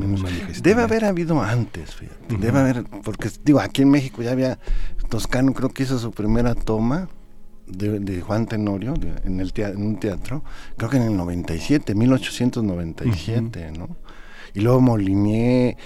[0.62, 2.38] Debe haber habido antes, fíjate.
[2.38, 4.60] Debe haber, porque digo, aquí en México ya había,
[5.10, 7.10] Toscano creo que hizo su primera toma
[7.72, 8.93] de, Juan Tenorio
[9.23, 10.43] en, el en un teatro,
[10.77, 13.95] creo que en el 97, 1897, ¿no?
[14.53, 15.77] Y luego Molinier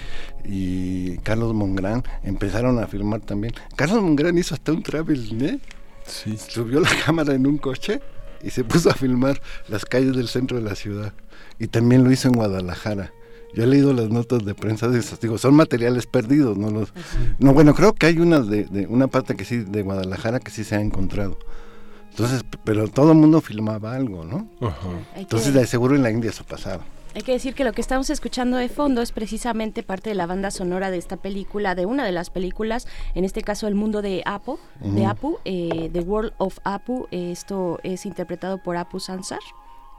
[0.44, 3.54] y Carlos Mongrán empezaron a filmar también.
[3.76, 5.60] Carlos Mongrán hizo hasta un travel, ¿eh?
[6.08, 6.38] Sí.
[6.38, 8.02] Subió la cámara en un coche
[8.42, 11.14] y se puso a filmar las calles del centro de la ciudad.
[11.60, 13.12] Y también lo hizo en Guadalajara.
[13.56, 16.94] Yo he leído las notas de prensa de esos, digo, son materiales perdidos, no los...
[17.40, 20.66] No, bueno, creo que hay una de, una parte que sí, de Guadalajara que sí
[20.66, 21.38] se ha encontrado.
[22.18, 24.48] Entonces, pero todo el mundo filmaba algo, ¿no?
[25.18, 26.82] Entonces, de seguro en la India eso pasaba.
[27.14, 30.26] Hay que decir que lo que estamos escuchando de fondo es precisamente parte de la
[30.26, 34.02] banda sonora de esta película, de una de las películas, en este caso El Mundo
[34.02, 37.08] de Apu, de Apu, eh, The World of Apu.
[37.12, 39.40] esto es interpretado por Apu Sansar.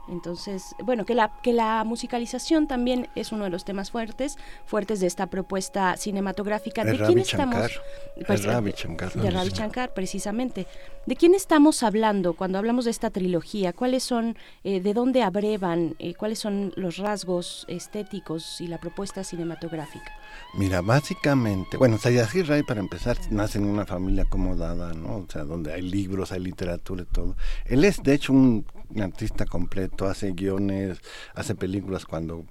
[0.09, 4.99] Entonces, bueno, que la, que la musicalización también es uno de los temas fuertes, fuertes
[4.99, 6.83] de esta propuesta cinematográfica.
[6.83, 7.79] ¿De, quién estamos?
[8.25, 10.67] Pues, de Ravi Shankar, precisamente.
[11.05, 13.73] ¿De quién estamos hablando cuando hablamos de esta trilogía?
[13.73, 19.23] ¿Cuáles son, eh, de dónde abrevan, eh, cuáles son los rasgos estéticos y la propuesta
[19.23, 20.13] cinematográfica?
[20.53, 25.17] Mira, básicamente, bueno, Sayasir Ray para empezar nace en una familia acomodada, ¿no?
[25.17, 27.35] O sea, donde hay libros, hay literatura y todo.
[27.65, 28.65] Él es de hecho un,
[28.99, 30.99] artista completo, hace guiones,
[31.35, 32.45] hace películas cuando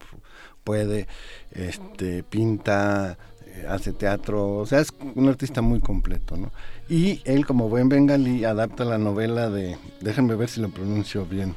[0.63, 1.09] puede,
[1.51, 6.53] este, pinta, eh, hace teatro, o sea, es un artista muy completo, ¿no?
[6.89, 11.55] Y él como buen bengalí adapta la novela de, déjenme ver si lo pronuncio bien,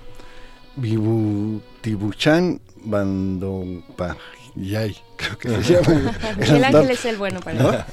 [1.82, 4.16] Tibuchan Bandongpa
[4.56, 6.14] Yay, creo que se llama.
[6.40, 7.86] el ángel es el bueno para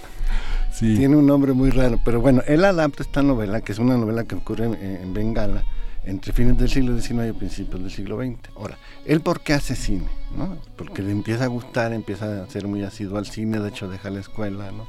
[0.72, 0.96] sí.
[0.96, 4.24] Tiene un nombre muy raro, pero bueno, él adapta esta novela, que es una novela
[4.24, 5.64] que ocurre en, Bengala,
[6.04, 8.36] entre fines del siglo XIX y principios del siglo XX.
[8.56, 10.08] Ahora, ¿él por qué hace cine?
[10.36, 10.58] ¿no?
[10.76, 14.10] Porque le empieza a gustar, empieza a ser muy asiduo al cine, de hecho deja
[14.10, 14.86] la escuela, ¿no?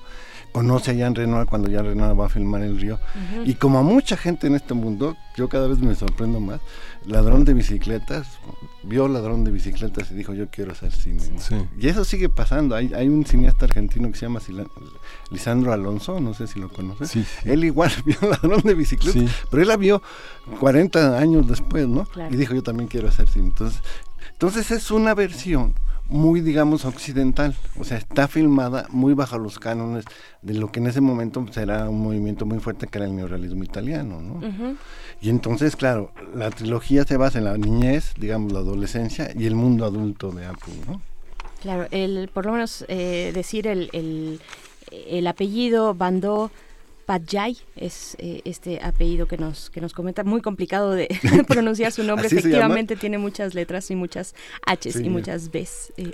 [0.58, 3.00] Conoce a Jean Renoir cuando Jean Renoir va a filmar El Río.
[3.46, 6.60] Y como a mucha gente en este mundo, yo cada vez me sorprendo más,
[7.06, 8.40] ladrón de bicicletas,
[8.82, 11.22] vio ladrón de bicicletas y dijo yo quiero hacer cine.
[11.80, 12.76] Y eso sigue pasando.
[12.76, 14.40] Hay, hay un cineasta argentino que se llama
[15.30, 17.16] Lisandro Alonso, no sé si lo conoces.
[17.46, 20.02] Él igual vio ladrón de bicicletas, pero él la vio
[20.60, 22.08] 40 años después, ¿no?
[22.32, 23.50] Y dijo yo también quiero hacer cine.
[23.50, 23.80] Entonces,
[24.32, 25.76] entonces es una versión
[26.10, 27.56] muy, digamos, occidental.
[27.80, 30.06] O sea, está filmada muy bajo los cánones
[30.42, 33.64] de lo que en ese momento será un movimiento muy fuerte que era el neorrealismo
[33.64, 34.78] italiano, ¿no?
[35.22, 39.56] Y entonces, claro, la trilogía se basa en la niñez, digamos, la adolescencia y el
[39.56, 41.02] mundo adulto de Apu, ¿no?
[41.62, 44.40] Claro, el, por lo menos eh, decir el, el,
[44.92, 46.52] el apellido Bandó
[47.08, 50.26] Padjay es eh, este apellido que nos que nos comenta.
[50.26, 51.08] Muy complicado de
[51.48, 54.36] pronunciar su nombre efectivamente tiene muchas letras y muchas
[54.68, 56.12] H's y muchas B's eh,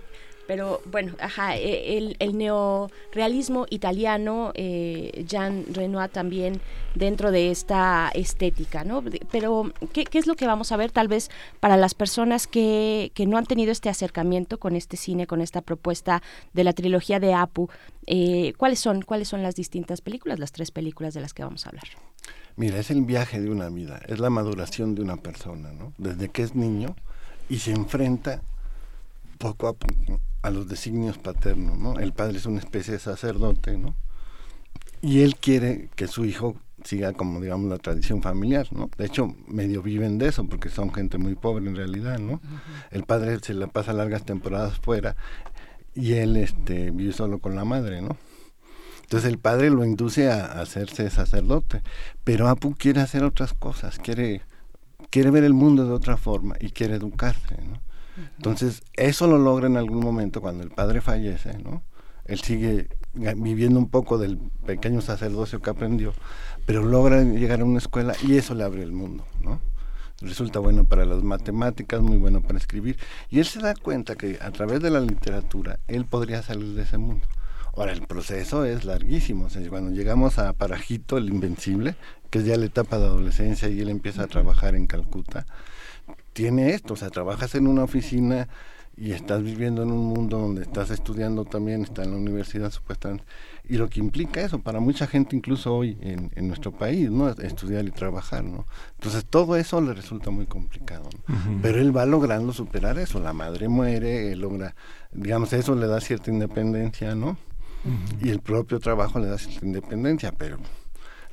[0.48, 6.62] pero bueno, ajá, e, el, el neorealismo italiano, eh, Jean Renoir también
[6.96, 9.04] dentro de esta estética, ¿no?
[9.32, 11.30] Pero, ¿qué, es lo que vamos a ver tal vez
[11.60, 15.62] para las personas que, que, no han tenido este acercamiento con este cine, con esta
[15.62, 16.22] propuesta
[16.54, 17.70] de la trilogía de Apu?
[18.06, 21.66] Eh, ¿Cuáles son, cuáles son las distintas películas, las tres películas de las que vamos
[21.66, 21.86] a hablar?
[22.56, 25.94] Mira, es el viaje de una vida, es la maduración de una persona, ¿no?
[25.98, 26.96] Desde que es niño
[27.50, 28.42] y se enfrenta
[29.40, 31.98] poco a poco a los designios paternos, ¿no?
[32.00, 33.96] El padre es una especie de sacerdote, ¿no?
[35.02, 38.90] Y él quiere que su hijo siga como digamos la tradición familiar, ¿no?
[38.98, 42.42] De hecho, medio viven de eso porque son gente muy pobre en realidad, ¿no?
[42.92, 45.16] El padre se le pasa largas temporadas fuera
[45.96, 48.18] y él este vive solo con la madre, ¿no?
[49.04, 51.84] Entonces el padre lo induce a, hacerse sacerdote,
[52.24, 54.42] pero Apu quiere hacer otras cosas, quiere
[55.10, 57.93] quiere ver el mundo de otra forma y quiere educarse, ¿no?
[58.38, 61.84] Entonces, eso lo logra en algún momento cuando el padre fallece, ¿no?
[62.26, 66.14] Él sigue viviendo un poco del pequeño sacerdocio que aprendió,
[66.66, 69.60] pero logra llegar a una escuela y eso le abre el mundo, ¿no?
[70.22, 72.98] Resulta bueno para las matemáticas, muy bueno para escribir,
[73.30, 76.84] y él se da cuenta que a través de la literatura él podría salir de
[76.84, 77.26] ese mundo.
[77.76, 79.48] Ahora, el proceso es larguísimo.
[79.70, 81.96] cuando llegamos a Parajito, el Invencible,
[82.30, 85.48] que es ya la etapa de adolescencia y él empieza a trabajar en Calcuta,
[86.34, 88.48] tiene esto, o sea, trabajas en una oficina
[88.96, 93.24] y estás viviendo en un mundo donde estás estudiando también, está en la universidad supuestamente,
[93.68, 97.30] y lo que implica eso para mucha gente incluso hoy en, en nuestro país, ¿no?
[97.30, 98.66] Estudiar y trabajar, ¿no?
[98.96, 101.10] Entonces todo eso le resulta muy complicado,
[101.62, 104.76] Pero él va logrando superar eso, la madre muere, él logra,
[105.12, 107.38] digamos, eso le da cierta independencia, ¿no?
[108.22, 110.58] Y el propio trabajo le da cierta independencia, pero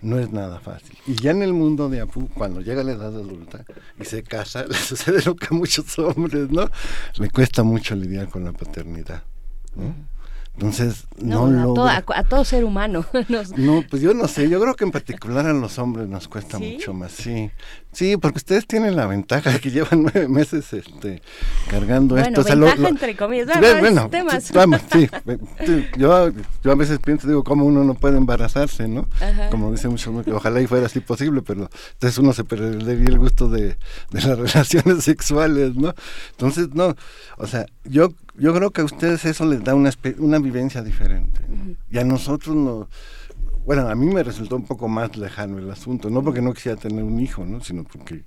[0.02, 0.96] no es nada fácil.
[1.06, 3.64] Y ya en el mundo de Apu, cuando llega la edad adulta
[3.98, 6.68] y se casa, le sucede lo que a muchos hombres, ¿no?
[7.18, 9.22] Le cuesta mucho lidiar con la paternidad.
[10.60, 13.06] Entonces, no, no a, a, todo ser humano.
[13.56, 16.58] No, pues yo no sé, yo creo que en particular a los hombres nos cuesta
[16.58, 17.50] mucho más, sí.
[17.92, 21.22] Sí, porque ustedes tienen la ventaja de que llevan nueve meses este,
[21.68, 22.44] cargando esto.
[22.44, 23.48] Ventaja entre comillas,
[23.80, 24.52] bueno, temas.
[24.52, 25.08] Vamos, sí,
[25.96, 26.30] yo,
[26.62, 29.08] yo a veces pienso, digo, cómo uno no puede embarazarse, ¿no?
[29.50, 33.18] Como dice mucho, que ojalá y fuera así posible, pero entonces uno se perdería el
[33.18, 33.78] gusto de,
[34.10, 35.94] de las relaciones sexuales, ¿no?
[36.32, 36.94] Entonces, no,
[37.38, 41.42] o sea, yo yo creo que a ustedes eso les da una, una vivencia diferente.
[41.90, 42.88] Y a nosotros no...
[43.66, 46.80] Bueno, a mí me resultó un poco más lejano el asunto, no porque no quisiera
[46.80, 47.60] tener un hijo, ¿no?
[47.60, 48.24] sino porque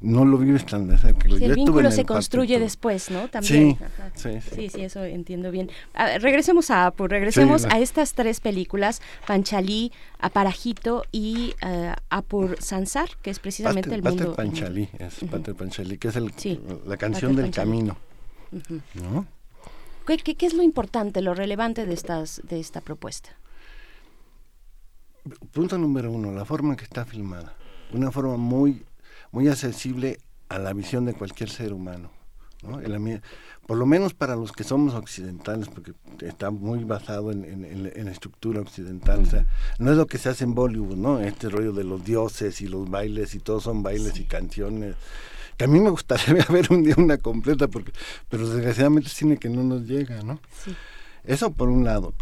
[0.00, 1.26] no lo vives tan de cerca.
[1.26, 3.28] el vínculo se construye después, ¿no?
[3.28, 3.76] También.
[4.14, 5.70] Sí, sí, sí, eso entiendo bien.
[6.20, 13.30] regresemos a Apu, regresemos a estas tres películas, Panchalí, Aparajito y uh, Apur Sansar, que
[13.30, 14.34] es precisamente el mundo...
[14.34, 16.32] Panchalí, es Pater Panchalí, que es el,
[16.86, 17.96] la canción del camino,
[18.94, 19.26] ¿no?
[20.06, 23.30] ¿Qué, es lo importante, lo relevante de, estas, de esta propuesta?
[25.52, 27.56] Punto número uno, la forma en que está filmada.
[27.92, 28.84] Una forma muy,
[29.32, 30.18] muy accesible
[30.48, 32.10] a la visión de cualquier ser humano.
[32.62, 32.80] ¿no?
[33.66, 38.10] por lo menos para los que somos occidentales, porque está muy basado en, en, la
[38.10, 39.20] estructura occidental.
[39.20, 39.46] O sea,
[39.78, 41.20] no es lo que se hace en Bollywood, ¿no?
[41.20, 44.94] Este rollo de los dioses y los bailes y todos son bailes y canciones
[45.56, 47.92] que a mí me gustaría ver un día una completa, porque,
[48.28, 50.40] pero desgraciadamente es cine que no nos llega, ¿no?
[51.24, 52.14] Eso por un lado.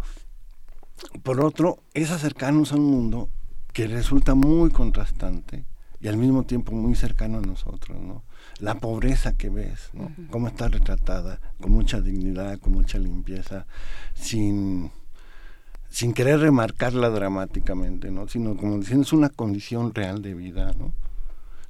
[1.23, 3.29] Por otro, es acercarnos a un mundo
[3.73, 5.65] que resulta muy contrastante
[5.99, 8.23] y al mismo tiempo muy cercano a nosotros, ¿no?
[8.59, 10.11] La pobreza que ves, ¿no?
[10.29, 13.65] Cómo está retratada, con mucha dignidad, con mucha limpieza,
[14.13, 14.91] sin
[15.95, 18.27] sin querer remarcarla dramáticamente, ¿no?
[18.27, 20.91] Sino como diciendo, es una condición real de vida, ¿no?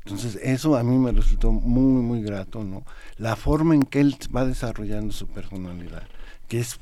[0.06, 2.84] Entonces, eso a mí me resultó muy, muy grato, ¿no?
[3.18, 6.04] La forma en que él va desarrollando su personalidad,
[6.48, 6.78] que es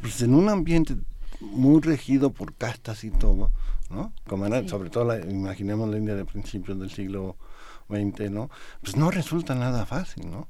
[0.00, 0.96] pues, en un ambiente
[1.40, 3.52] muy regido por castas y todo,
[3.90, 4.12] ¿no?
[4.26, 7.36] Como era, sobre todo, la, imaginemos la India de principios del siglo
[7.88, 8.50] XX, ¿no?
[8.82, 10.48] Pues no resulta nada fácil, ¿no?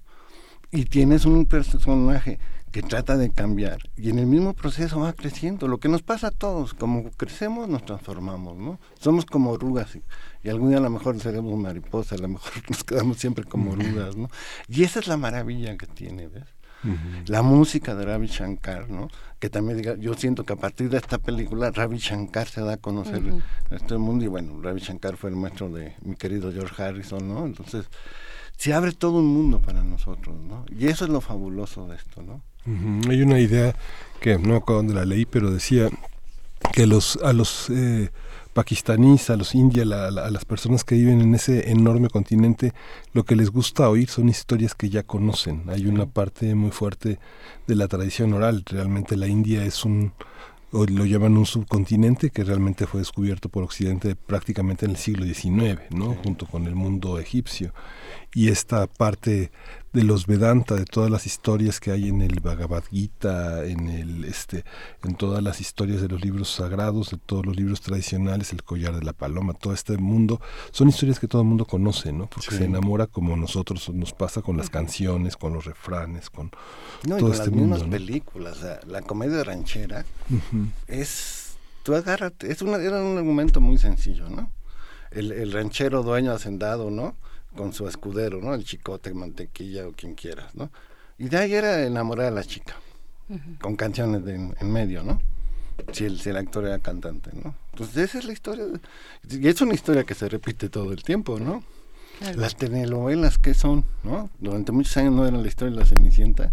[0.70, 2.38] Y tienes un personaje
[2.72, 5.68] que trata de cambiar y en el mismo proceso va creciendo.
[5.68, 8.80] Lo que nos pasa a todos, como crecemos, nos transformamos, ¿no?
[8.98, 9.94] Somos como orugas
[10.42, 13.72] y, algún día a lo mejor seremos mariposas, a lo mejor nos quedamos siempre como
[13.72, 14.30] orugas, ¿no?
[14.68, 16.44] Y esa es la maravilla que tiene, ¿ves?
[17.26, 19.08] La música de Ravi Shankar, ¿no?
[19.38, 22.72] Que también diga, yo siento que a partir de esta película Ravi Shankar se da
[22.72, 23.22] a conocer
[23.70, 27.28] a este mundo y bueno, Ravi Shankar fue el maestro de mi querido George Harrison,
[27.28, 27.46] ¿no?
[27.46, 27.88] Entonces,
[28.56, 30.64] se abre todo un mundo para nosotros, ¿no?
[30.76, 32.42] Y eso es lo fabuloso de esto, ¿no?
[33.08, 33.74] Hay una idea
[34.20, 35.88] que no acuerdo dónde la leí, pero decía
[36.72, 38.10] que los a los eh,
[38.52, 42.72] pakistaníes, a los indios, a, las personas que viven en ese enorme continente,
[43.12, 45.64] lo que les gusta oír son historias que ya conocen.
[45.68, 47.18] Hay una parte muy fuerte
[47.66, 48.62] de la tradición oral.
[48.66, 50.12] Realmente la India es un,
[50.70, 55.24] o lo llaman un subcontinente que realmente fue descubierto por Occidente prácticamente en el siglo
[55.24, 56.14] XIX, ¿no?
[56.22, 57.72] junto con el mundo egipcio.
[58.34, 59.50] Y esta parte
[59.92, 64.24] de los Vedanta, de todas las historias que hay en el Bhagavad Gita, en el
[64.24, 64.64] este,
[65.04, 68.94] en todas las historias de los libros sagrados, de todos los libros tradicionales, el collar
[68.94, 70.40] de la paloma, todo este mundo,
[70.70, 72.26] son historias que todo el mundo conoce, ¿no?
[72.26, 77.18] Porque se enamora como nosotros nos pasa con las canciones, con los refranes, con todo
[77.18, 77.90] con este las mundo.
[77.90, 80.06] películas, la comedia ranchera
[80.88, 84.50] es tú agárrate, es una, era un argumento muy sencillo, ¿no?
[85.10, 87.14] El, el ranchero dueño hacendado, ¿no?
[87.56, 88.54] Con su escudero, ¿no?
[88.54, 90.70] El chicote, mantequilla o quien quieras, ¿no?
[91.18, 92.74] Y de ahí era enamorar a la chica,
[93.60, 95.20] con canciones en medio, ¿no?
[95.92, 97.54] Si el, si el actor era cantante, ¿no?
[97.72, 98.64] Entonces esa es la historia.
[99.28, 101.64] y es una historia que se repite todo el tiempo, ¿no?
[102.36, 103.84] Las telenovelas, ¿qué son?
[104.04, 104.30] ¿no?
[104.38, 106.52] Durante muchos años no eran la historia de la Cenicienta.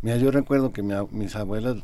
[0.00, 1.78] Mira, yo recuerdo que mis abuelas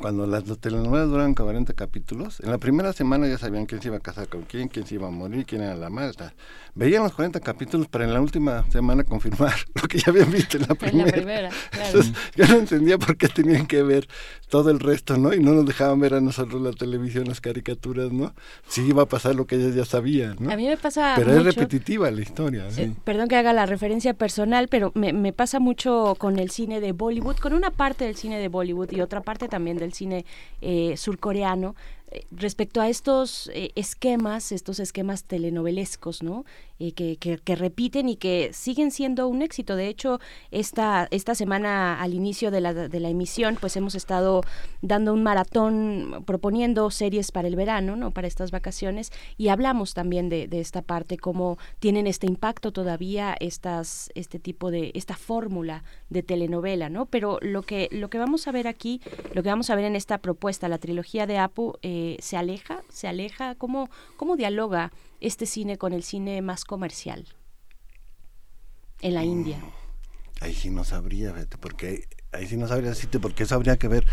[0.00, 3.96] cuando las, telenovelas duran 40 capítulos, en la primera semana ya sabían quién se iba
[3.96, 6.34] a casar con quién, quién se iba a morir, quién era la malta.
[6.74, 10.56] Veían los 40 capítulos para en la última semana confirmar lo que ya habían visto
[10.56, 11.00] en la primera.
[11.00, 11.50] En la primera
[11.86, 14.08] Entonces, yo no entendía por qué tenían que ver
[14.48, 15.34] todo el resto, ¿no?
[15.34, 18.34] Y no nos dejaban ver a nosotros la televisión, las caricaturas, ¿no?
[18.68, 20.52] Sí iba a pasar lo que ellas ya sabían, ¿no?
[20.52, 22.82] A mí me pasa Pero es repetitiva la historia, ¿sí?
[22.82, 26.80] Eh, perdón que haga la referencia personal, pero me, me pasa mucho con el cine
[26.80, 30.24] de Bollywood, con una parte del cine de Bollywood y otra parte también del cine
[30.58, 31.74] eh, surcoreano,
[32.30, 36.44] respecto a estos eh, esquemas, estos esquemas telenovelescos, ¿no?
[36.80, 39.74] Eh, que, que, repiten y que siguen siendo un éxito.
[39.74, 40.20] De hecho,
[40.52, 44.42] esta, esta semana al inicio de la, de la emisión, pues hemos estado
[44.80, 48.12] dando un maratón proponiendo series para el verano, ¿no?
[48.12, 53.34] Para estas vacaciones y hablamos también de, de esta parte, cómo tienen este impacto todavía
[53.40, 57.06] estas, este tipo de, esta fórmula de telenovela, ¿no?
[57.06, 59.00] Pero lo que, lo que vamos a ver aquí,
[59.34, 62.82] lo que vamos a ver en esta propuesta, la trilogía de Apu, eh, se aleja,
[62.88, 67.26] se aleja, ¿cómo, cómo dialoga este cine con el cine más comercial
[69.00, 69.58] en la India?
[69.58, 73.88] Mm, ahí sí no sabría, porque ahí sí no sabría decirte porque eso habría que
[73.88, 74.04] ver.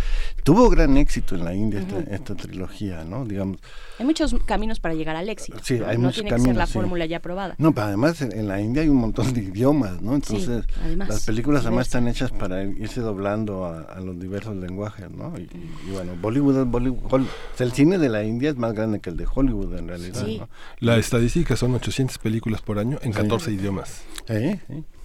[0.43, 3.25] Tuvo gran éxito en la India esta, trilogía, ¿no?
[3.25, 3.59] Digamos.
[3.99, 5.57] Hay muchos caminos para llegar al éxito.
[5.61, 7.55] Sí, hay no muchos tiene que ser la fórmula ya probada.
[7.57, 10.15] No, pero además en, la India hay un montón de idiomas, ¿no?
[10.15, 10.65] Entonces,
[10.95, 15.33] las películas además están hechas para irse doblando a, los diversos lenguajes, ¿no?
[15.37, 15.49] Y,
[15.91, 17.25] bueno, Bollywood, Bollywood
[17.59, 20.49] el cine de la India es más grande que el de Hollywood en realidad, ¿no?
[20.79, 24.03] La estadística son 800 películas por año en 14 idiomas.
[24.27, 24.59] ¿Eh?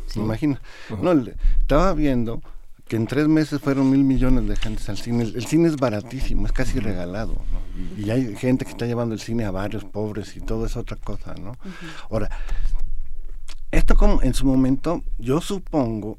[0.07, 0.21] ¿Sí?
[0.21, 0.61] Imagina.
[1.01, 1.13] No,
[1.61, 2.43] estaba viendo
[2.91, 5.23] que en tres meses fueron mil millones de gente al cine.
[5.23, 7.37] El, cine es baratísimo, es casi regalado,
[7.97, 10.97] y, hay gente que está llevando el cine a barrios pobres y todo es otra
[10.97, 11.57] cosa, ¿no?
[12.11, 12.29] Ahora,
[13.71, 16.19] esto como en su momento, yo supongo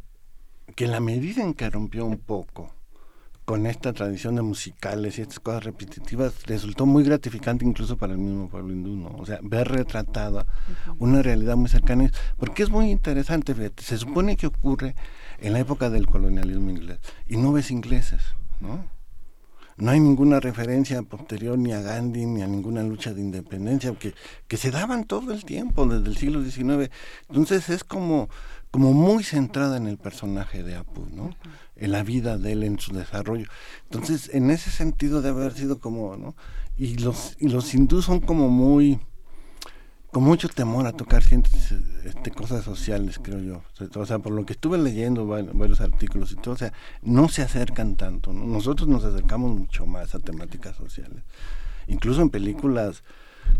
[0.73, 2.73] que la medida en que rompió un poco
[3.43, 8.19] con esta tradición de musicales y estas cosas repetitivas, resultó muy gratificante incluso para el
[8.19, 9.09] mismo pueblo hindú, ¿no?
[9.17, 10.45] O sea, ver retratada
[10.99, 14.95] una realidad muy cercana, porque es muy interesante, fíjate, se supone que ocurre
[15.41, 16.99] en la época del colonialismo inglés.
[17.27, 18.21] Y no ves ingleses,
[18.59, 18.85] ¿no?
[19.77, 24.13] No hay ninguna referencia posterior ni a Gandhi ni a ninguna lucha de independencia que,
[24.47, 26.91] que se daban todo el tiempo, desde el siglo XIX.
[27.29, 28.29] Entonces es como,
[28.69, 31.35] como muy centrada en el personaje de Apu, ¿no?
[31.75, 33.47] En la vida de él, en su desarrollo.
[33.85, 36.35] Entonces, en ese sentido debe haber sido como, ¿no?
[36.77, 38.99] Y los, y los hindús son como muy
[40.11, 41.71] con mucho temor a tocar ciertas
[42.03, 43.61] este, cosas sociales, creo yo.
[43.95, 47.41] O sea, por lo que estuve leyendo varios artículos y todo, o sea, no se
[47.41, 48.33] acercan tanto.
[48.33, 51.23] Nosotros nos acercamos mucho más a temáticas sociales.
[51.87, 53.03] Incluso en películas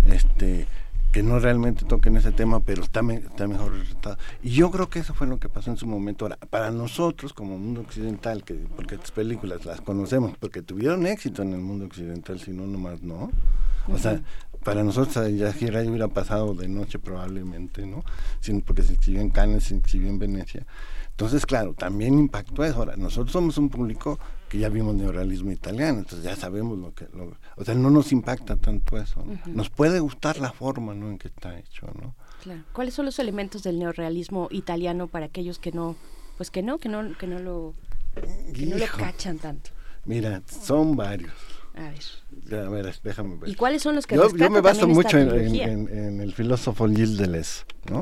[0.07, 0.67] este,
[1.11, 4.17] que no realmente toquen ese tema, pero está, está mejor resultado.
[4.43, 6.25] Y yo creo que eso fue lo que pasó en su momento.
[6.25, 11.43] Ahora, para nosotros, como mundo occidental, que porque estas películas las conocemos, porque tuvieron éxito
[11.43, 13.31] en el mundo occidental, si no, nomás no.
[13.87, 14.21] O sea,
[14.63, 18.03] para nosotros ya hubiera pasado de noche probablemente, ¿no?
[18.65, 20.65] porque se exhibió en Cannes, se exhibió en Venecia.
[21.11, 22.77] Entonces, claro, también impactó eso.
[22.77, 24.19] Ahora, nosotros somos un público
[24.49, 27.07] que ya vimos neorrealismo italiano, entonces ya sabemos lo que...
[27.55, 29.23] o sea, no nos impacta tanto eso.
[29.45, 31.09] Nos puede gustar la forma ¿no?
[31.09, 32.15] en que está hecho, ¿no?
[32.43, 32.63] Claro.
[32.73, 35.95] ¿Cuáles son los elementos del neorrealismo italiano para aquellos que no,
[36.37, 37.75] pues que no, que no, que no lo,
[38.53, 39.69] que no lo cachan tanto?
[40.05, 41.31] Mira, son varios.
[41.75, 42.65] A ver.
[42.65, 43.49] A ver, déjame ver.
[43.49, 47.63] ¿Y cuáles son los que Yo, yo me baso mucho en, el filósofo Gilles Deleuze.
[47.89, 47.99] ¿no?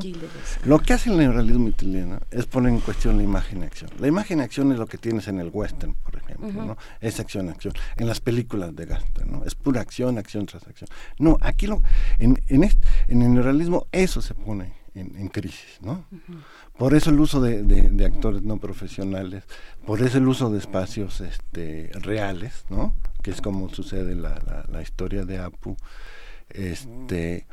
[0.64, 3.90] Lo que hace el neuralismo italiano es poner en cuestión la imagen-acción.
[3.98, 6.64] La imagen-acción es lo que tienes en el western, por ejemplo.
[6.64, 6.76] ¿no?
[7.00, 7.72] Es acción, acción.
[7.96, 9.44] En las películas de Gaster, ¿no?
[9.44, 10.88] Es pura acción, acción tras acción.
[11.18, 11.82] No, aquí lo,
[12.18, 16.04] en, en, este, en el neuralismo eso se pone en, crisis, ¿no?
[16.76, 19.44] Por eso el uso de, de, actores no profesionales,
[19.86, 22.94] por eso el uso de espacios este, reales, ¿no?
[23.22, 25.76] Que es como sucede en la, la, historia de Apu.
[26.48, 27.46] Este,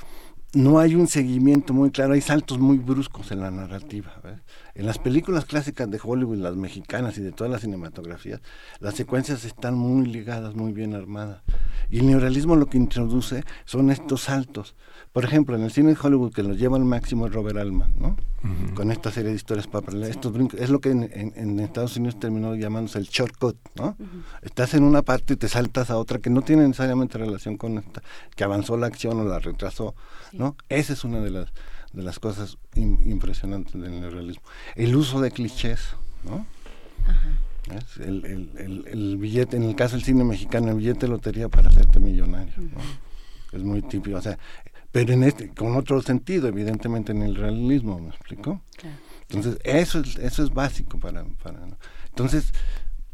[0.54, 4.22] no hay un seguimiento muy claro, hay saltos muy bruscos en la narrativa.
[4.76, 8.42] En las películas clásicas de Hollywood, las mexicanas y de todas las cinematografías,
[8.80, 11.42] las secuencias están muy ligadas, muy bien armadas.
[11.90, 14.76] Y el neuralismo lo que introduce son estos saltos.
[15.12, 17.94] Por ejemplo, en el cine de Hollywood que los lleva al máximo es Robert Altman,
[18.00, 18.18] ¿no?
[18.76, 20.60] Con esta serie de historias para estos brincos.
[20.60, 23.98] Es lo que en, Estados Unidos terminó llamándose el shortcut, ¿no?
[24.42, 27.80] Estás en una parte y te saltas a otra que no tiene necesariamente relación con
[27.80, 28.02] esta,
[28.36, 29.96] que avanzó la acción o la retrasó,
[30.34, 30.56] ¿no?
[30.70, 31.54] Esa es una de las
[31.94, 34.44] de las cosas impresionantes del realismo.
[34.76, 36.46] El uso de clichés, ¿no?
[38.00, 41.70] El, el, el, billete, en el caso del cine mexicano, el billete de lotería para
[41.70, 42.54] hacerte millonario.
[42.58, 43.58] ¿no?
[43.58, 44.18] Es muy típico.
[44.18, 44.38] O sea,
[44.98, 48.64] pero en este, con otro sentido, evidentemente en el realismo, ¿me explico?
[49.30, 51.60] Entonces, eso es, eso es básico para, para
[52.10, 52.52] entonces,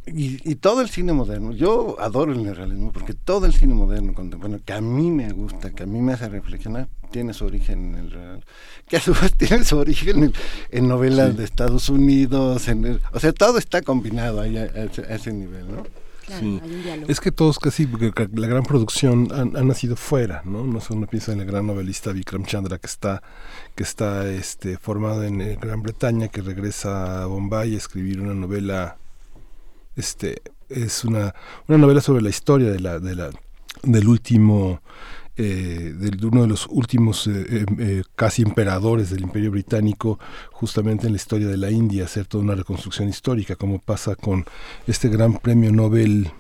[0.05, 4.14] y, y, todo el cine moderno, yo adoro el realismo porque todo el cine moderno
[4.14, 7.89] contemporáneo, que a mí me gusta, que a mí me hace reflexionar, tiene su origen
[7.89, 8.45] en el real,
[8.88, 10.34] que a su vez tiene su origen
[10.69, 15.69] en, novelas de Estados Unidos, en o sea, todo está combinado ahí a ese nivel,
[15.69, 15.84] ¿no?
[17.07, 20.63] Es que todos casi, la gran producción ha, nacido fuera, ¿no?
[20.63, 23.21] No sé, uno piensa en el gran novelista Vikram Chandra que está,
[23.75, 28.33] que está este, formado en eh, Gran Bretaña, que regresa a Bombay a escribir una
[28.33, 28.97] novela,
[29.95, 31.35] este, es una,
[31.67, 33.29] una novela sobre la historia de la, de la,
[33.83, 34.81] del último
[35.38, 40.19] eh, de uno de los últimos eh, eh, eh, casi emperadores del Imperio Británico,
[40.51, 44.45] justamente en la historia de la India, hacer toda una reconstrucción histórica, como pasa con
[44.88, 46.31] este gran premio Nobel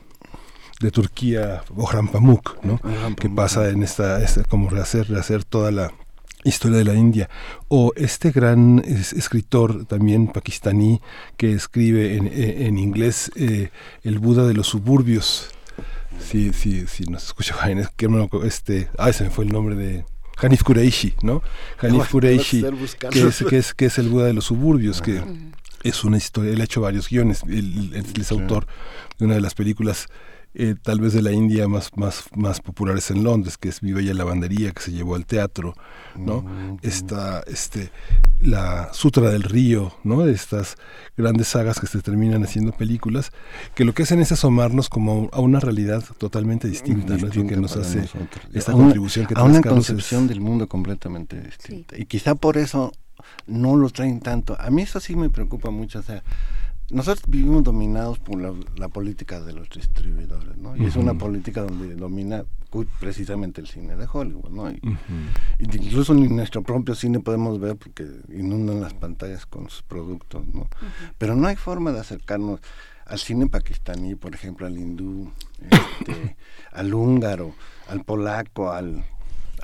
[0.79, 2.79] de Turquía, Orhan Pamuk, ¿no?
[3.15, 5.91] que pasa en esta, como rehacer, rehacer toda la
[6.43, 7.29] historia de la India.
[7.69, 11.01] O este gran escritor también pakistaní
[11.37, 15.49] que escribe en, en inglés el Buda de los suburbios
[16.19, 17.55] Sí, sí, sí, nos escucha
[18.43, 20.05] este, ah, se me fue el nombre de
[20.37, 21.41] Hanif Kureishi, ¿no?
[21.79, 22.63] Hanif Kureishi,
[23.11, 25.21] que es, que, es, que es el Buda de los suburbios, que
[25.83, 28.65] es una historia, él ha hecho varios guiones, él, es autor
[29.19, 30.07] de una de las películas
[30.55, 33.91] eh, tal vez de la India más, más, más populares en Londres, que es Mi
[33.91, 35.73] Bella Lavandería, que se llevó al teatro,
[36.15, 36.41] ¿no?
[36.41, 37.91] Mm, Esta, este,
[38.39, 40.25] la Sutra del Río, ¿no?
[40.25, 40.75] Estas
[41.17, 43.31] grandes sagas que se terminan haciendo películas,
[43.73, 47.27] que lo que hacen es asomarnos como a una realidad totalmente distinta, ¿no?
[47.27, 48.07] Es lo que nos hace
[48.53, 51.97] esta contribución que A una concepción del mundo completamente distinta.
[51.97, 52.91] Y quizá por eso
[53.47, 54.55] no lo traen tanto.
[54.59, 56.23] A mí eso sí me preocupa mucho, o sea,
[56.93, 60.75] nosotros vivimos dominados por la, política de los distribuidores, ¿no?
[60.77, 62.45] Y es una política donde domina
[62.99, 64.69] precisamente el cine de Hollywood, ¿no?
[64.69, 64.79] Y,
[65.59, 70.67] incluso en nuestro propio cine podemos ver porque inundan las pantallas con sus productos, ¿no?
[71.17, 72.59] Pero no hay forma de acercarnos
[73.05, 76.35] al cine pakistaní, por ejemplo, al hindú, este,
[76.71, 77.53] al húngaro,
[77.89, 79.03] al polaco, al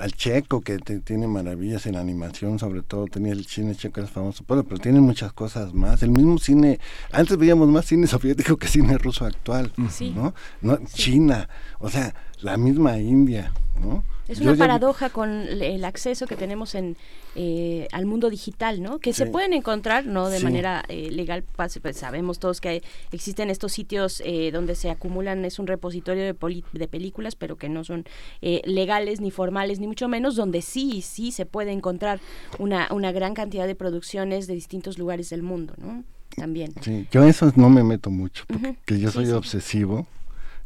[0.00, 4.44] al checo que tiene maravillas en animación, sobre todo tenía el cine checo es famoso,
[4.46, 6.02] pero, pero tiene muchas cosas más.
[6.02, 6.80] El mismo cine,
[7.12, 9.72] antes veíamos más cine soviético que cine ruso actual,
[10.14, 10.34] ¿no?
[10.62, 10.78] ¿no?
[10.86, 11.48] China,
[11.78, 14.02] o sea, la misma India, ¿no?
[14.30, 16.96] Es una paradoja con el acceso que tenemos en
[17.34, 19.00] eh, al mundo digital, ¿no?
[19.00, 23.72] Que se pueden encontrar, no de manera eh, legal, pues, sabemos todos que existen estos
[23.72, 28.04] sitios eh, donde se acumulan, es un repositorio de, de películas, pero que no son
[28.40, 32.20] legales ni formales, ni mucho menos, donde sí, sí se puede encontrar
[32.58, 36.04] una, una gran cantidad de producciones de distintos lugares del mundo, ¿no?
[36.36, 36.72] También.
[36.80, 40.06] Sí, yo en eso no me meto mucho, porque yo soy obsesivo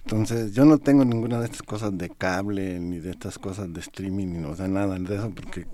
[0.05, 3.81] entonces, yo no tengo ninguna de estas cosas de cable, ni de estas cosas de
[3.81, 5.67] streaming, ni, o sea, nada de eso, porque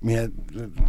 [0.00, 0.30] me,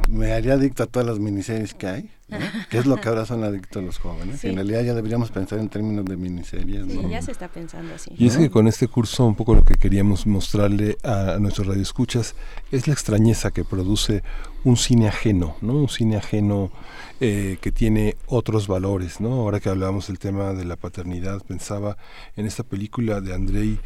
[0.10, 2.10] me haría adicto a todas las miniseries que hay,
[2.70, 4.44] que es lo que ahora son adictos los jóvenes.
[4.46, 6.86] En realidad ya deberíamos pensar en términos de miniseries.
[6.90, 8.12] Sí, ya se está pensando así.
[8.18, 12.36] Y es que con este curso un poco lo que queríamos mostrarle a, nuestros radioescuchas
[12.72, 14.24] es la extrañeza que produce
[14.64, 15.74] un cine ajeno, ¿no?
[15.74, 16.72] Un cine ajeno
[17.20, 19.34] eh, que tiene otros valores, ¿no?
[19.34, 21.98] Ahora que hablábamos del tema de la paternidad, pensaba
[22.38, 23.80] en esta película de Andrei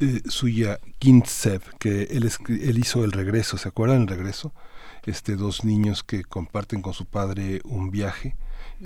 [0.00, 4.52] eh, Suya Gintsev, que él, él hizo El Regreso, ¿se acuerdan El Regreso?
[5.08, 8.36] Este, dos niños que comparten con su padre un viaje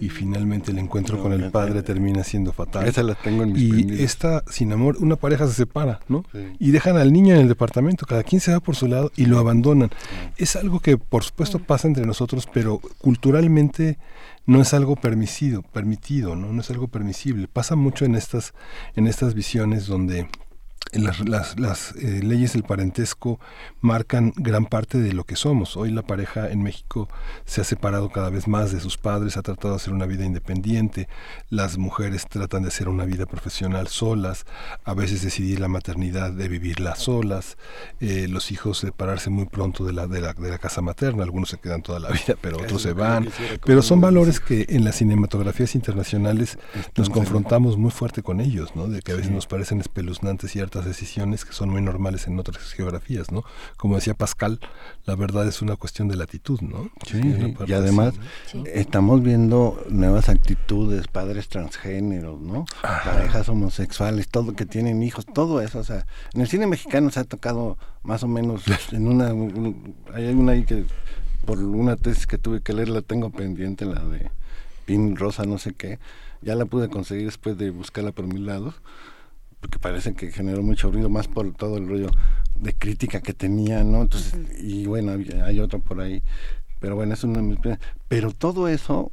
[0.00, 2.86] y finalmente el encuentro con el padre termina siendo fatal.
[2.86, 6.24] Esa la tengo en mis Y esta, sin amor, una pareja se separa, ¿no?
[6.58, 9.26] Y dejan al niño en el departamento, cada quien se va por su lado y
[9.26, 9.90] lo abandonan.
[10.36, 13.98] Es algo que, por supuesto, pasa entre nosotros, pero culturalmente
[14.46, 16.52] no es algo permitido, permitido, ¿no?
[16.52, 17.46] No es algo permisible.
[17.46, 18.54] Pasa mucho en estas,
[18.96, 20.26] en estas visiones donde
[20.92, 23.40] las, las, las, eh, leyes del parentesco
[23.80, 25.76] marcan gran parte de lo que somos.
[25.76, 27.08] Hoy la pareja en México
[27.44, 30.24] se ha separado cada vez más de sus padres, ha tratado de hacer una vida
[30.24, 31.08] independiente,
[31.48, 34.44] las mujeres tratan de hacer una vida profesional solas,
[34.84, 37.56] a veces decidir la maternidad de vivirla solas,
[38.00, 41.48] eh, los hijos separarse muy pronto de la, de, la, de la casa materna, algunos
[41.48, 43.30] se quedan toda la vida, pero otros se van.
[43.64, 46.58] Pero son valores que en las cinematografías internacionales
[46.96, 48.88] nos confrontamos muy fuerte con ellos, ¿no?
[48.88, 52.72] De que a veces nos parecen espeluznantes ciertas decisiones que son muy normales en otras
[52.72, 53.44] geografías, ¿no?
[53.76, 54.58] Como decía Pascal,
[55.04, 56.84] la verdad es una cuestión de latitud, ¿no?
[57.06, 58.14] Sí, sí, y además
[58.46, 58.64] así, ¿no?
[58.66, 62.64] estamos viendo nuevas actitudes, padres transgéneros, ¿no?
[62.80, 67.20] Parejas homosexuales, todo que tienen hijos, todo eso, o sea, en el cine mexicano se
[67.20, 68.62] ha tocado más o menos
[68.92, 70.86] en una un- hay una ahí que
[71.44, 74.30] por una tesis que tuve que leer la tengo pendiente, la de
[74.86, 75.98] Pin Rosa no sé qué,
[76.40, 78.74] ya la pude conseguir después de buscarla por mil lados
[79.62, 82.10] porque parece que generó mucho ruido más por todo el rollo
[82.56, 84.02] de crítica que tenía, ¿no?
[84.02, 85.12] Entonces, y bueno,
[85.44, 86.20] hay otra por ahí,
[86.80, 89.12] pero bueno, es una de mis primeras- Pero todo eso,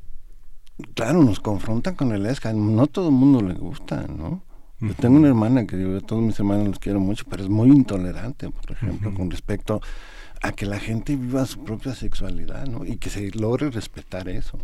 [0.96, 4.42] claro, nos confronta con el ESCA, no todo el mundo le gusta, ¿no?
[4.82, 7.50] Yo tengo una hermana que yo a todos mis hermanos los quiero mucho, pero es
[7.50, 9.82] muy intolerante, por ejemplo, con respecto
[10.42, 12.86] a que la gente viva su propia sexualidad, ¿no?
[12.86, 14.58] Y que se logre respetar eso.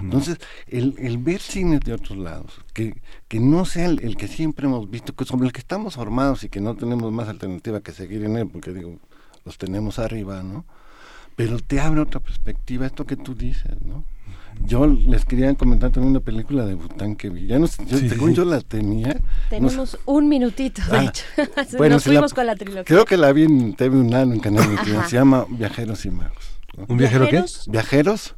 [0.00, 4.28] Entonces, el, el ver cine de otros lados, que, que no sea el, el que
[4.28, 7.80] siempre hemos visto, que sobre el que estamos formados y que no tenemos más alternativa
[7.80, 8.98] que seguir en él, porque digo,
[9.44, 10.64] los tenemos arriba, ¿no?
[11.36, 14.04] Pero te abre otra perspectiva, esto que tú dices, ¿no?
[14.66, 17.46] Yo les quería comentar también una película de Bután que vi.
[17.46, 18.36] Ya no yo, Sí, según sí.
[18.36, 19.08] yo la tenía.
[19.14, 21.24] no Tenemos un minutito, de Ah, hecho.
[21.78, 22.84] bueno, Nos si la- fuimos con la trilogía.
[22.84, 25.00] Creo que la vi en TV UNAM, en Canal 21.
[25.00, 25.08] Ajá.
[25.08, 26.44] Se llama Viajeros y Magos.
[26.76, 26.84] ¿no?
[26.88, 27.42] ¿Un viajero qué?
[27.68, 28.34] ¿Viajeros?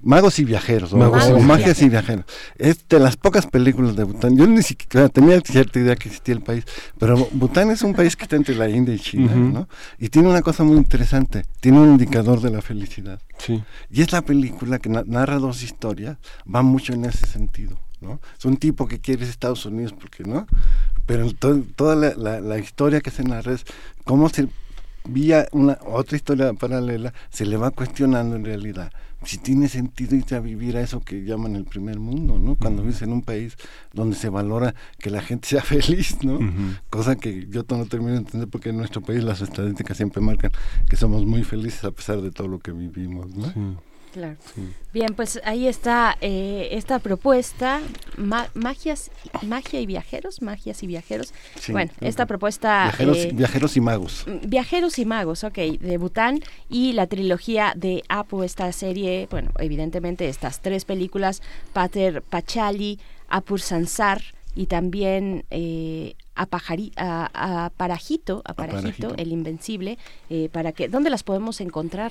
[0.00, 2.24] Magos y viajeros, Magos o, y magias y viajeros.
[2.56, 4.36] Es de las pocas películas de Bután.
[4.36, 6.64] Yo ni siquiera tenía cierta idea que existía el país,
[6.98, 9.34] pero Bután es un país que está entre la India y China.
[9.34, 9.68] ¿no?
[9.98, 13.20] Y tiene una cosa muy interesante, tiene un indicador de la felicidad.
[13.38, 13.62] Sí.
[13.90, 16.16] Y es la película que na- narra dos historias,
[16.52, 18.20] va mucho en ese sentido, ¿no?
[18.38, 20.46] Es un tipo que quiere Estados Unidos, porque no?
[21.06, 23.64] Pero to- toda la, la- la historia que se narra es
[24.04, 24.48] cómo se
[25.08, 28.92] vía una otra historia paralela se le va cuestionando en realidad
[29.24, 32.54] si tiene sentido irte a vivir a eso que llaman el primer mundo, ¿no?
[32.54, 33.56] Cuando vives en un país
[33.92, 36.38] donde se valora que la gente sea feliz, ¿no?
[36.88, 40.52] Cosa que yo no termino de entender porque en nuestro país las estadísticas siempre marcan
[40.88, 43.80] que somos muy felices a pesar de todo lo que vivimos, ¿no?
[44.18, 44.36] Claro.
[44.92, 47.80] Bien, pues ahí está eh, esta propuesta,
[48.16, 49.10] ma- magias,
[49.42, 51.32] magia y viajeros, magias y viajeros.
[51.60, 51.70] Sí.
[51.72, 52.84] Bueno, esta propuesta...
[52.86, 54.24] Viajeros, eh, viajeros y magos.
[54.42, 60.28] Viajeros y Magos, ok, de Bután y la trilogía de Apu, esta serie, bueno, evidentemente
[60.28, 61.42] estas tres películas,
[61.72, 64.22] Pater Pachali, Apur Sansar
[64.56, 69.14] y también eh, a, Pajari- a, a Parajito, a Parajito, Parajito.
[69.22, 69.98] el Invencible,
[70.30, 72.10] eh, para que, ¿dónde las podemos encontrar?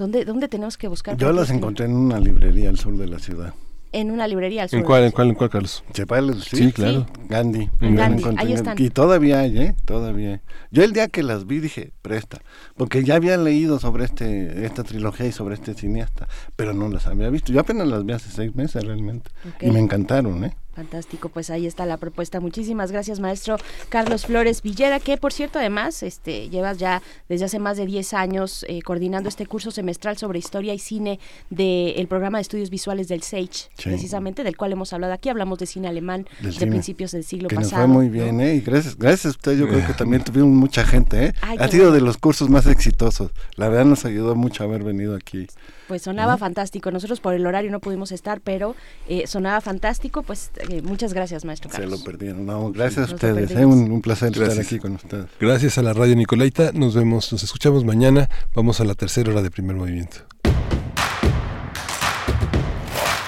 [0.00, 1.16] ¿Dónde, dónde tenemos que buscar?
[1.18, 3.52] Yo las encontré en una librería al sur de la ciudad.
[3.92, 4.78] En una librería al sur.
[4.78, 5.84] ¿En cuál, en cuál, en cuál, Carlos?
[5.92, 6.58] ¿Se puede decir?
[6.58, 7.06] Sí, claro.
[7.28, 7.68] Gandhi.
[7.80, 8.76] En Yo la Gandhi, encontré ahí en- están.
[8.80, 9.74] Y todavía hay, ¿eh?
[9.84, 10.40] Todavía hay.
[10.70, 12.40] Yo el día que las vi dije, presta.
[12.76, 17.06] Porque ya había leído sobre este esta trilogía y sobre este cineasta, pero no las
[17.06, 17.52] había visto.
[17.52, 19.30] Yo apenas las vi hace seis meses realmente.
[19.60, 20.56] Y me encantaron, ¿eh?
[20.74, 22.38] Fantástico, pues ahí está la propuesta.
[22.40, 23.56] Muchísimas gracias, maestro
[23.88, 28.14] Carlos Flores Villera, que por cierto, además, este, llevas ya desde hace más de 10
[28.14, 31.18] años eh, coordinando este curso semestral sobre historia y cine
[31.50, 33.68] del programa de estudios visuales del SAGE, Sí.
[33.88, 35.28] precisamente, del cual hemos hablado aquí.
[35.28, 36.70] Hablamos de cine alemán Del de cine.
[36.70, 37.86] principios del siglo que nos pasado.
[37.86, 38.12] fue muy ¿no?
[38.12, 38.54] bien, ¿eh?
[38.54, 41.32] Y gracias, gracias a usted, yo creo que también tuvimos mucha gente, ¿eh?
[41.42, 41.94] Ay, ha sido bueno.
[41.96, 43.32] de los cursos más exitosos.
[43.56, 45.48] La verdad nos ayudó mucho haber venido aquí.
[45.90, 46.38] Pues sonaba ¿no?
[46.38, 46.92] fantástico.
[46.92, 48.76] Nosotros por el horario no pudimos estar, pero
[49.08, 50.22] eh, sonaba fantástico.
[50.22, 51.98] Pues eh, muchas gracias, maestro Se Carlos.
[51.98, 52.46] lo perdieron.
[52.46, 53.66] No, gracias a ustedes, ¿eh?
[53.66, 55.26] Un, un placer estar aquí con ustedes.
[55.40, 56.70] Gracias a la radio Nicolaita.
[56.74, 58.30] Nos vemos, nos escuchamos mañana.
[58.54, 60.18] Vamos a la tercera hora de primer movimiento.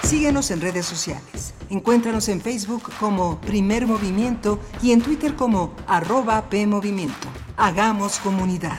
[0.05, 1.55] Síguenos en redes sociales.
[1.69, 7.27] Encuéntranos en Facebook como Primer Movimiento y en Twitter como arroba PMovimiento.
[7.57, 8.79] Hagamos comunidad.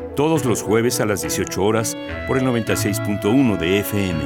[0.15, 1.95] Todos los jueves a las 18 horas
[2.27, 4.21] por el 96.1 de FM.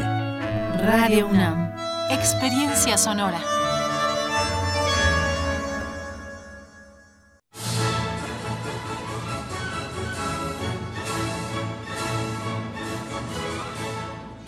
[0.83, 1.71] Radio UNAM.
[2.09, 3.39] Experiencia sonora.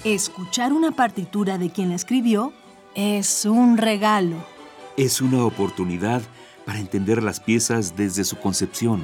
[0.04, 2.52] Escuchar una partitura de quien la escribió
[2.96, 4.38] es un regalo.
[4.98, 6.24] Es una oportunidad
[6.66, 9.04] para entender las piezas desde su concepción.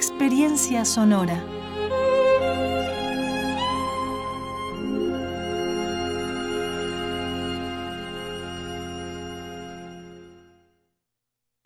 [0.00, 1.44] Experiencia sonora.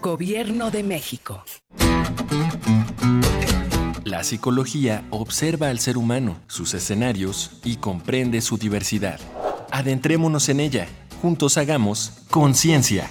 [0.00, 1.42] Gobierno de México.
[4.04, 9.18] La psicología observa al ser humano, sus escenarios y comprende su diversidad.
[9.72, 10.86] Adentrémonos en ella.
[11.20, 13.10] Juntos hagamos conciencia,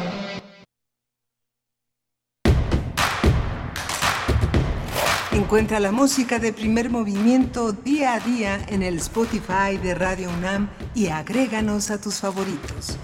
[5.51, 10.69] Encuentra la música de primer movimiento día a día en el Spotify de Radio UNAM
[10.95, 12.97] y agréganos a tus favoritos.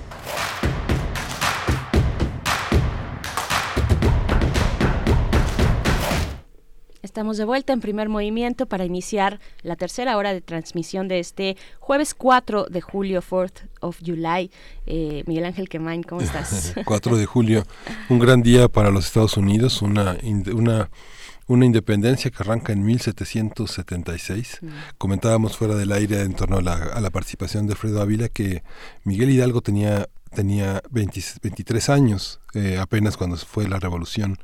[7.02, 11.58] Estamos de vuelta en primer movimiento para iniciar la tercera hora de transmisión de este
[11.80, 14.52] jueves 4 de julio, 4th of July.
[14.86, 16.76] Eh, Miguel Ángel Quemain, ¿cómo estás?
[16.86, 17.66] 4 de julio,
[18.08, 20.16] un gran día para los Estados Unidos, una,
[20.54, 20.90] una
[21.48, 24.60] una independencia que arranca en 1776.
[24.98, 28.64] Comentábamos fuera del aire en torno a la, a la participación de Fredo Ávila que
[29.06, 34.38] Miguel Hidalgo tenía, tenía 23 años eh, apenas cuando fue la revolución.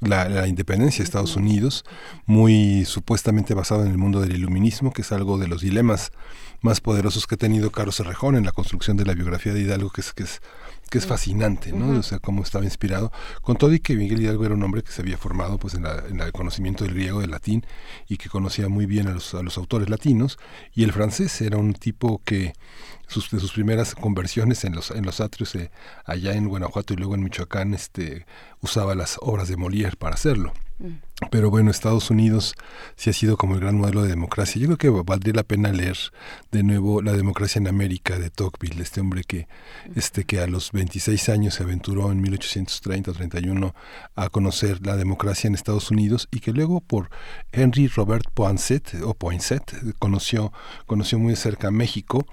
[0.00, 1.84] La, la, independencia de Estados Unidos,
[2.24, 6.12] muy supuestamente basado en el mundo del iluminismo, que es algo de los dilemas
[6.60, 9.90] más poderosos que ha tenido Carlos Serrejón en la construcción de la biografía de Hidalgo,
[9.90, 10.40] que es, que es
[10.90, 11.98] que es fascinante, ¿no?
[11.98, 13.12] O sea, cómo estaba inspirado,
[13.42, 15.82] con todo y que Miguel Hidalgo era un hombre que se había formado pues en,
[15.84, 17.64] la, en el conocimiento del griego, del latín,
[18.08, 20.38] y que conocía muy bien a los, a los autores latinos,
[20.74, 22.52] y el francés era un tipo que
[23.06, 25.70] sus, de sus primeras conversiones en los, en los atrios eh,
[26.04, 28.26] allá en Guanajuato y luego en Michoacán este,
[28.60, 30.52] usaba las obras de Molière para hacerlo.
[31.30, 32.54] Pero bueno, Estados Unidos
[32.94, 34.60] sí ha sido como el gran modelo de democracia.
[34.60, 35.98] Yo creo que valdría la pena leer
[36.52, 39.48] de nuevo La democracia en América de Tocqueville, este hombre que,
[39.96, 43.74] este, que a los 26 años se aventuró en 1830 o 31
[44.14, 47.10] a conocer la democracia en Estados Unidos y que luego por
[47.50, 50.52] Henry Robert Poinsett, o Poinsett conoció,
[50.86, 52.24] conoció muy cerca México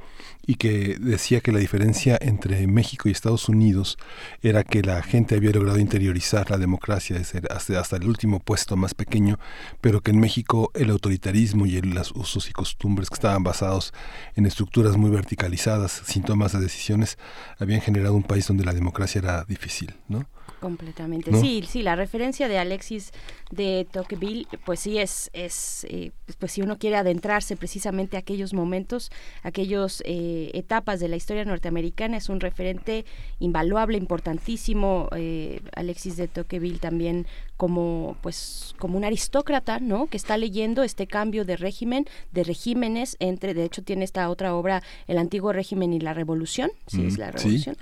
[0.45, 3.97] y que decía que la diferencia entre México y Estados Unidos
[4.41, 7.19] era que la gente había logrado interiorizar la democracia
[7.49, 9.39] hasta, hasta el último puesto más pequeño,
[9.81, 13.93] pero que en México el autoritarismo y los usos y costumbres que estaban basados
[14.35, 17.17] en estructuras muy verticalizadas, sin tomas de decisiones,
[17.59, 20.25] habían generado un país donde la democracia era difícil, ¿no?
[20.59, 21.31] Completamente.
[21.33, 23.11] Sí, sí, la referencia de Alexis
[23.51, 28.53] de Tocqueville, pues sí es, es eh, pues si uno quiere adentrarse precisamente a aquellos
[28.53, 29.11] momentos,
[29.43, 33.05] aquellas eh, etapas de la historia norteamericana, es un referente
[33.39, 35.09] invaluable, importantísimo.
[35.15, 37.27] Eh, Alexis de Tocqueville también
[37.57, 40.07] como pues como un aristócrata, ¿no?
[40.07, 44.55] Que está leyendo este cambio de régimen, de regímenes entre, de hecho tiene esta otra
[44.55, 47.77] obra, el antiguo régimen y la revolución, sí es la revolución,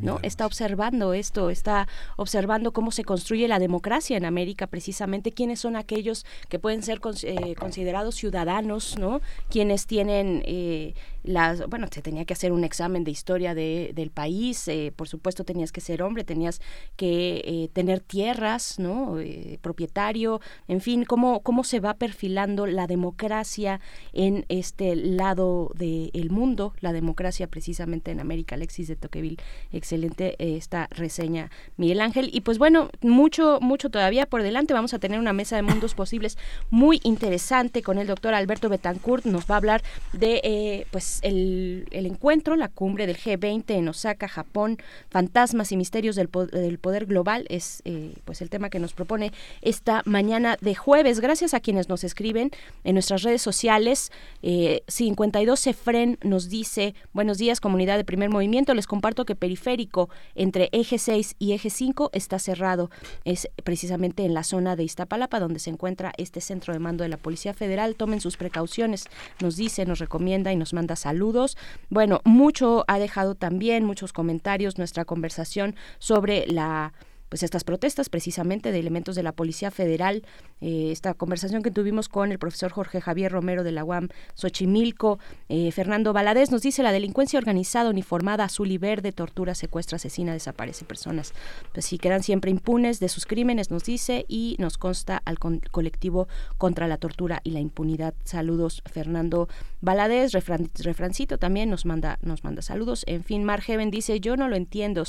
[0.00, 0.18] ¿no?
[0.22, 5.76] Está observando esto, está observando cómo se construye la democracia en América, precisamente quiénes son
[5.76, 9.20] aquellos que pueden ser eh, considerados ciudadanos, ¿no?
[9.48, 14.10] Quienes tienen eh, las, bueno, se tenía que hacer un examen de historia de, del
[14.10, 16.60] país, eh, por supuesto tenías que ser hombre, tenías
[16.96, 19.16] que tener tierras, ¿no?
[19.60, 23.80] propietario, en fin, cómo, cómo se va perfilando la democracia
[24.12, 28.54] en este lado del mundo, la democracia precisamente en América.
[28.54, 29.38] Alexis de Toqueville,
[29.72, 34.74] excelente esta reseña, Miguel Ángel y pues bueno, mucho, mucho todavía por delante.
[34.74, 36.38] Vamos a tener una mesa de mundos posibles
[36.70, 39.24] muy interesante con el doctor Alberto Betancourt.
[39.24, 39.82] Nos va a hablar
[40.12, 44.78] de eh, pues el, encuentro, la cumbre del G20 en Osaka, Japón,
[45.10, 47.46] fantasmas y misterios del, poder global.
[47.48, 51.20] Es eh, pues el tema que nos propone esta mañana de jueves.
[51.20, 52.50] Gracias a quienes nos escriben
[52.84, 54.12] en nuestras redes sociales.
[54.42, 58.74] Eh, 52 Cefren nos dice, buenos días comunidad de primer movimiento.
[58.74, 62.90] Les comparto que periférico entre eje 6 y eje 5 está cerrado.
[63.24, 67.08] Es precisamente en la zona de Iztapalapa donde se encuentra este centro de mando de
[67.08, 67.94] la Policía Federal.
[67.96, 69.06] Tomen sus precauciones,
[69.40, 71.56] nos dice, nos recomienda y nos manda saludos.
[71.90, 76.92] Bueno, mucho ha dejado también, muchos comentarios, nuestra conversación sobre la
[77.32, 80.22] pues estas protestas precisamente de elementos de la Policía Federal,
[80.60, 85.18] eh, esta conversación que tuvimos con el profesor Jorge Javier Romero de la UAM Xochimilco,
[85.48, 90.34] eh, Fernando Valadez nos dice la delincuencia organizada, uniformada, azul y verde, tortura, secuestra, asesina,
[90.34, 91.32] desaparece personas.
[91.72, 96.28] Pues si quedan siempre impunes de sus crímenes, nos dice, y nos consta al colectivo
[96.58, 98.12] contra la tortura y la impunidad.
[98.24, 99.48] Saludos, Fernando
[99.82, 103.04] Valadez, refrancito también nos manda, nos manda saludos.
[103.06, 105.04] En fin, Mar Heaven dice, yo no lo entiendo,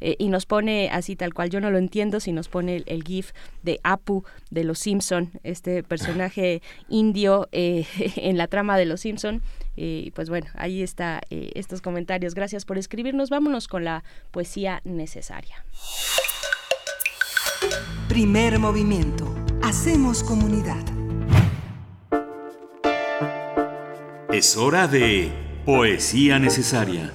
[0.00, 2.84] eh, y nos pone así tal cual, yo no no lo entiendo si nos pone
[2.86, 3.32] el, GIF
[3.62, 7.86] de Apu de Los Simpson, este personaje indio eh,
[8.16, 9.42] en la trama de Los Simpson.
[9.78, 12.34] Y pues bueno, ahí está eh, estos comentarios.
[12.34, 13.28] Gracias por escribirnos.
[13.28, 15.66] Vámonos con la poesía necesaria.
[18.08, 19.34] Primer movimiento.
[19.62, 20.95] Hacemos comunidad.
[24.32, 25.30] Es hora de
[25.64, 27.14] poesía necesaria.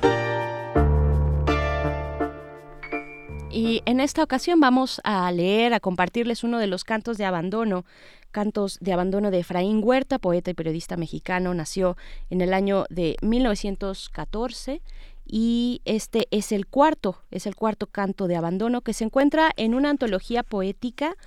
[3.52, 7.84] Y en esta ocasión vamos a leer, a compartirles uno de los cantos de abandono,
[8.32, 11.98] cantos de abandono de Efraín Huerta, poeta y periodista mexicano, nació
[12.30, 14.82] en el año de 1914
[15.26, 19.76] y este es el cuarto, es el cuarto canto de abandono que se encuentra en
[19.76, 21.18] una antología poética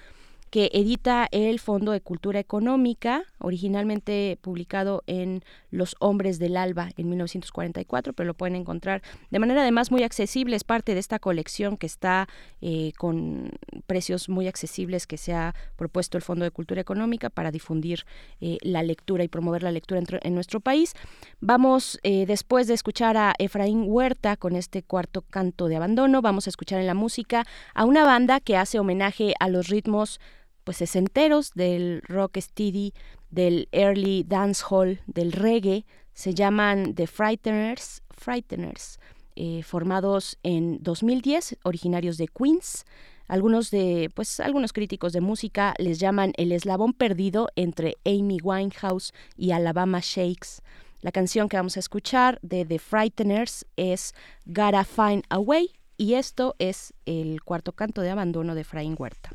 [0.48, 7.08] que edita el Fondo de Cultura Económica, originalmente publicado en Los Hombres del Alba en
[7.08, 10.56] 1944, pero lo pueden encontrar de manera además muy accesible.
[10.56, 12.28] Es parte de esta colección que está
[12.60, 13.50] eh, con
[13.86, 18.04] precios muy accesibles que se ha propuesto el Fondo de Cultura Económica para difundir
[18.40, 20.94] eh, la lectura y promover la lectura en, nuestro país.
[21.40, 26.46] Vamos, eh, después de escuchar a Efraín Huerta con este cuarto canto de abandono, vamos
[26.46, 27.44] a escuchar en la música
[27.74, 30.20] a una banda que hace homenaje a los ritmos
[30.64, 32.94] pues sesenteros del rock steady,
[33.34, 38.98] del early dancehall, del reggae, se llaman The Frighteners, Frighteners
[39.36, 42.84] eh, formados en 2010, originarios de Queens.
[43.26, 49.12] Algunos de, pues, algunos críticos de música les llaman el eslabón perdido entre Amy Winehouse
[49.36, 50.62] y Alabama Shakes.
[51.00, 54.14] La canción que vamos a escuchar de The Frighteners es
[54.46, 59.30] Gotta Find a Way y esto es el cuarto canto de abandono de Efraín Huerta.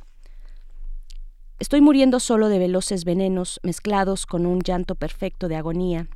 [1.59, 6.07] Estoy muriendo solo de veloces venenos mezclados con un llanto perfecto de agonía.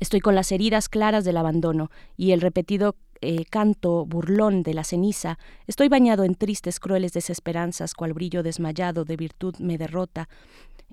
[0.00, 4.82] Estoy con las heridas claras del abandono y el repetido eh, canto burlón de la
[4.82, 5.38] ceniza,
[5.68, 10.28] estoy bañado en tristes, crueles desesperanzas, cual brillo desmayado de virtud me derrota.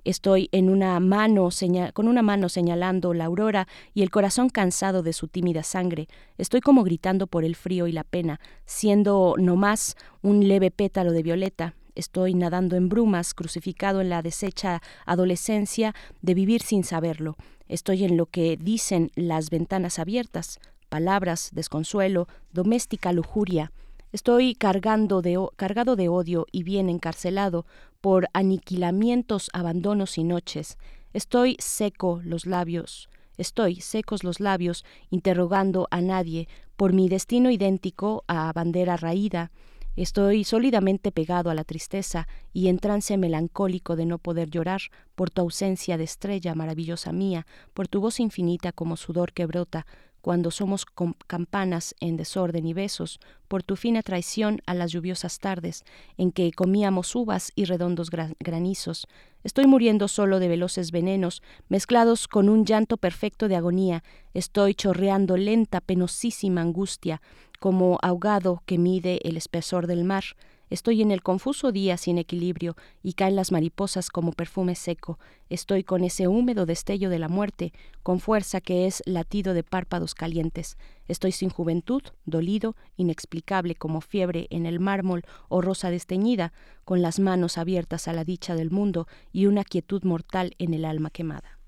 [0.04, 1.48] Estoy en una mano
[1.94, 6.06] con una mano señalando la aurora y el corazón cansado de su tímida sangre.
[6.38, 11.10] Estoy como gritando por el frío y la pena, siendo no más un leve pétalo
[11.10, 11.74] de violeta.
[11.94, 17.36] Estoy nadando en brumas, crucificado en la deshecha adolescencia de vivir sin saberlo.
[17.68, 20.58] Estoy en lo que dicen las ventanas abiertas,
[20.88, 23.72] palabras, desconsuelo, doméstica lujuria.
[24.12, 27.64] Estoy cargando de, cargado de odio y bien encarcelado
[28.02, 30.76] por aniquilamientos, abandonos y noches.
[31.14, 33.08] Estoy seco los labios,
[33.38, 39.50] estoy secos los labios, interrogando a nadie por mi destino idéntico a bandera raída.
[39.94, 44.80] Estoy sólidamente pegado a la tristeza y en trance melancólico de no poder llorar
[45.14, 49.86] por tu ausencia de estrella maravillosa mía, por tu voz infinita como sudor que brota,
[50.22, 50.86] cuando somos
[51.26, 55.84] campanas en desorden y besos, por tu fina traición a las lluviosas tardes,
[56.16, 58.08] en que comíamos uvas y redondos
[58.38, 59.06] granizos.
[59.42, 64.04] Estoy muriendo solo de veloces venenos, mezclados con un llanto perfecto de agonía.
[64.32, 67.20] Estoy chorreando lenta, penosísima angustia,
[67.58, 70.24] como ahogado que mide el espesor del mar.
[70.72, 75.18] Estoy en el confuso día sin equilibrio y caen las mariposas como perfume seco.
[75.50, 80.14] Estoy con ese húmedo destello de la muerte, con fuerza que es latido de párpados
[80.14, 80.78] calientes.
[81.08, 86.54] Estoy sin juventud, dolido, inexplicable como fiebre en el mármol o rosa desteñida,
[86.86, 90.86] con las manos abiertas a la dicha del mundo y una quietud mortal en el
[90.86, 91.58] alma quemada.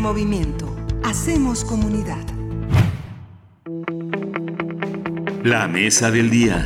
[0.00, 0.76] Primer movimiento.
[1.04, 2.24] Hacemos comunidad.
[5.44, 6.64] La mesa del día.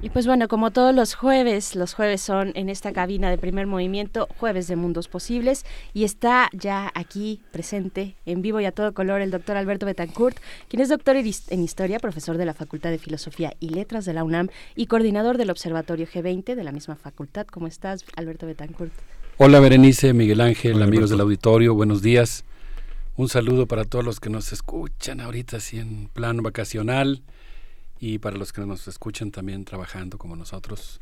[0.00, 3.68] Y pues bueno, como todos los jueves, los jueves son en esta cabina de primer
[3.68, 5.64] movimiento, jueves de mundos posibles,
[5.94, 10.36] y está ya aquí presente, en vivo y a todo color, el doctor Alberto Betancourt,
[10.66, 14.24] quien es doctor en historia, profesor de la Facultad de Filosofía y Letras de la
[14.24, 17.46] UNAM y coordinador del Observatorio G20 de la misma facultad.
[17.46, 18.92] ¿Cómo estás, Alberto Betancourt?
[19.38, 22.44] Hola Berenice, Miguel Ángel, amigos del auditorio, buenos días.
[23.16, 27.22] Un saludo para todos los que nos escuchan ahorita así en plan vacacional
[27.98, 31.00] y para los que nos escuchan también trabajando como nosotros.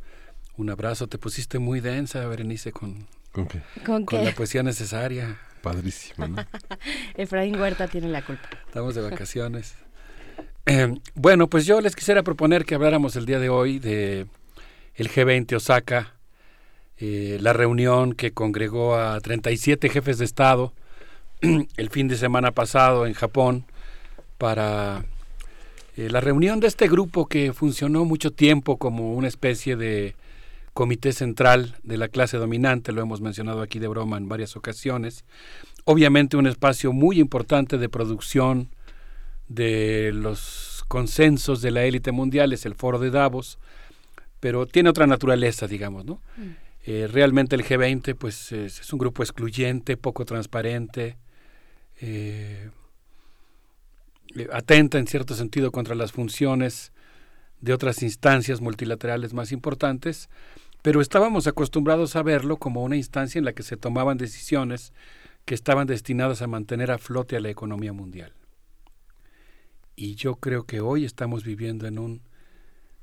[0.56, 1.06] Un abrazo.
[1.06, 3.62] Te pusiste muy densa, Berenice, con, ¿Con, qué?
[3.84, 5.38] ¿Con, con la poesía necesaria.
[5.62, 6.36] Padrísima, ¿no?
[7.16, 8.48] Efraín Huerta tiene la culpa.
[8.66, 9.74] Estamos de vacaciones.
[10.66, 14.26] eh, bueno, pues yo les quisiera proponer que habláramos el día de hoy de
[14.94, 16.14] el G20 Osaka,
[17.00, 20.74] eh, la reunión que congregó a 37 jefes de Estado
[21.40, 23.64] el fin de semana pasado en Japón
[24.36, 25.04] para
[25.96, 30.14] eh, la reunión de este grupo que funcionó mucho tiempo como una especie de
[30.74, 35.24] comité central de la clase dominante, lo hemos mencionado aquí de broma en varias ocasiones,
[35.84, 38.68] obviamente un espacio muy importante de producción
[39.48, 43.58] de los consensos de la élite mundial, es el foro de Davos,
[44.38, 46.20] pero tiene otra naturaleza, digamos, ¿no?
[46.84, 51.18] Eh, realmente el G20 pues es, un grupo excluyente, poco transparente,
[52.00, 52.70] eh,
[54.52, 56.92] atenta en cierto sentido contra las funciones
[57.60, 60.30] de otras instancias multilaterales más importantes,
[60.82, 64.94] pero estábamos acostumbrados a verlo como una instancia en la que se tomaban decisiones
[65.44, 68.32] que estaban destinadas a mantener a flote a la economía mundial.
[69.96, 72.22] Y yo creo que hoy estamos viviendo en un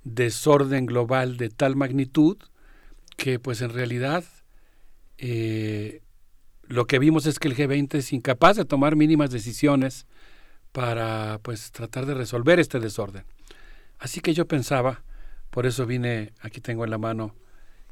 [0.04, 2.38] desorden global de tal magnitud
[3.18, 4.24] que pues en realidad
[5.18, 6.02] eh,
[6.64, 10.06] lo que vimos es que el G20 es incapaz de tomar mínimas decisiones
[10.72, 13.26] para pues tratar de resolver este desorden.
[14.00, 15.04] Así que yo pensaba,
[15.50, 17.36] por eso vine, aquí tengo en la mano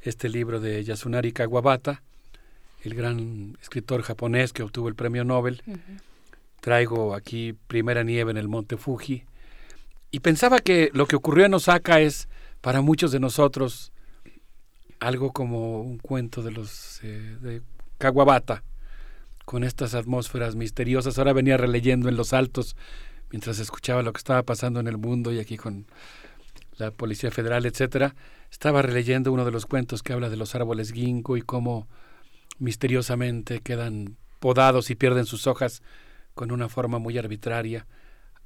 [0.02, 2.04] este libro de Yasunari Kawabata,
[2.84, 5.64] el gran escritor japonés que obtuvo el premio Nobel.
[5.66, 6.02] Uh -huh.
[6.62, 9.24] Traigo aquí Primera nieve en el Monte Fuji.
[10.12, 12.28] Y pensaba que lo que ocurrió en Osaka es
[12.62, 13.92] para muchos de nosotros
[15.00, 17.62] algo como un cuento de los eh, de
[17.98, 18.64] Kawabata,
[19.46, 21.18] con estas atmósferas misteriosas.
[21.18, 22.76] Ahora venía releyendo en los altos
[23.32, 25.86] mientras escuchaba lo que estaba pasando en el mundo y aquí con
[26.78, 28.16] la Policía Federal, etcétera.
[28.52, 31.88] Estaba releyendo uno de los cuentos que habla de los árboles ginkgo y cómo
[32.58, 35.82] misteriosamente quedan podados y pierden sus hojas
[36.34, 37.88] con una forma muy arbitraria,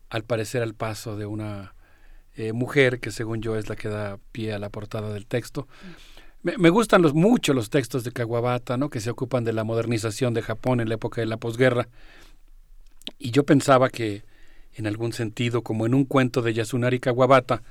[0.09, 1.75] al parecer al paso de una
[2.35, 5.67] eh, mujer que según yo es la que da pie a la portada del texto.
[6.41, 8.89] Me, gustan mucho los textos de Kawabata, ¿no?
[8.89, 11.89] que se ocupan de la modernización de Japón en la época de la posguerra.
[13.17, 14.23] Y yo pensaba que,
[14.73, 17.61] en algún sentido, como en un cuento de Yasunari Kawabata,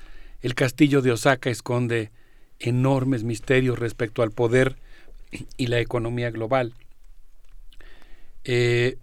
[0.43, 2.11] el castillo de Osaka esconde
[2.59, 4.77] enormes misterios respecto al poder
[5.57, 6.75] y la economía global.
[8.45, 8.99] Eh,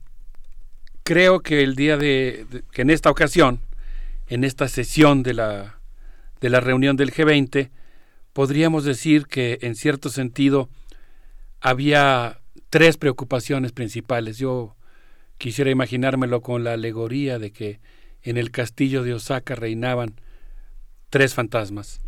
[1.04, 3.62] creo que el día de, de, que en esta ocasión,
[4.28, 5.80] en esta sesión de la,
[6.40, 7.72] de la reunión del G20,
[8.36, 10.68] podríamos decir que en cierto sentido
[11.62, 14.38] había tres preocupaciones principales.
[14.38, 14.76] Yo
[15.38, 17.80] quisiera imaginármelo con la alegoría de que
[18.24, 20.20] en el castillo de Osaka reinaban
[21.10, 22.02] tres fantasmas.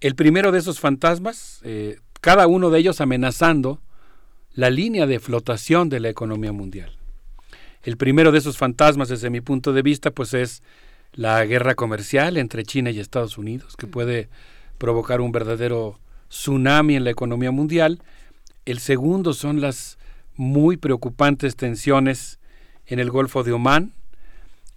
[0.00, 3.80] El primero de esos fantasmas, eh, cada uno de ellos amenazando
[4.52, 6.98] la línea de flotación de la economía mundial.
[7.84, 10.64] El primero de esos fantasmas, desde mi punto de vista, pues es
[11.12, 14.28] la guerra comercial entre China y Estados Unidos, que puede
[14.80, 16.00] provocar un verdadero
[16.30, 18.02] tsunami en la economía mundial.
[18.64, 19.98] El segundo son las
[20.36, 22.40] muy preocupantes tensiones
[22.86, 23.92] en el Golfo de Omán,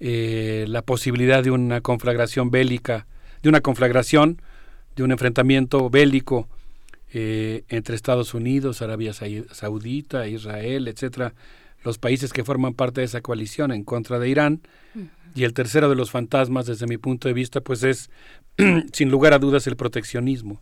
[0.02, 3.08] eh, la posibilidad de una conflagración bélica,
[3.42, 4.42] de una conflagración,
[4.98, 6.50] de un enfrentamiento bélico
[7.14, 11.34] eh, entre Estados Unidos, Arabia Saudita, Israel, etcétera,
[11.86, 14.62] los países que forman parte de esa coalición en contra de Irán.
[14.96, 15.10] Uh -huh.
[15.36, 18.10] Y el tercero de los fantasmas, desde mi punto de vista, pues es,
[18.94, 20.62] sin lugar a dudas, el proteccionismo.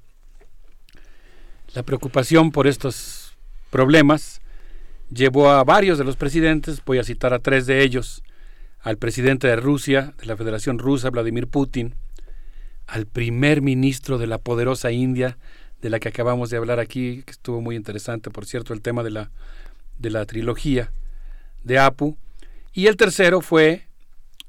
[1.73, 3.33] La preocupación por estos
[3.69, 4.41] problemas
[5.09, 8.23] llevó a varios de los presidentes, voy a citar a tres de ellos,
[8.81, 11.95] al presidente de Rusia, de la Federación Rusa, Vladimir Putin,
[12.87, 15.37] al primer ministro de la poderosa India,
[15.81, 19.03] de la que acabamos de hablar aquí, que estuvo muy interesante, por cierto, el tema
[19.03, 19.31] de la,
[19.97, 20.91] de la trilogía
[21.63, 22.17] de Apu,
[22.73, 23.87] y el tercero fue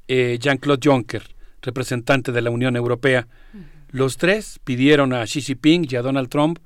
[0.07, 1.23] eh, Jean-Claude Juncker,
[1.63, 3.27] representante de la Unión Europea.
[3.53, 3.63] Uh -huh.
[3.89, 6.59] Los tres pidieron a Xi Jinping y a Donald Trump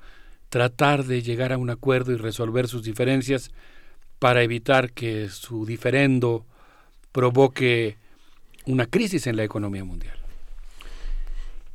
[0.48, 3.50] tratar de llegar a un acuerdo y resolver sus diferencias
[4.18, 6.44] para evitar que su diferendo
[7.12, 7.96] provoque
[8.66, 10.16] una crisis en la economía mundial.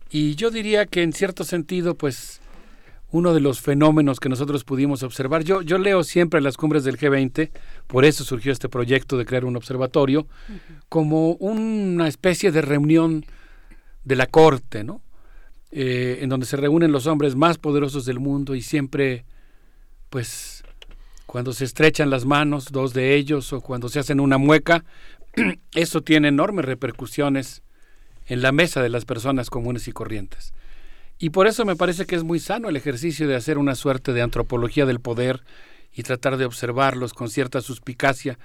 [0.09, 2.41] Y yo diría que en cierto sentido, pues,
[3.14, 6.98] uno de los fenómenos que nosotros pudimos observar, yo, yo leo siempre las cumbres del
[6.98, 7.52] G20,
[7.85, 10.26] por eso surgió este proyecto de crear un observatorio,
[10.90, 13.23] como una especie de reunión
[14.03, 15.03] de la corte, ¿no?
[15.69, 19.26] Eh, en donde se reúnen los hombres más poderosos del mundo y siempre,
[20.10, 20.64] pues,
[21.27, 24.85] cuando se estrechan las manos, dos de ellos, o cuando se hacen una mueca,
[25.76, 27.61] eso tiene enormes repercusiones
[28.26, 30.52] en la mesa de las personas comunes y corrientes.
[31.23, 34.11] Y por eso me parece que es muy sano el ejercicio de hacer una suerte
[34.11, 35.45] de antropología del poder
[35.93, 38.37] y tratar de observarlos con cierta suspicacia.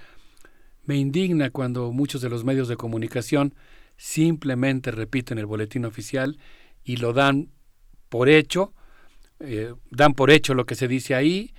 [0.85, 3.53] Me indigna cuando muchos de los medios de comunicación
[3.97, 6.39] simplemente repiten el boletín oficial
[6.85, 7.49] y lo dan
[8.11, 8.73] por hecho,
[9.41, 11.53] eh, dan por hecho lo que se dice ahí,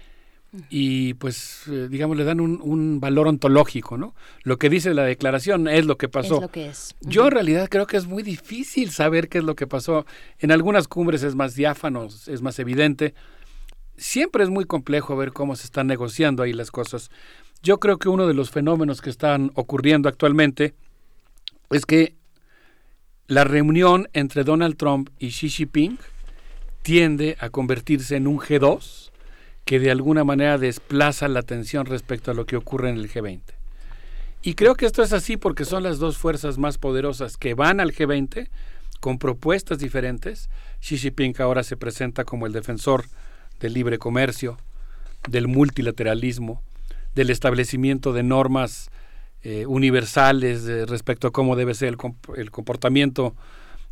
[0.70, 4.16] y pues eh, digamos le dan un, valor ontológico, ¿no?
[4.44, 6.36] Lo que dice la declaración es lo que pasó.
[6.36, 6.96] Es lo que es.
[7.02, 10.06] Yo en realidad creo que es muy difícil saber qué es lo que pasó.
[10.40, 13.14] En algunas cumbres es más diáfano, es más evidente.
[13.96, 17.12] Siempre es muy complejo ver cómo se están negociando ahí las cosas.
[17.62, 20.74] Yo creo que uno de los fenómenos que están ocurriendo actualmente
[21.70, 22.16] es que
[23.28, 26.00] la reunión entre Donald Trump y Xi Jinping
[26.82, 29.09] tiende a convertirse en un G2
[29.70, 33.42] que de alguna manera desplaza la atención respecto a lo que ocurre en el G20.
[34.42, 37.80] Y creo que esto es así porque son las dos fuerzas más poderosas que van
[37.80, 38.50] al G20
[39.00, 40.50] con propuestas diferentes.
[40.80, 43.06] Xi Jinping ahora se presenta como el defensor
[43.60, 44.58] del libre comercio,
[45.30, 46.64] del multilateralismo,
[47.14, 48.90] del establecimiento de normas
[49.44, 51.96] eh, universales respecto a cómo debe ser
[52.36, 53.36] el, comportamiento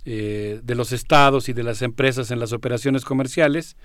[0.06, 3.78] eh, de los estados y de las empresas en las operaciones comerciales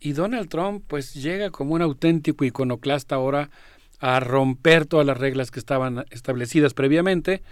[0.00, 3.50] y Donald Trump pues llega como un auténtico iconoclasta ahora
[3.98, 7.42] a romper todas las reglas que estaban establecidas previamente,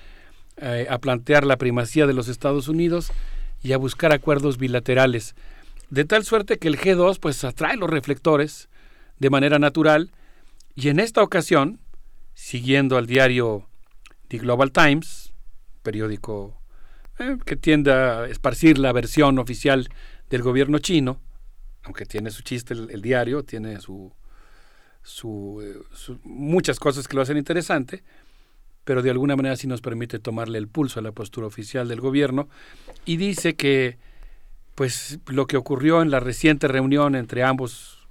[0.56, 3.10] eh, a plantear la primacía de los Estados Unidos
[3.62, 5.34] y a buscar acuerdos bilaterales.
[5.90, 8.68] De tal suerte que el G2 pues atrae los reflectores
[9.18, 10.12] de manera natural
[10.74, 11.80] y en esta ocasión,
[12.34, 13.68] siguiendo al diario
[14.28, 15.32] The Global Times,
[15.82, 16.60] periódico
[17.18, 19.88] eh, que tiende a esparcir la versión oficial
[20.30, 21.20] del gobierno chino,
[21.84, 24.12] aunque tiene su chiste el, diario, tiene su,
[25.62, 28.02] eh, su, muchas cosas que lo hacen interesante,
[28.84, 32.00] pero de alguna manera sí nos permite tomarle el pulso a la postura oficial del
[32.00, 32.48] gobierno
[33.04, 33.98] y dice que
[34.74, 38.08] pues lo que ocurrió en la reciente reunión entre ambos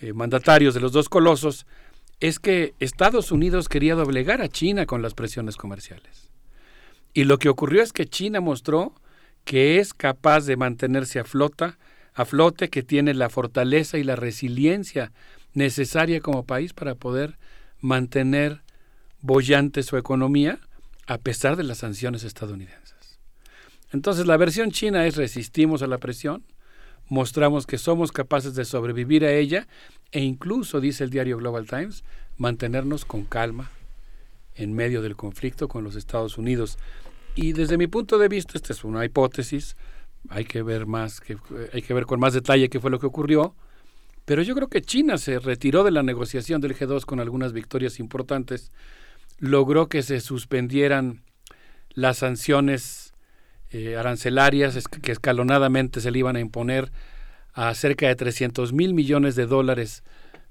[0.00, 1.66] eh, mandatarios de los dos colosos
[2.20, 6.30] es que Estados Unidos quería doblegar a China con las presiones comerciales.
[7.12, 8.94] Y lo que ocurrió es que China mostró
[9.44, 11.78] que es capaz de mantenerse a flota
[12.16, 15.12] a flote, que tiene la fortaleza y la resiliencia
[15.52, 17.38] necesaria como país para poder
[17.80, 18.62] mantener
[19.20, 20.58] bollante su economía
[21.06, 23.20] a pesar de las sanciones estadounidenses.
[23.92, 26.42] Entonces la versión china es resistimos a la presión,
[27.08, 29.68] mostramos que somos capaces de sobrevivir a ella
[30.10, 32.02] e incluso, dice el diario Global Times,
[32.38, 33.70] mantenernos con calma
[34.54, 36.78] en medio del conflicto con los Estados Unidos.
[37.34, 39.76] Y desde mi punto de vista, esta es una hipótesis,
[40.30, 41.36] hay que ver más, que,
[41.72, 43.54] hay que ver con más detalle qué fue lo que ocurrió.
[44.24, 48.00] Pero yo creo que China se retiró de la negociación del G2 con algunas victorias
[48.00, 48.72] importantes,
[49.38, 51.22] logró que se suspendieran
[51.90, 53.14] las sanciones
[53.70, 56.90] eh, arancelarias que escalonadamente se le iban a imponer
[57.52, 60.02] a cerca de 300 mil millones de dólares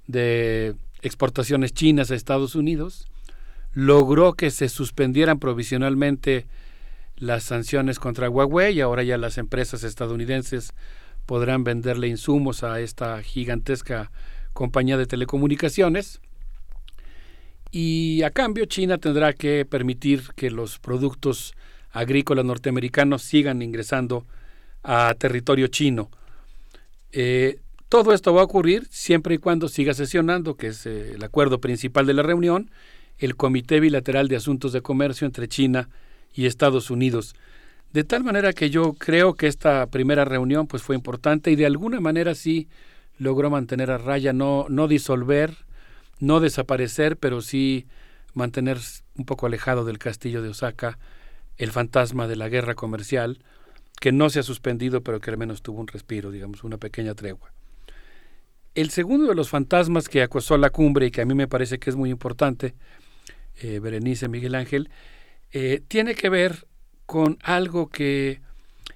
[0.07, 3.07] de exportaciones chinas a Estados Unidos,
[3.73, 6.47] logró que se suspendieran provisionalmente
[7.17, 10.73] las sanciones contra Huawei y ahora ya las empresas estadounidenses
[11.25, 14.11] podrán venderle insumos a esta gigantesca
[14.53, 16.21] compañía de telecomunicaciones.
[17.71, 21.53] Y a cambio China tendrá que permitir que los productos
[21.91, 24.25] agrícolas norteamericanos sigan ingresando
[24.83, 26.09] a territorio chino.
[27.11, 31.23] Eh, todo esto va a ocurrir siempre y cuando siga sesionando, que es eh, el
[31.23, 32.69] acuerdo principal de la reunión,
[33.17, 36.04] el Comité Bilateral de Asuntos de Comercio entre China y
[36.35, 37.35] y Estados Unidos.
[37.93, 41.65] De tal manera que yo creo que esta primera reunión pues fue importante y de
[41.65, 42.67] alguna manera sí
[43.17, 45.55] logró mantener a raya, no, no disolver,
[46.19, 47.87] no desaparecer, pero sí
[48.33, 48.79] mantener
[49.15, 50.99] un poco alejado del castillo de Osaka
[51.57, 53.39] el fantasma de la guerra comercial,
[54.01, 57.15] que no se ha suspendido, pero que al menos tuvo un respiro, digamos, una pequeña
[57.15, 57.53] tregua.
[58.73, 61.79] El segundo de los fantasmas que acosó la cumbre y que a mí me parece
[61.79, 62.75] que es muy importante,
[63.61, 64.89] eh, Berenice Miguel Ángel,
[65.57, 66.67] eh, tiene que ver
[67.05, 68.41] con algo que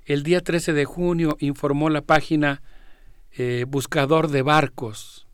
[0.05, 2.61] el día 13 de junio informó la página
[3.31, 5.25] eh, Buscador de Barcos.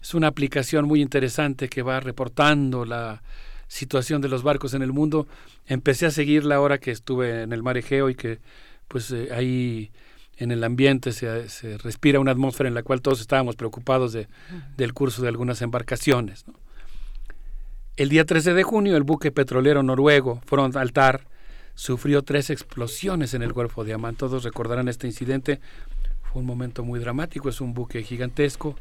[0.00, 3.22] Es una aplicación muy interesante que va reportando la
[3.68, 5.28] situación de los barcos en el mundo.
[5.66, 8.40] Empecé a seguirla ahora que estuve en el mar Egeo y que
[8.88, 9.90] pues eh, ahí
[10.38, 14.28] en el ambiente se, se, respira una atmósfera en la cual todos estábamos preocupados de,
[14.78, 16.48] del curso de algunas embarcaciones.
[16.48, 16.61] ¿no?
[17.96, 21.26] El día 13 de junio, el buque petrolero noruego Front Altar
[21.74, 24.16] sufrió tres explosiones en el Golfo de Amán.
[24.16, 25.60] Todos recordarán este incidente.
[26.22, 27.50] Fue un momento muy dramático.
[27.50, 28.76] Es un buque gigantesco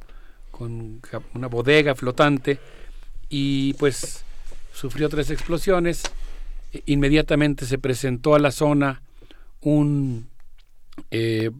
[0.50, 1.02] con
[1.34, 2.60] una bodega flotante
[3.28, 4.24] y pues
[4.72, 6.04] sufrió tres explosiones.
[6.86, 9.02] Inmediatamente se presentó a la zona
[9.60, 10.30] un
[11.12, 11.52] eh,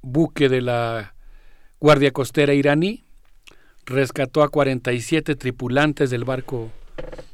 [0.00, 1.14] buque de la
[1.78, 3.04] Guardia Costera iraní,
[3.86, 6.70] rescató a 47 tripulantes del barco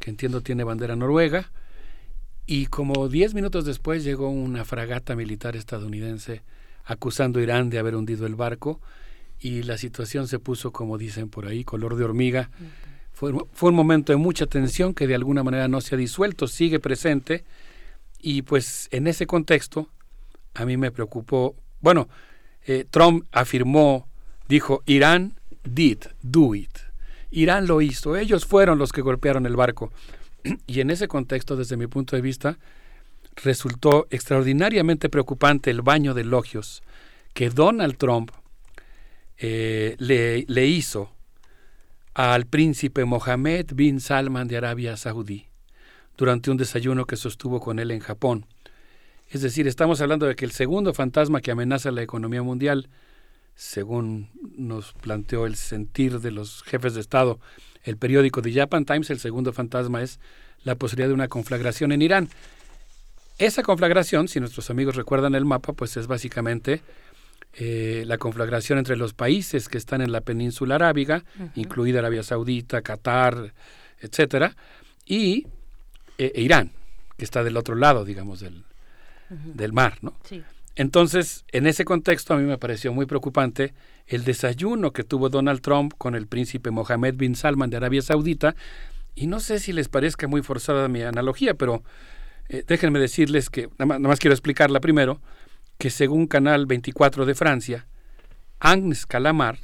[0.00, 1.50] que entiendo tiene bandera noruega,
[2.46, 6.42] y como 10 minutos después llegó una fragata militar estadounidense
[6.84, 8.80] acusando a Irán de haber hundido el barco
[9.40, 12.50] y la situación se puso, como dicen por ahí, color de hormiga.
[13.12, 16.46] Fue, fue, un momento de mucha tensión que de alguna manera no se ha disuelto,
[16.46, 17.44] sigue presente
[18.20, 19.88] y pues en ese contexto
[20.54, 22.08] a mí me preocupó, bueno,
[22.66, 24.08] eh, Trump afirmó,
[24.48, 25.34] dijo, Irán
[25.68, 26.78] did, do it.
[27.30, 29.92] Irán lo hizo, ellos fueron los que golpearon el barco.
[30.66, 32.58] Y en ese contexto, desde mi punto de vista,
[33.36, 36.82] resultó extraordinariamente preocupante el baño de elogios
[37.34, 38.30] que Donald Trump
[39.38, 41.10] eh, le, le, hizo
[42.14, 45.46] al príncipe Mohammed bin Salman de Arabia Saudí
[46.16, 48.46] durante un desayuno que sostuvo con él en Japón.
[49.28, 52.88] Es decir, estamos hablando de que el segundo fantasma que amenaza la economía mundial,
[53.56, 57.40] según nos planteó el sentir de los jefes de Estado,
[57.82, 60.20] el periódico The Japan Times, el segundo fantasma es
[60.62, 62.28] la posibilidad de una conflagración en Irán.
[63.38, 66.82] Esa conflagración, si nuestros amigos recuerdan el mapa, pues es básicamente
[67.54, 71.50] eh, la conflagración entre los países que están en la península arábiga, uh -huh.
[71.54, 73.54] incluida Arabia Saudita, Qatar,
[74.00, 74.54] etcétera,
[75.06, 75.46] y
[76.18, 76.72] eh, e Irán,
[77.16, 78.64] que está del otro lado, digamos, del,
[79.30, 79.52] uh -huh.
[79.54, 80.14] del mar, ¿no?
[80.24, 80.42] Sí.
[80.76, 83.72] Entonces, en ese contexto a mí me pareció muy preocupante
[84.06, 88.54] el desayuno que tuvo Donald Trump con el príncipe Mohammed bin Salman de Arabia Saudita,
[89.14, 91.82] y no sé si les parezca muy forzada mi analogía, pero
[92.50, 95.22] eh, déjenme decirles que, nada más, quiero explicarla primero,
[95.78, 97.86] que según Canal 24 de Francia,
[98.60, 99.58] Agnes Calamar,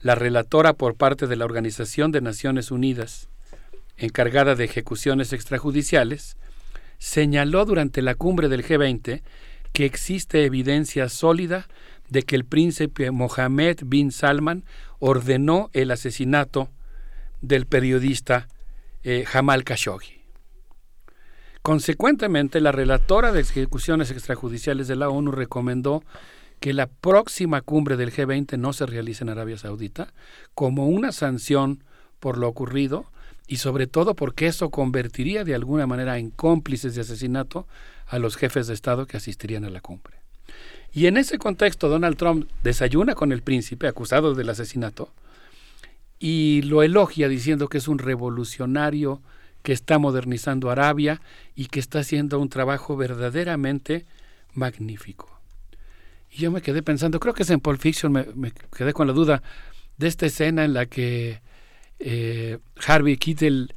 [0.00, 3.30] la relatora por parte de la Organización de Naciones Unidas,
[3.96, 6.36] encargada de ejecuciones extrajudiciales,
[6.98, 9.22] señaló durante la cumbre del G20
[9.72, 11.68] que existe evidencia sólida
[12.08, 14.64] de que el príncipe Mohammed bin Salman
[14.98, 16.70] ordenó el asesinato
[17.40, 18.48] del periodista
[19.02, 20.20] eh, Jamal Khashoggi.
[21.62, 26.02] Consecuentemente, la relatora de ejecuciones extrajudiciales de la ONU recomendó
[26.58, 30.12] que la próxima cumbre del G20 no se realice en Arabia Saudita
[30.54, 31.84] como una sanción
[32.18, 33.06] por lo ocurrido
[33.46, 37.66] y sobre todo porque eso convertiría de alguna manera en cómplices de asesinato
[38.10, 40.16] a los jefes de Estado que asistirían a la cumbre.
[40.92, 45.12] Y en ese contexto Donald Trump desayuna con el príncipe acusado del asesinato
[46.18, 49.22] y lo elogia diciendo que es un revolucionario
[49.62, 51.20] que está modernizando Arabia
[51.54, 54.06] y que está haciendo un trabajo verdaderamente
[54.52, 55.40] magnífico.
[56.30, 59.06] Y yo me quedé pensando, creo que es en Pulp Fiction, me, me quedé con
[59.06, 59.42] la duda
[59.96, 61.40] de esta escena en la que
[61.98, 63.74] eh, Harvey Keitel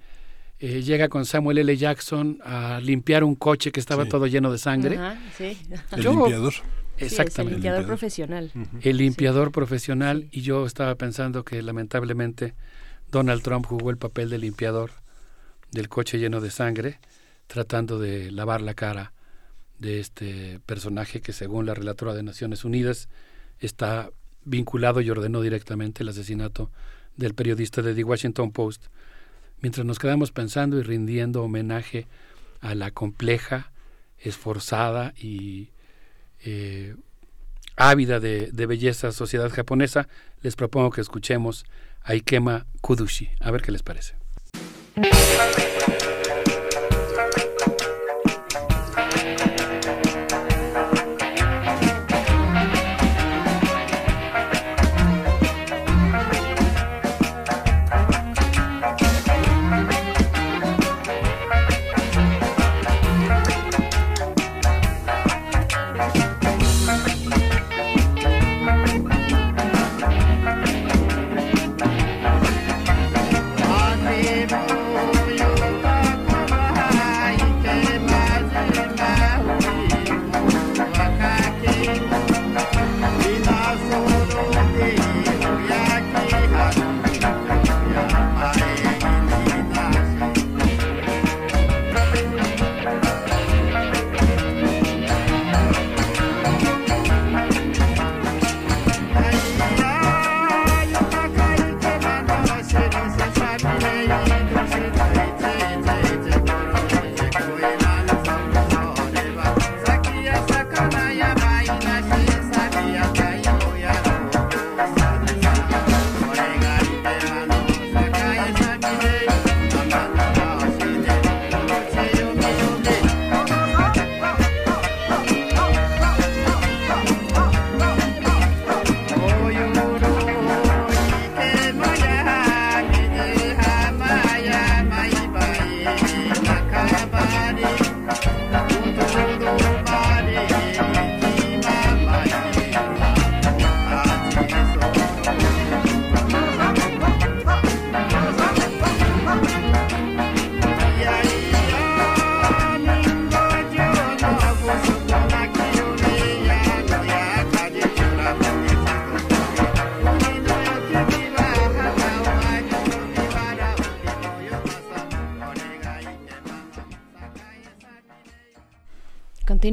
[0.66, 1.76] eh, llega con Samuel L.
[1.76, 4.10] Jackson a limpiar un coche que estaba sí.
[4.10, 4.96] todo lleno de sangre.
[4.98, 5.58] Ajá, sí.
[5.92, 6.54] El yo, limpiador.
[6.98, 7.36] Exactamente.
[7.36, 8.52] Sí, el limpiador profesional.
[8.56, 8.80] Uh -huh.
[8.82, 9.52] El limpiador sí.
[9.52, 10.30] profesional.
[10.32, 12.54] Y yo estaba pensando que lamentablemente
[13.12, 14.92] Donald Trump jugó el papel de limpiador
[15.72, 17.02] del coche lleno de sangre,
[17.48, 19.12] tratando de lavar la cara
[19.80, 23.10] de este personaje que según la relatora de Naciones Unidas
[23.60, 24.12] está
[24.46, 26.72] vinculado y ordenó directamente el asesinato
[27.18, 28.86] del periodista de The Washington Post,
[29.64, 32.06] mientras nos quedamos pensando y rindiendo homenaje
[32.60, 33.72] a la compleja,
[34.20, 35.70] esforzada y
[36.44, 36.96] eh,
[37.78, 40.08] ávida de, de, belleza sociedad japonesa,
[40.42, 41.66] les propongo que escuchemos
[42.04, 43.30] a Ikema Kudushi.
[43.40, 44.16] A ver qué les parece.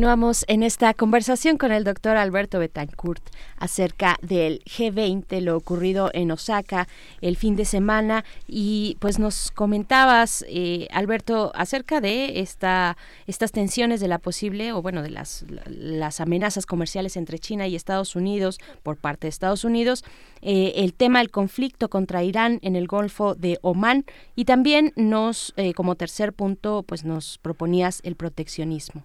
[0.00, 3.22] Continuamos en esta conversación con el doctor Alberto Betancourt
[3.58, 6.88] acerca del G20, lo ocurrido en Osaka
[7.20, 12.96] el fin de semana y pues nos comentabas, eh, Alberto, acerca de esta,
[13.26, 17.76] estas tensiones de la posible o bueno, de las, las amenazas comerciales entre China y
[17.76, 20.02] Estados Unidos por parte de Estados Unidos,
[20.40, 25.52] eh, el tema del conflicto contra Irán en el Golfo de Omán y también nos,
[25.58, 29.04] eh, como tercer punto, pues nos proponías el proteccionismo.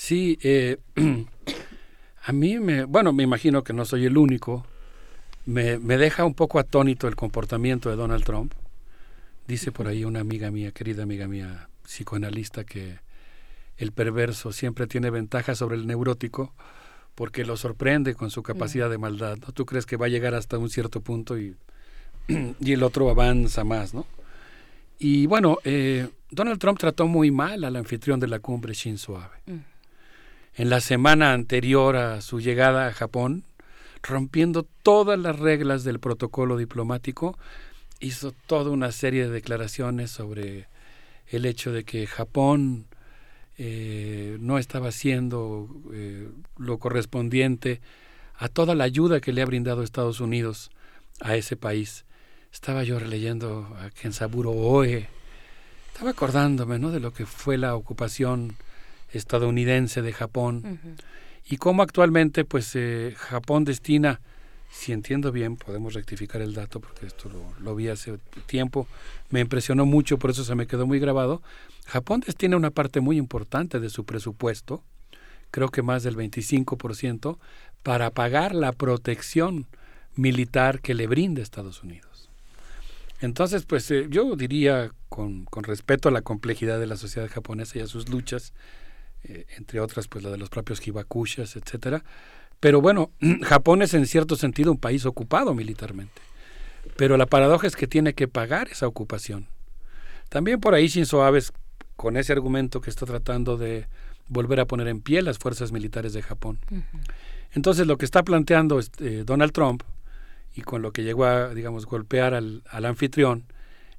[0.00, 0.78] Sí, eh,
[2.24, 4.64] a mí me, bueno, me imagino que no soy el único,
[5.44, 8.54] me, me, deja un poco atónito el comportamiento de Donald Trump.
[9.48, 13.00] Dice por ahí una amiga mía, querida amiga mía, psicoanalista, que
[13.76, 16.54] el perverso siempre tiene ventaja sobre el neurótico
[17.16, 19.36] porque lo sorprende con su capacidad de maldad.
[19.38, 19.52] ¿no?
[19.52, 21.56] Tú crees que va a llegar hasta un cierto punto y,
[22.60, 24.06] y el otro avanza más, ¿no?
[25.00, 29.38] Y bueno, eh, Donald Trump trató muy mal al anfitrión de la cumbre Shinzo Abe.
[29.46, 29.67] Mm
[30.58, 33.44] en la semana anterior a su llegada a Japón,
[34.02, 37.38] rompiendo todas las reglas del protocolo diplomático,
[38.00, 40.66] hizo toda una serie de declaraciones sobre
[41.28, 42.86] el hecho de que Japón
[43.56, 47.80] eh, no estaba haciendo eh, lo correspondiente
[48.36, 50.72] a toda la ayuda que le ha brindado Estados Unidos
[51.20, 52.04] a ese país.
[52.52, 55.08] Estaba yo releyendo a Kensaburo Oe,
[55.92, 56.90] estaba acordándome ¿no?
[56.90, 58.56] de lo que fue la ocupación
[59.12, 60.80] estadounidense de Japón.
[61.48, 64.20] Y cómo actualmente pues eh, Japón destina,
[64.70, 67.30] si entiendo bien, podemos rectificar el dato porque esto
[67.60, 68.86] lo, vi hace tiempo,
[69.30, 71.42] me impresionó mucho, por eso se me quedó muy grabado,
[71.86, 74.84] Japón destina una parte muy importante de su presupuesto,
[75.50, 77.38] creo que más del 25%,
[77.82, 79.66] para pagar la protección
[80.16, 82.28] militar que le brinda Estados Unidos.
[83.20, 87.78] Entonces, pues eh, yo diría, con, con, respeto a la complejidad de la sociedad japonesa
[87.78, 88.52] y a sus luchas,
[89.24, 92.04] eh, entre otras pues la de los propios hibakushas, etcétera.
[92.60, 93.10] Pero bueno,
[93.42, 96.20] Japón es en cierto sentido un país ocupado militarmente.
[96.96, 99.46] Pero la paradoja es que tiene que pagar esa ocupación.
[100.28, 101.42] También por ahí Shinzo Abe,
[101.96, 103.86] con ese argumento que está tratando de
[104.28, 106.58] volver a poner en pie las fuerzas militares de Japón.
[107.52, 109.82] Entonces lo que está planteando este, Donald Trump
[110.54, 113.44] y con lo que llegó a, digamos, golpear al, al anfitrión,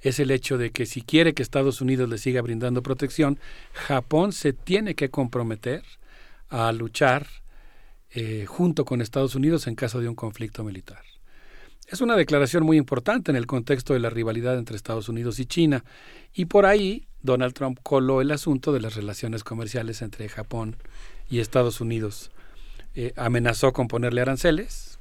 [0.01, 3.39] es el hecho de que si quiere que Estados Unidos le siga brindando protección,
[3.73, 5.83] Japón se tiene que comprometer
[6.49, 7.27] a luchar
[8.11, 11.01] eh, junto con Estados Unidos en caso de un conflicto militar.
[11.87, 15.45] Es una declaración muy importante en el contexto de la rivalidad entre Estados Unidos y
[15.45, 15.83] China,
[16.33, 20.77] y por ahí Donald Trump coló el asunto de las relaciones comerciales entre Japón
[21.29, 22.31] y Estados Unidos.
[22.95, 24.99] Eh, amenazó con ponerle aranceles,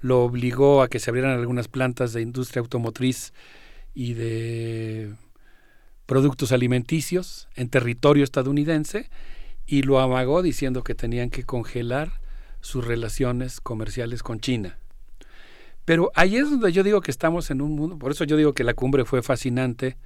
[0.00, 3.32] lo obligó a que se abrieran algunas plantas de industria automotriz
[3.94, 5.14] y de
[6.06, 9.08] productos alimenticios en territorio estadounidense
[9.66, 12.20] y lo amagó diciendo que tenían que congelar
[12.60, 14.78] sus relaciones comerciales con China.
[15.84, 18.52] Pero ahí es donde yo digo que estamos en un mundo, por eso yo digo
[18.52, 19.96] que la cumbre fue fascinante,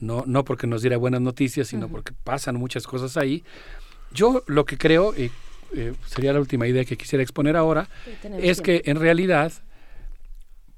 [0.00, 3.42] no, no porque nos diera buenas noticias, sino porque pasan muchas cosas ahí.
[4.12, 5.30] Yo lo que creo, y
[5.74, 7.88] eh, sería la última idea que quisiera exponer ahora,
[8.38, 9.52] es que en realidad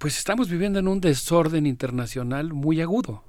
[0.01, 3.23] pues estamos viviendo en un desorden internacional muy agudo.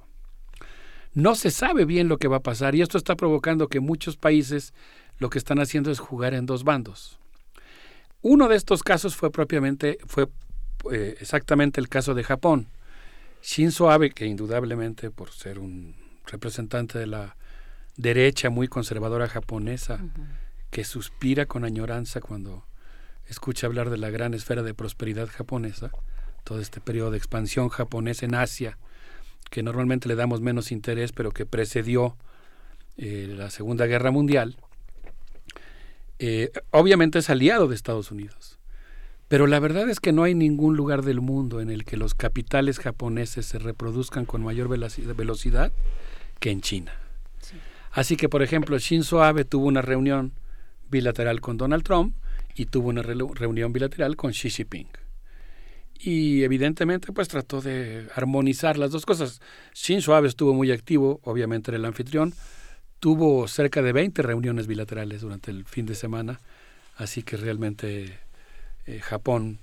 [1.12, 4.16] No se sabe bien lo que va a pasar y esto está provocando que muchos
[4.16, 4.72] países
[5.18, 7.18] lo que están haciendo es jugar en dos bandos.
[8.22, 10.28] Uno de estos casos fue propiamente, fue
[10.90, 12.68] eh, exactamente el caso de Japón.
[13.42, 15.94] Shinzo Abe, que indudablemente por ser un
[16.26, 17.36] representante de la
[17.98, 20.00] derecha muy conservadora japonesa,
[20.70, 22.64] que suspira con añoranza cuando
[23.26, 25.90] escucha hablar de la gran esfera de prosperidad japonesa,
[26.44, 28.78] todo este periodo de expansión japonesa en Asia,
[29.50, 32.16] que normalmente le damos menos interés, pero que precedió
[32.96, 34.56] eh, la Segunda Guerra Mundial,
[36.18, 38.58] eh, obviamente es aliado de Estados Unidos.
[39.28, 42.14] Pero la verdad es que no hay ningún lugar del mundo en el que los
[42.14, 45.72] capitales japoneses se reproduzcan con mayor velocidad
[46.38, 46.92] que en China.
[47.92, 50.32] Así que, por ejemplo, Shinzo Abe tuvo una reunión
[50.90, 52.14] bilateral con Donald Trump
[52.54, 54.88] y tuvo una reunión bilateral con Xi Jinping
[56.02, 59.40] y evidentemente pues trató de armonizar las dos cosas.
[59.72, 62.34] Shinzo Abe estuvo muy activo, obviamente era el anfitrión,
[62.98, 66.40] tuvo cerca de 20 reuniones bilaterales durante el fin de semana,
[66.96, 68.18] así que realmente
[68.86, 69.60] eh, Japón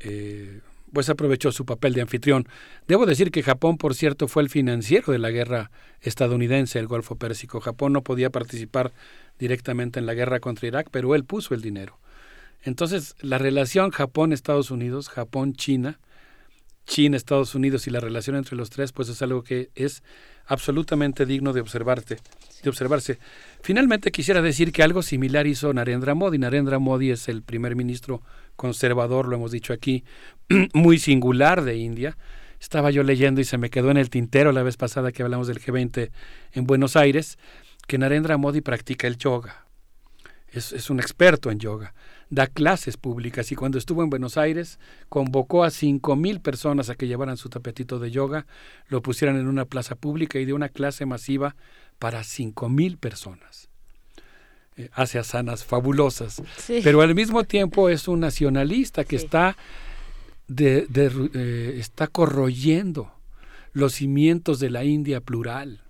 [0.00, 0.60] eh,
[0.92, 2.46] pues aprovechó su papel de anfitrión.
[2.86, 5.70] Debo decir que Japón, por cierto, fue el financiero de la guerra
[6.02, 7.60] estadounidense, el Golfo Pérsico.
[7.60, 8.92] Japón no podía participar
[9.38, 11.98] directamente en la guerra contra Irak, pero él puso el dinero.
[12.64, 16.00] Entonces, la relación Japón-Estados Unidos, Japón-China,
[16.86, 20.02] China, Estados Unidos y la relación entre los tres, pues es algo que es
[20.46, 22.18] absolutamente digno de observarte,
[22.62, 23.18] de observarse.
[23.62, 26.38] Finalmente quisiera decir que algo similar hizo Narendra Modi.
[26.38, 28.22] Narendra Modi es el primer ministro
[28.56, 30.04] conservador, lo hemos dicho aquí,
[30.74, 32.16] muy singular de India.
[32.60, 35.48] Estaba yo leyendo y se me quedó en el tintero la vez pasada que hablamos
[35.48, 36.10] del G20
[36.52, 37.38] en Buenos Aires,
[37.86, 39.66] que Narendra Modi practica el yoga.
[40.48, 41.94] Es, es un experto en yoga
[42.30, 43.50] da clases públicas.
[43.52, 44.78] Y cuando estuvo en Buenos Aires
[45.08, 48.46] convocó a cinco mil personas a que llevaran su tapetito de yoga,
[48.88, 51.56] lo pusieran en una plaza pública y dio una clase masiva
[51.98, 53.68] para cinco mil personas.
[54.76, 56.42] Eh, hace asanas fabulosas,
[56.82, 59.56] pero al mismo tiempo es un nacionalista que está,
[60.48, 60.88] de,
[61.32, 63.12] eh, está corroyendo
[63.72, 65.82] los cimientos de la India plural,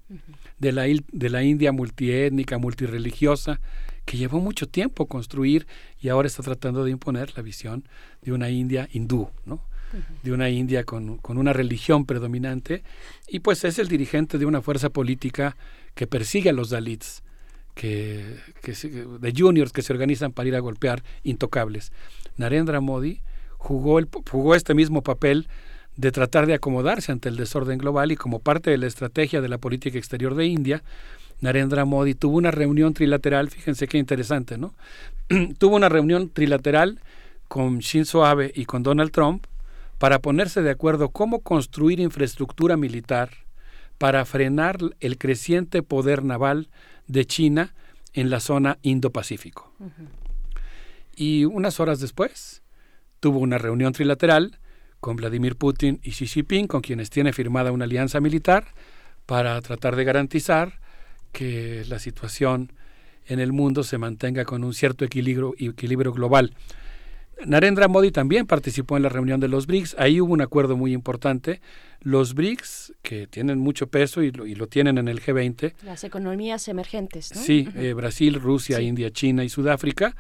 [0.59, 3.59] de, la, de la India multiétnica, multireligiosa,
[4.05, 5.67] que llevó mucho tiempo construir
[6.01, 7.89] y ahora está tratando de imponer la visión
[8.23, 9.61] de una India hindú, ¿no?
[10.25, 12.83] de una India con, con, una religión predominante
[13.29, 15.57] y pues es el dirigente de una fuerza política
[15.95, 17.23] que persigue a los Dalits,
[17.75, 21.93] que, que, de juniors que se organizan para ir a golpear intocables.
[22.37, 23.21] Narendra Modi
[23.57, 25.49] jugó, el, jugó este mismo papel
[25.97, 29.49] de tratar de acomodarse ante el desorden global y como parte de la estrategia de
[29.49, 30.83] la política exterior de India,
[31.41, 34.75] Narendra Modi tuvo una reunión trilateral, fíjense qué interesante, ¿no?
[35.59, 37.01] tuvo una reunión trilateral
[37.49, 39.47] con Shinzo Abe y con Donald Trump
[39.99, 43.31] para ponerse de acuerdo cómo construir infraestructura militar
[43.99, 46.69] para frenar el creciente poder naval
[47.07, 47.75] de China
[48.13, 49.73] en la zona Indo-Pacífico.
[51.15, 52.63] Y unas horas después
[53.21, 54.59] tuvo una reunión trilateral
[55.05, 58.65] con Vladimir Putin y Xi Jinping, con quienes tiene firmada una alianza militar
[59.27, 60.81] para tratar de garantizar
[61.31, 62.73] que la situación
[63.27, 66.55] en el mundo se mantenga con un cierto equilibrio, equilibrio global.
[67.45, 69.97] Narendra Modi también participó en la reunión de los BRICS.
[69.99, 71.61] Ahí hubo un acuerdo muy importante.
[72.01, 75.75] Los BRICS, que tienen mucho peso y lo, y lo tienen en el G20.
[75.83, 77.43] Las economías emergentes, ¿no?
[77.43, 80.17] Sí, eh, Brasil, Rusia, India, China y Sudáfrica,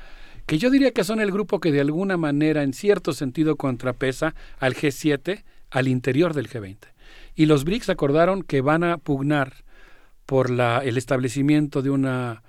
[0.47, 4.35] que yo diría que son el grupo que de alguna manera, en cierto sentido, contrapesa
[4.59, 6.79] al G7 al interior del G20.
[7.35, 9.65] Y los BRICS acordaron que van a pugnar
[10.27, 12.43] por la, el establecimiento de, una,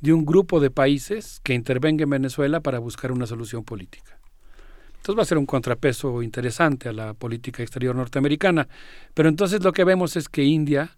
[0.00, 4.18] de un grupo de países que intervenga en Venezuela para buscar una solución política.
[4.96, 8.68] Entonces va a ser un contrapeso interesante a la política exterior norteamericana.
[9.14, 10.96] Pero entonces lo que vemos es que India,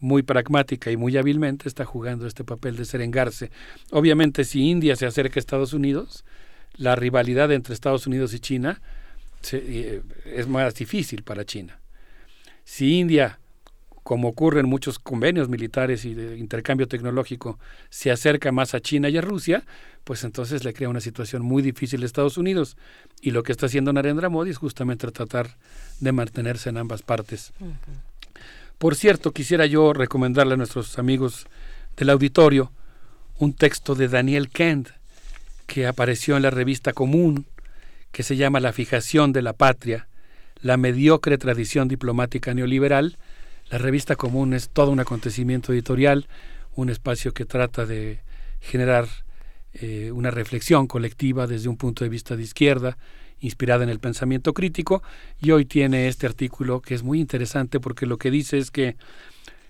[0.00, 3.50] muy pragmática y muy hábilmente, está jugando este papel de serengarse.
[3.90, 6.24] Obviamente si India se acerca a Estados Unidos,
[6.76, 8.80] la rivalidad entre Estados Unidos y China
[9.52, 11.80] eh, es más difícil para China.
[12.64, 13.38] Si India
[14.02, 17.58] como ocurre en muchos convenios militares y de intercambio tecnológico,
[17.90, 19.64] se acerca más a China y a Rusia,
[20.04, 22.76] pues entonces le crea una situación muy difícil a Estados Unidos.
[23.20, 25.56] Y lo que está haciendo Narendra Modi es justamente tratar
[26.00, 27.52] de mantenerse en ambas partes.
[28.80, 31.46] Por cierto, quisiera yo recomendarle a nuestros amigos
[31.98, 32.72] del auditorio
[33.38, 34.88] un texto de Daniel Kent
[35.66, 37.44] que apareció en la revista Común,
[38.10, 40.08] que se llama La fijación de la patria,
[40.62, 43.18] la mediocre tradición diplomática neoliberal,
[43.68, 46.26] la revista común es todo un acontecimiento editorial,
[46.74, 48.20] un espacio que trata de
[48.62, 49.06] generar
[49.74, 52.96] eh, una reflexión colectiva desde un punto de vista de izquierda,
[53.40, 55.02] inspirada en el pensamiento crítico,
[55.40, 58.96] y hoy tiene este artículo que es muy interesante porque lo que dice es que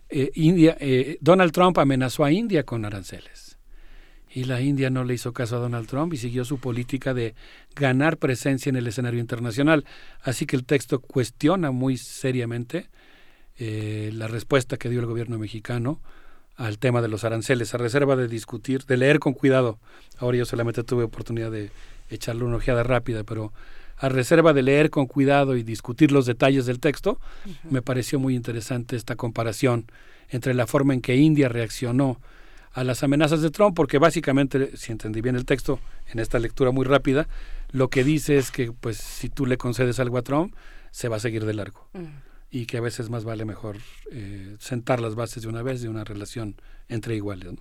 [0.09, 3.59] eh, India, eh, Donald Trump amenazó a India con aranceles.
[4.33, 7.35] Y la India no le hizo caso a Donald Trump y siguió su política de
[7.75, 9.85] ganar presencia en el escenario internacional.
[10.23, 12.89] Así que el texto cuestiona muy seriamente
[13.59, 16.01] eh, la respuesta que dio el gobierno mexicano
[16.57, 19.81] al tema de los aranceles, a reserva de discutir, de leer con cuidado.
[20.19, 21.71] Ahora yo solamente tuve oportunidad de
[22.11, 23.53] echarle una ojeada rápida, pero
[23.97, 27.21] a reserva de leer con cuidado y discutir los detalles del texto,
[27.69, 29.87] me pareció muy interesante esta comparación
[30.31, 32.19] entre la forma en que India reaccionó
[32.73, 35.81] a las amenazas de Trump, porque básicamente, si entendí bien el texto
[36.13, 37.29] en esta lectura muy rápida,
[37.73, 40.55] lo que dice es que pues si tú le concedes algo a Trump,
[40.91, 41.89] se va a seguir de largo.
[42.51, 43.77] Y que a veces más vale mejor
[44.11, 46.57] eh, sentar las bases de una vez de una relación
[46.89, 47.55] entre iguales.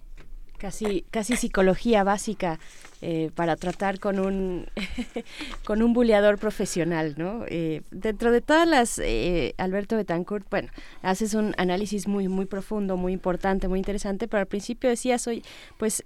[0.59, 2.59] Casi, casi psicología básica
[3.01, 4.67] eh, para tratar con un
[5.65, 7.45] con un buleador profesional, ¿no?
[7.47, 9.01] Eh, dentro de todas las,
[9.57, 10.69] Alberto Betancourt, bueno,
[11.01, 15.43] haces un análisis muy muy profundo, muy importante, muy interesante, pero al principio decías hoy,
[15.77, 16.03] pues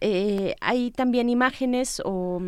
[0.62, 2.42] hay también imágenes o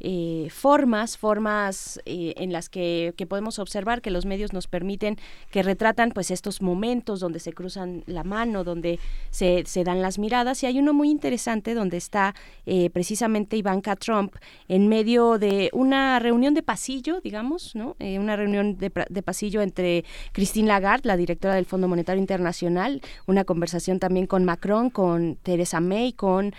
[0.00, 5.16] eh, formas, formas eh, en las que, que, podemos observar que los medios nos permiten,
[5.50, 10.20] que retratan pues estos momentos donde se cruzan la mano, donde se, se dan las
[10.20, 10.62] miradas.
[10.62, 14.36] Y hay uno muy interesante donde está eh, precisamente Ivanka Trump
[14.68, 17.96] en medio de una reunión de pasillo, digamos, ¿no?
[17.98, 23.44] una reunión de, de pasillo entre Christine Lagarde, la directora del Fondo Monetario Internacional, una
[23.44, 26.54] conversación también con Macron, con Theresa May, con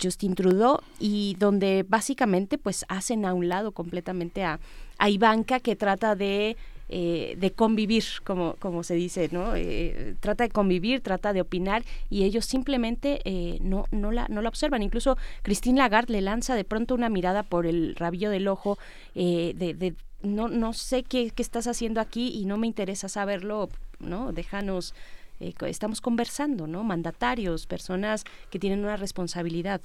[0.00, 4.60] Justin Trudeau, y donde básicamente pues hacen a un lado completamente a,
[4.98, 6.56] a Ivanka que trata de
[6.90, 9.56] eh, de convivir, como, como se dice, ¿no?
[9.56, 14.42] Eh, trata de convivir, trata de opinar y ellos simplemente eh, no, no, la, no
[14.42, 14.82] la observan.
[14.82, 18.78] Incluso Christine Lagarde le lanza de pronto una mirada por el rabillo del ojo
[19.14, 24.32] de, no, no sé qué, qué, estás haciendo aquí y no me interesa saberlo, ¿no?
[24.32, 24.94] Déjanos...
[25.40, 26.84] estamos conversando, ¿no?
[26.84, 29.80] Mandatarios, personas que tienen una responsabilidad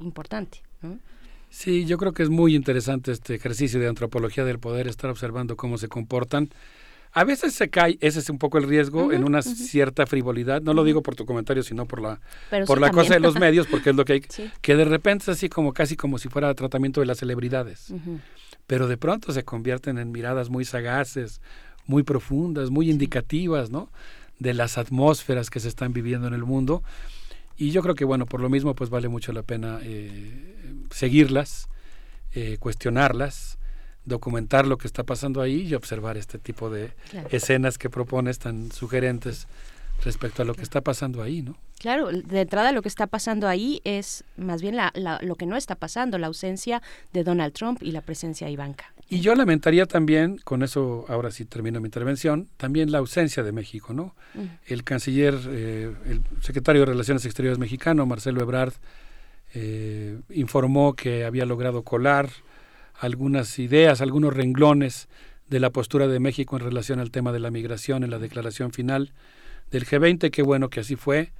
[0.00, 0.58] importante.
[1.52, 5.54] Sí, yo creo que es muy interesante este ejercicio de antropología del poder, estar observando
[5.54, 6.48] cómo se comportan.
[7.12, 10.62] A veces se cae, ese es un poco el riesgo, en una cierta frivolidad.
[10.62, 12.20] No lo digo por tu comentario, sino por la,
[12.66, 14.22] por la cosa de los medios, porque es lo que hay.
[14.62, 17.92] Que de repente es así como casi como si fuera tratamiento de las celebridades.
[18.66, 21.42] Pero de pronto se convierten en miradas muy sagaces,
[21.86, 23.90] muy profundas, muy indicativas, ¿no?
[24.38, 26.82] De las atmósferas que se están viviendo en el mundo.
[27.62, 31.68] Y yo creo que, bueno, por lo mismo, pues vale mucho la pena eh, seguirlas,
[32.34, 33.56] eh, cuestionarlas,
[34.04, 36.90] documentar lo que está pasando ahí y observar este tipo de
[37.30, 39.46] escenas que propones tan sugerentes
[40.04, 41.56] respecto a lo que está pasando ahí, ¿no?
[41.78, 45.54] Claro, de entrada lo que está pasando ahí es más bien la, lo que no
[45.56, 46.82] está pasando, la ausencia
[47.12, 48.92] de Donald Trump y la presencia de Ivanka.
[49.12, 53.52] Y yo lamentaría también, con eso ahora sí termino mi intervención, también la ausencia de
[53.52, 54.14] México, ¿no?
[54.64, 58.72] El canciller, eh, el secretario de Relaciones Exteriores mexicano, Marcelo Ebrard,
[59.52, 62.30] eh, informó que había logrado colar
[63.00, 65.10] algunas ideas, algunos renglones
[65.46, 68.72] de la postura de México en relación al tema de la migración en la declaración
[68.72, 69.12] final
[69.70, 70.30] del G20.
[70.30, 71.32] Qué bueno que así fue.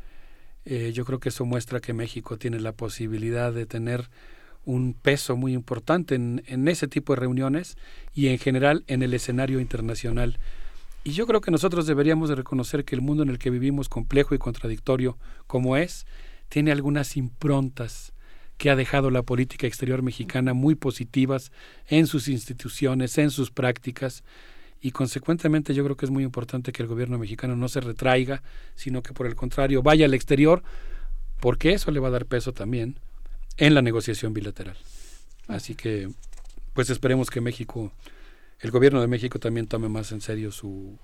[0.66, 4.10] Eh, yo creo que eso muestra que México tiene la posibilidad de tener
[4.64, 7.76] un peso muy importante en, en, ese tipo de reuniones
[8.14, 10.38] y en general en el escenario internacional.
[11.04, 13.88] Y yo creo que nosotros deberíamos de reconocer que el mundo en el que vivimos,
[13.88, 16.06] complejo y contradictorio como es,
[16.48, 18.12] tiene algunas improntas
[18.56, 21.50] que ha dejado la política exterior mexicana muy positivas
[21.88, 24.22] en sus instituciones, en sus prácticas,
[24.80, 28.42] y consecuentemente yo creo que es muy importante que el gobierno mexicano no se retraiga,
[28.74, 30.62] sino que por el contrario vaya al exterior,
[31.40, 32.96] porque eso le va a dar peso también
[33.56, 34.76] en la negociación bilateral.
[35.48, 36.08] Así que,
[36.72, 37.92] pues esperemos que México,
[38.60, 40.98] el gobierno de México también tome más en serio su,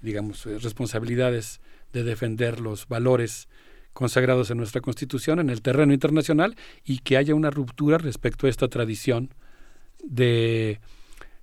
[0.00, 1.60] digamos, eh, responsabilidades
[1.92, 3.48] de defender los valores
[3.92, 8.50] consagrados en nuestra Constitución en el terreno internacional y que haya una ruptura respecto a
[8.50, 9.32] esta tradición
[10.02, 10.80] de,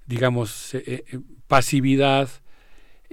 [0.06, 2.30] digamos, eh, eh, pasividad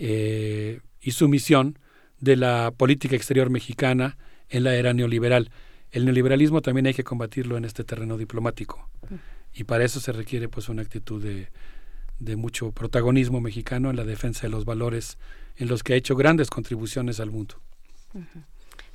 [0.02, 1.78] y sumisión
[2.20, 4.16] de la política exterior mexicana
[4.48, 5.50] en la era neoliberal.
[5.92, 8.88] El neoliberalismo también hay que combatirlo en este terreno diplomático
[9.52, 11.48] y para eso se requiere pues una actitud de,
[12.20, 15.18] de mucho protagonismo mexicano en la defensa de los valores
[15.56, 17.56] en los que ha hecho grandes contribuciones al mundo.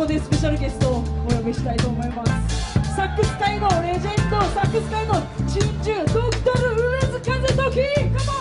[0.00, 2.72] ここでスペシャルゲストをお呼びしたいと思います。
[2.96, 7.84] サックス界のレジェンドサックス界の珍獣ドクタル上津風時。
[8.16, 8.39] カモン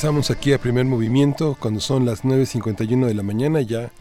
[0.00, 3.60] Regresamos aquí a primer movimiento cuando son las 9.51 de la mañana.
[3.60, 3.92] Ya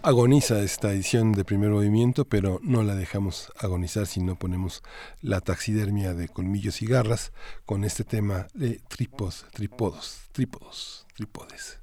[0.00, 4.82] agoniza esta edición de primer movimiento, pero no la dejamos agonizar si no ponemos
[5.20, 7.32] la taxidermia de colmillos y garras
[7.66, 11.78] con este tema de tripos, trípodos, trípodos, trípodes.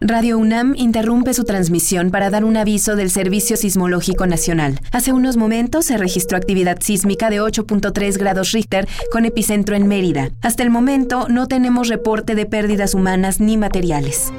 [0.00, 4.80] Radio UNAM interrumpe su transmisión para dar un aviso del Servicio Sismológico Nacional.
[4.92, 10.30] Hace unos momentos se registró actividad sísmica de 8.3 grados Richter con epicentro en Mérida.
[10.40, 14.32] Hasta el momento no tenemos reporte de pérdidas humanas ni materiales.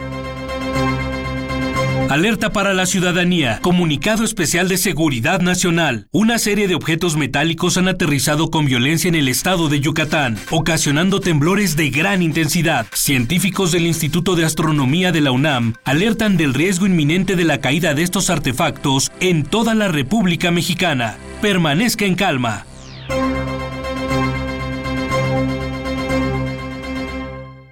[2.13, 3.57] Alerta para la ciudadanía.
[3.63, 6.05] Comunicado especial de Seguridad Nacional.
[6.11, 11.21] Una serie de objetos metálicos han aterrizado con violencia en el estado de Yucatán, ocasionando
[11.21, 12.85] temblores de gran intensidad.
[12.93, 17.95] Científicos del Instituto de Astronomía de la UNAM alertan del riesgo inminente de la caída
[17.95, 21.17] de estos artefactos en toda la República Mexicana.
[21.41, 22.67] Permanezca en calma.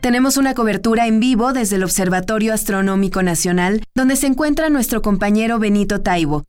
[0.01, 5.59] Tenemos una cobertura en vivo desde el Observatorio Astronómico Nacional, donde se encuentra nuestro compañero
[5.59, 6.43] Benito Taibo.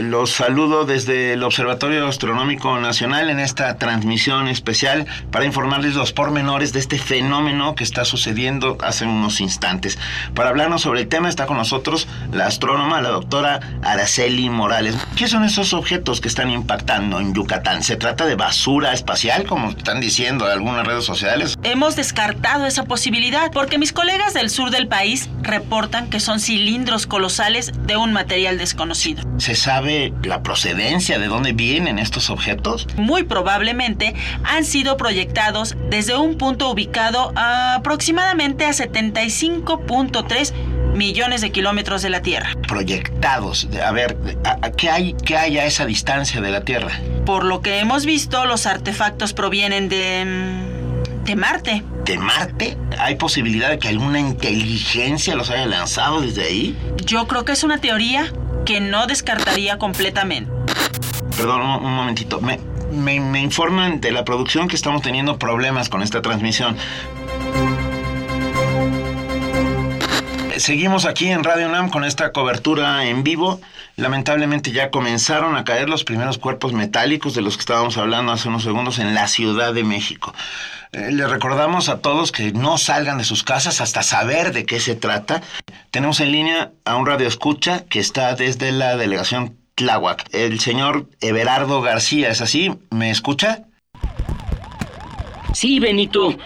[0.00, 6.72] Los saludo desde el Observatorio Astronómico Nacional en esta transmisión especial para informarles los pormenores
[6.72, 9.98] de este fenómeno que está sucediendo hace unos instantes.
[10.34, 14.96] Para hablarnos sobre el tema está con nosotros la astrónoma, la doctora Araceli Morales.
[15.16, 17.82] ¿Qué son esos objetos que están impactando en Yucatán?
[17.82, 21.58] ¿Se trata de basura espacial, como están diciendo algunas redes sociales?
[21.62, 27.06] Hemos descartado esa posibilidad porque mis colegas del sur del país reportan que son cilindros
[27.06, 29.22] colosales de un material desconocido.
[29.36, 29.89] ¿Se sabe
[30.22, 32.86] la procedencia de dónde vienen estos objetos?
[32.96, 40.52] Muy probablemente han sido proyectados desde un punto ubicado a aproximadamente a 75.3
[40.94, 42.50] millones de kilómetros de la Tierra.
[42.68, 43.68] Proyectados.
[43.84, 47.00] A ver, ¿a, qué, hay, ¿qué hay a esa distancia de la Tierra?
[47.24, 50.69] Por lo que hemos visto, los artefactos provienen de...
[51.30, 51.84] de Marte.
[52.04, 52.76] ¿De Marte?
[52.98, 56.76] ¿Hay posibilidad de que alguna inteligencia los haya lanzado desde ahí?
[57.04, 58.32] Yo creo que es una teoría
[58.66, 60.50] que no descartaría completamente.
[61.36, 62.40] Perdón, un, un momentito.
[62.40, 62.58] Me,
[62.90, 66.76] me, me informan de la producción que estamos teniendo problemas con esta transmisión.
[70.60, 73.62] Seguimos aquí en Radio UNAM con esta cobertura en vivo.
[73.96, 78.48] Lamentablemente ya comenzaron a caer los primeros cuerpos metálicos de los que estábamos hablando hace
[78.48, 80.34] unos segundos en la Ciudad de México.
[80.92, 84.80] Eh, les recordamos a todos que no salgan de sus casas hasta saber de qué
[84.80, 85.40] se trata.
[85.90, 90.28] Tenemos en línea a un radioescucha que está desde la delegación Tláhuac.
[90.30, 92.70] El señor Everardo García, ¿es así?
[92.90, 93.64] ¿Me escucha?
[95.54, 96.36] Sí, Benito.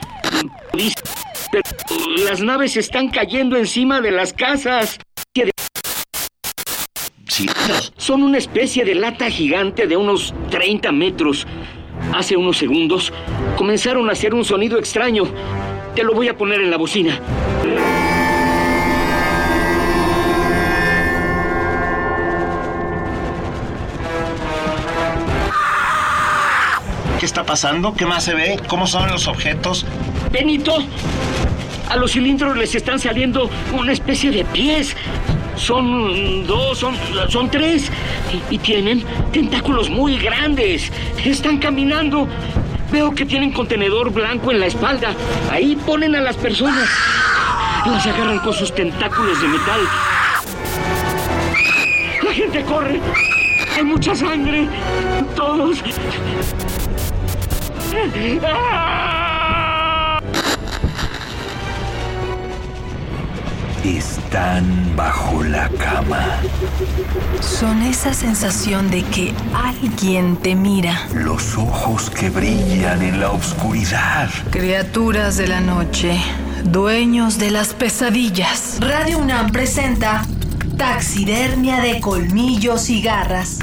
[1.55, 4.99] Pero las naves están cayendo encima de las casas.
[7.29, 7.47] Sí.
[7.97, 11.47] Son una especie de lata gigante de unos 30 metros.
[12.13, 13.13] Hace unos segundos
[13.57, 15.25] comenzaron a hacer un sonido extraño.
[15.95, 17.21] Te lo voy a poner en la bocina.
[27.19, 27.95] ¿Qué está pasando?
[27.95, 28.61] ¿Qué más se ve?
[28.69, 29.87] ¿Cómo son los objetos?
[30.31, 30.79] Benito,
[31.89, 34.97] a los cilindros les están saliendo una especie de pies.
[35.57, 36.97] Son dos, son,
[37.29, 37.91] son tres.
[38.51, 40.91] Y, y tienen tentáculos muy grandes.
[41.25, 42.29] Están caminando.
[42.91, 45.15] Veo que tienen contenedor blanco en la espalda.
[45.51, 46.89] Ahí ponen a las personas.
[47.87, 49.81] Las agarran con sus tentáculos de metal.
[52.23, 53.01] La gente corre.
[53.77, 54.69] Hay mucha sangre.
[55.37, 55.79] Todos.
[63.85, 66.41] Están bajo la cama.
[67.43, 71.07] Son esa sensación de que alguien te mira.
[71.13, 74.31] Los ojos que brillan en la oscuridad.
[74.51, 76.19] Criaturas de la noche,
[76.65, 78.79] dueños de las pesadillas.
[78.81, 80.25] Radio UNAM presenta
[80.79, 83.59] Taxidermia de colmillos y garras.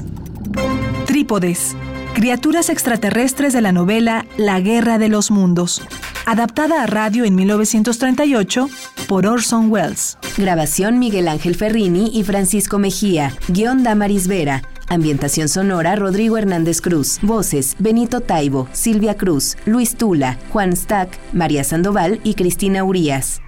[1.07, 1.75] Trípodes.
[2.13, 5.81] Criaturas extraterrestres de la novela La Guerra de los Mundos.
[6.27, 8.69] Adaptada a radio en 1938
[9.11, 10.17] por Orson Welles.
[10.37, 13.35] Grabación Miguel Ángel Ferrini y Francisco Mejía.
[13.49, 14.61] Guión Damaris Vera.
[14.87, 17.19] Ambientación sonora Rodrigo Hernández Cruz.
[17.21, 23.41] Voces Benito Taibo, Silvia Cruz, Luis Tula, Juan Stack, María Sandoval y Cristina Urías.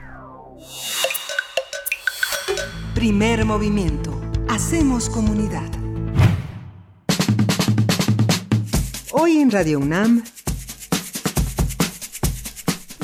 [2.93, 4.19] Primer movimiento.
[4.49, 5.71] Hacemos comunidad.
[9.13, 10.25] Hoy en Radio UNAM,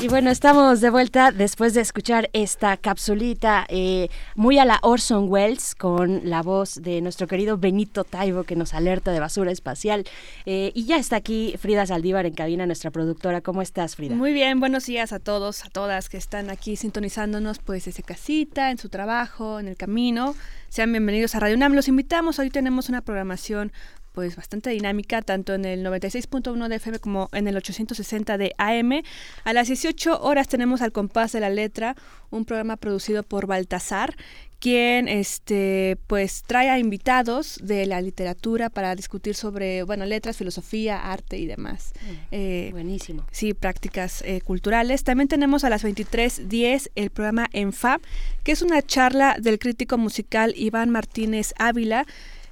[0.02, 5.26] Y bueno, estamos de vuelta después de escuchar esta capsulita eh, muy a la Orson
[5.28, 10.04] Welles con la voz de nuestro querido Benito Taibo que nos alerta de basura espacial.
[10.46, 13.42] Eh, y ya está aquí Frida Saldívar en cabina, nuestra productora.
[13.42, 14.14] ¿Cómo estás, Frida?
[14.14, 18.70] Muy bien, buenos días a todos, a todas que están aquí sintonizándonos pues desde casita,
[18.70, 20.34] en su trabajo, en el camino.
[20.70, 21.74] Sean bienvenidos a Radio UNAM.
[21.74, 23.70] Los invitamos, hoy tenemos una programación
[24.12, 29.02] pues bastante dinámica, tanto en el 96.1 de FM como en el 860 de AM.
[29.44, 31.96] A las 18 horas tenemos Al Compás de la Letra,
[32.30, 34.16] un programa producido por Baltasar,
[34.60, 41.10] quien este pues trae a invitados de la literatura para discutir sobre bueno letras filosofía
[41.10, 41.92] arte y demás.
[41.94, 43.26] Mm, eh, buenísimo.
[43.32, 45.02] sí prácticas eh, culturales.
[45.02, 48.02] También tenemos a las 23:10 el programa Enfab
[48.44, 52.06] que es una charla del crítico musical Iván Martínez Ávila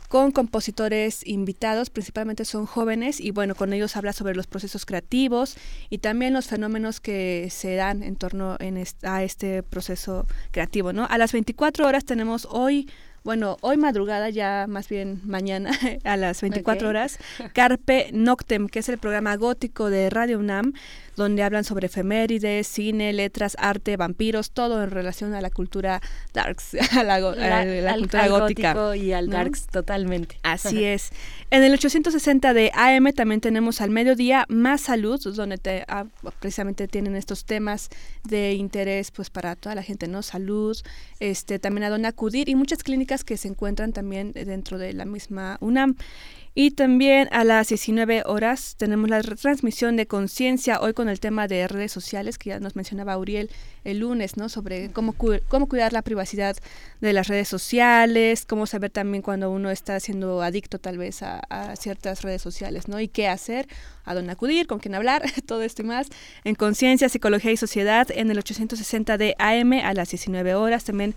[0.08, 5.56] con compositores invitados, principalmente son jóvenes, y bueno, con ellos habla sobre los procesos creativos
[5.90, 11.06] y también los fenómenos que se dan en torno en a este proceso creativo, ¿no?
[11.08, 12.88] A las 24 horas tenemos hoy
[13.24, 15.70] bueno, hoy madrugada, ya más bien mañana,
[16.04, 17.18] a las 24 horas,
[17.52, 20.72] Carpe Noctem, que es el programa gótico de Radio UNAM,
[21.18, 26.00] donde hablan sobre efemérides, cine, letras, arte, vampiros, todo en relación a la cultura
[26.32, 28.96] darks, a la, cultura gótica.
[28.96, 30.38] y al darks totalmente.
[30.42, 31.10] Así es.
[31.50, 36.06] En el 860 de AM también tenemos al mediodía Más Salud, donde te, ah,
[36.40, 37.90] precisamente tienen estos temas
[38.24, 40.22] de interés pues para toda la gente, ¿no?
[40.22, 40.78] Salud,
[41.20, 45.04] este también a donde acudir y muchas clínicas que se encuentran también dentro de la
[45.04, 45.96] misma UNAM.
[46.60, 51.46] Y también a las 19 horas tenemos la transmisión de conciencia, hoy con el tema
[51.46, 53.48] de redes sociales, que ya nos mencionaba Uriel
[53.84, 54.48] el lunes, ¿no?
[54.48, 55.14] Sobre cómo,
[55.46, 56.56] cómo cuidar la privacidad
[57.00, 61.76] de las redes sociales, cómo saber también cuando uno está siendo adicto tal vez a,
[61.76, 62.98] ciertas redes sociales, ¿no?
[62.98, 63.68] Y qué hacer,
[64.04, 66.08] a dónde acudir, con quién hablar, todo esto y más.
[66.42, 70.82] En Conciencia, Psicología y Sociedad, en el 860 de AM a las 19 horas.
[70.82, 71.14] También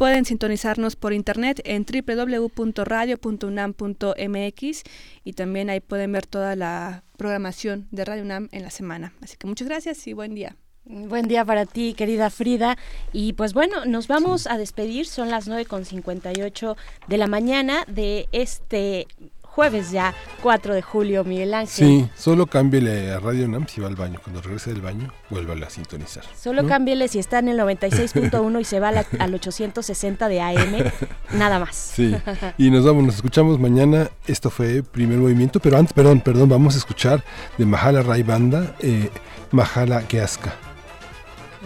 [0.00, 4.82] Pueden sintonizarnos por internet en www.radio.unam.mx
[5.24, 9.12] y también ahí pueden ver toda la programación de Radio UNAM en la semana.
[9.20, 10.56] Así que muchas gracias y buen día.
[10.86, 12.78] Buen día para ti, querida Frida.
[13.12, 15.04] Y pues bueno, nos vamos a despedir.
[15.04, 19.06] Son las 9.58 de la mañana de este
[19.50, 21.86] jueves ya, 4 de julio, Miguel Ángel.
[21.86, 24.20] Sí, solo cámbiele a Radio NAM si va al baño.
[24.22, 26.24] Cuando regrese del baño, vuelva a sintonizar.
[26.40, 30.76] Solo cámbiele si está en el 96.1 y se va al 860 de AM,
[31.32, 31.74] nada más.
[31.76, 32.14] Sí,
[32.58, 34.10] y nos vamos, nos escuchamos mañana.
[34.26, 37.24] Esto fue Primer Movimiento, pero antes, perdón, perdón, vamos a escuchar
[37.58, 39.10] de Mahala Ray Banda, eh,
[39.50, 40.54] Mahala Keaska.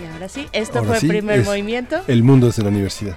[0.02, 2.02] Y ahora sí, esto fue Primer Movimiento.
[2.08, 3.16] El mundo desde la universidad.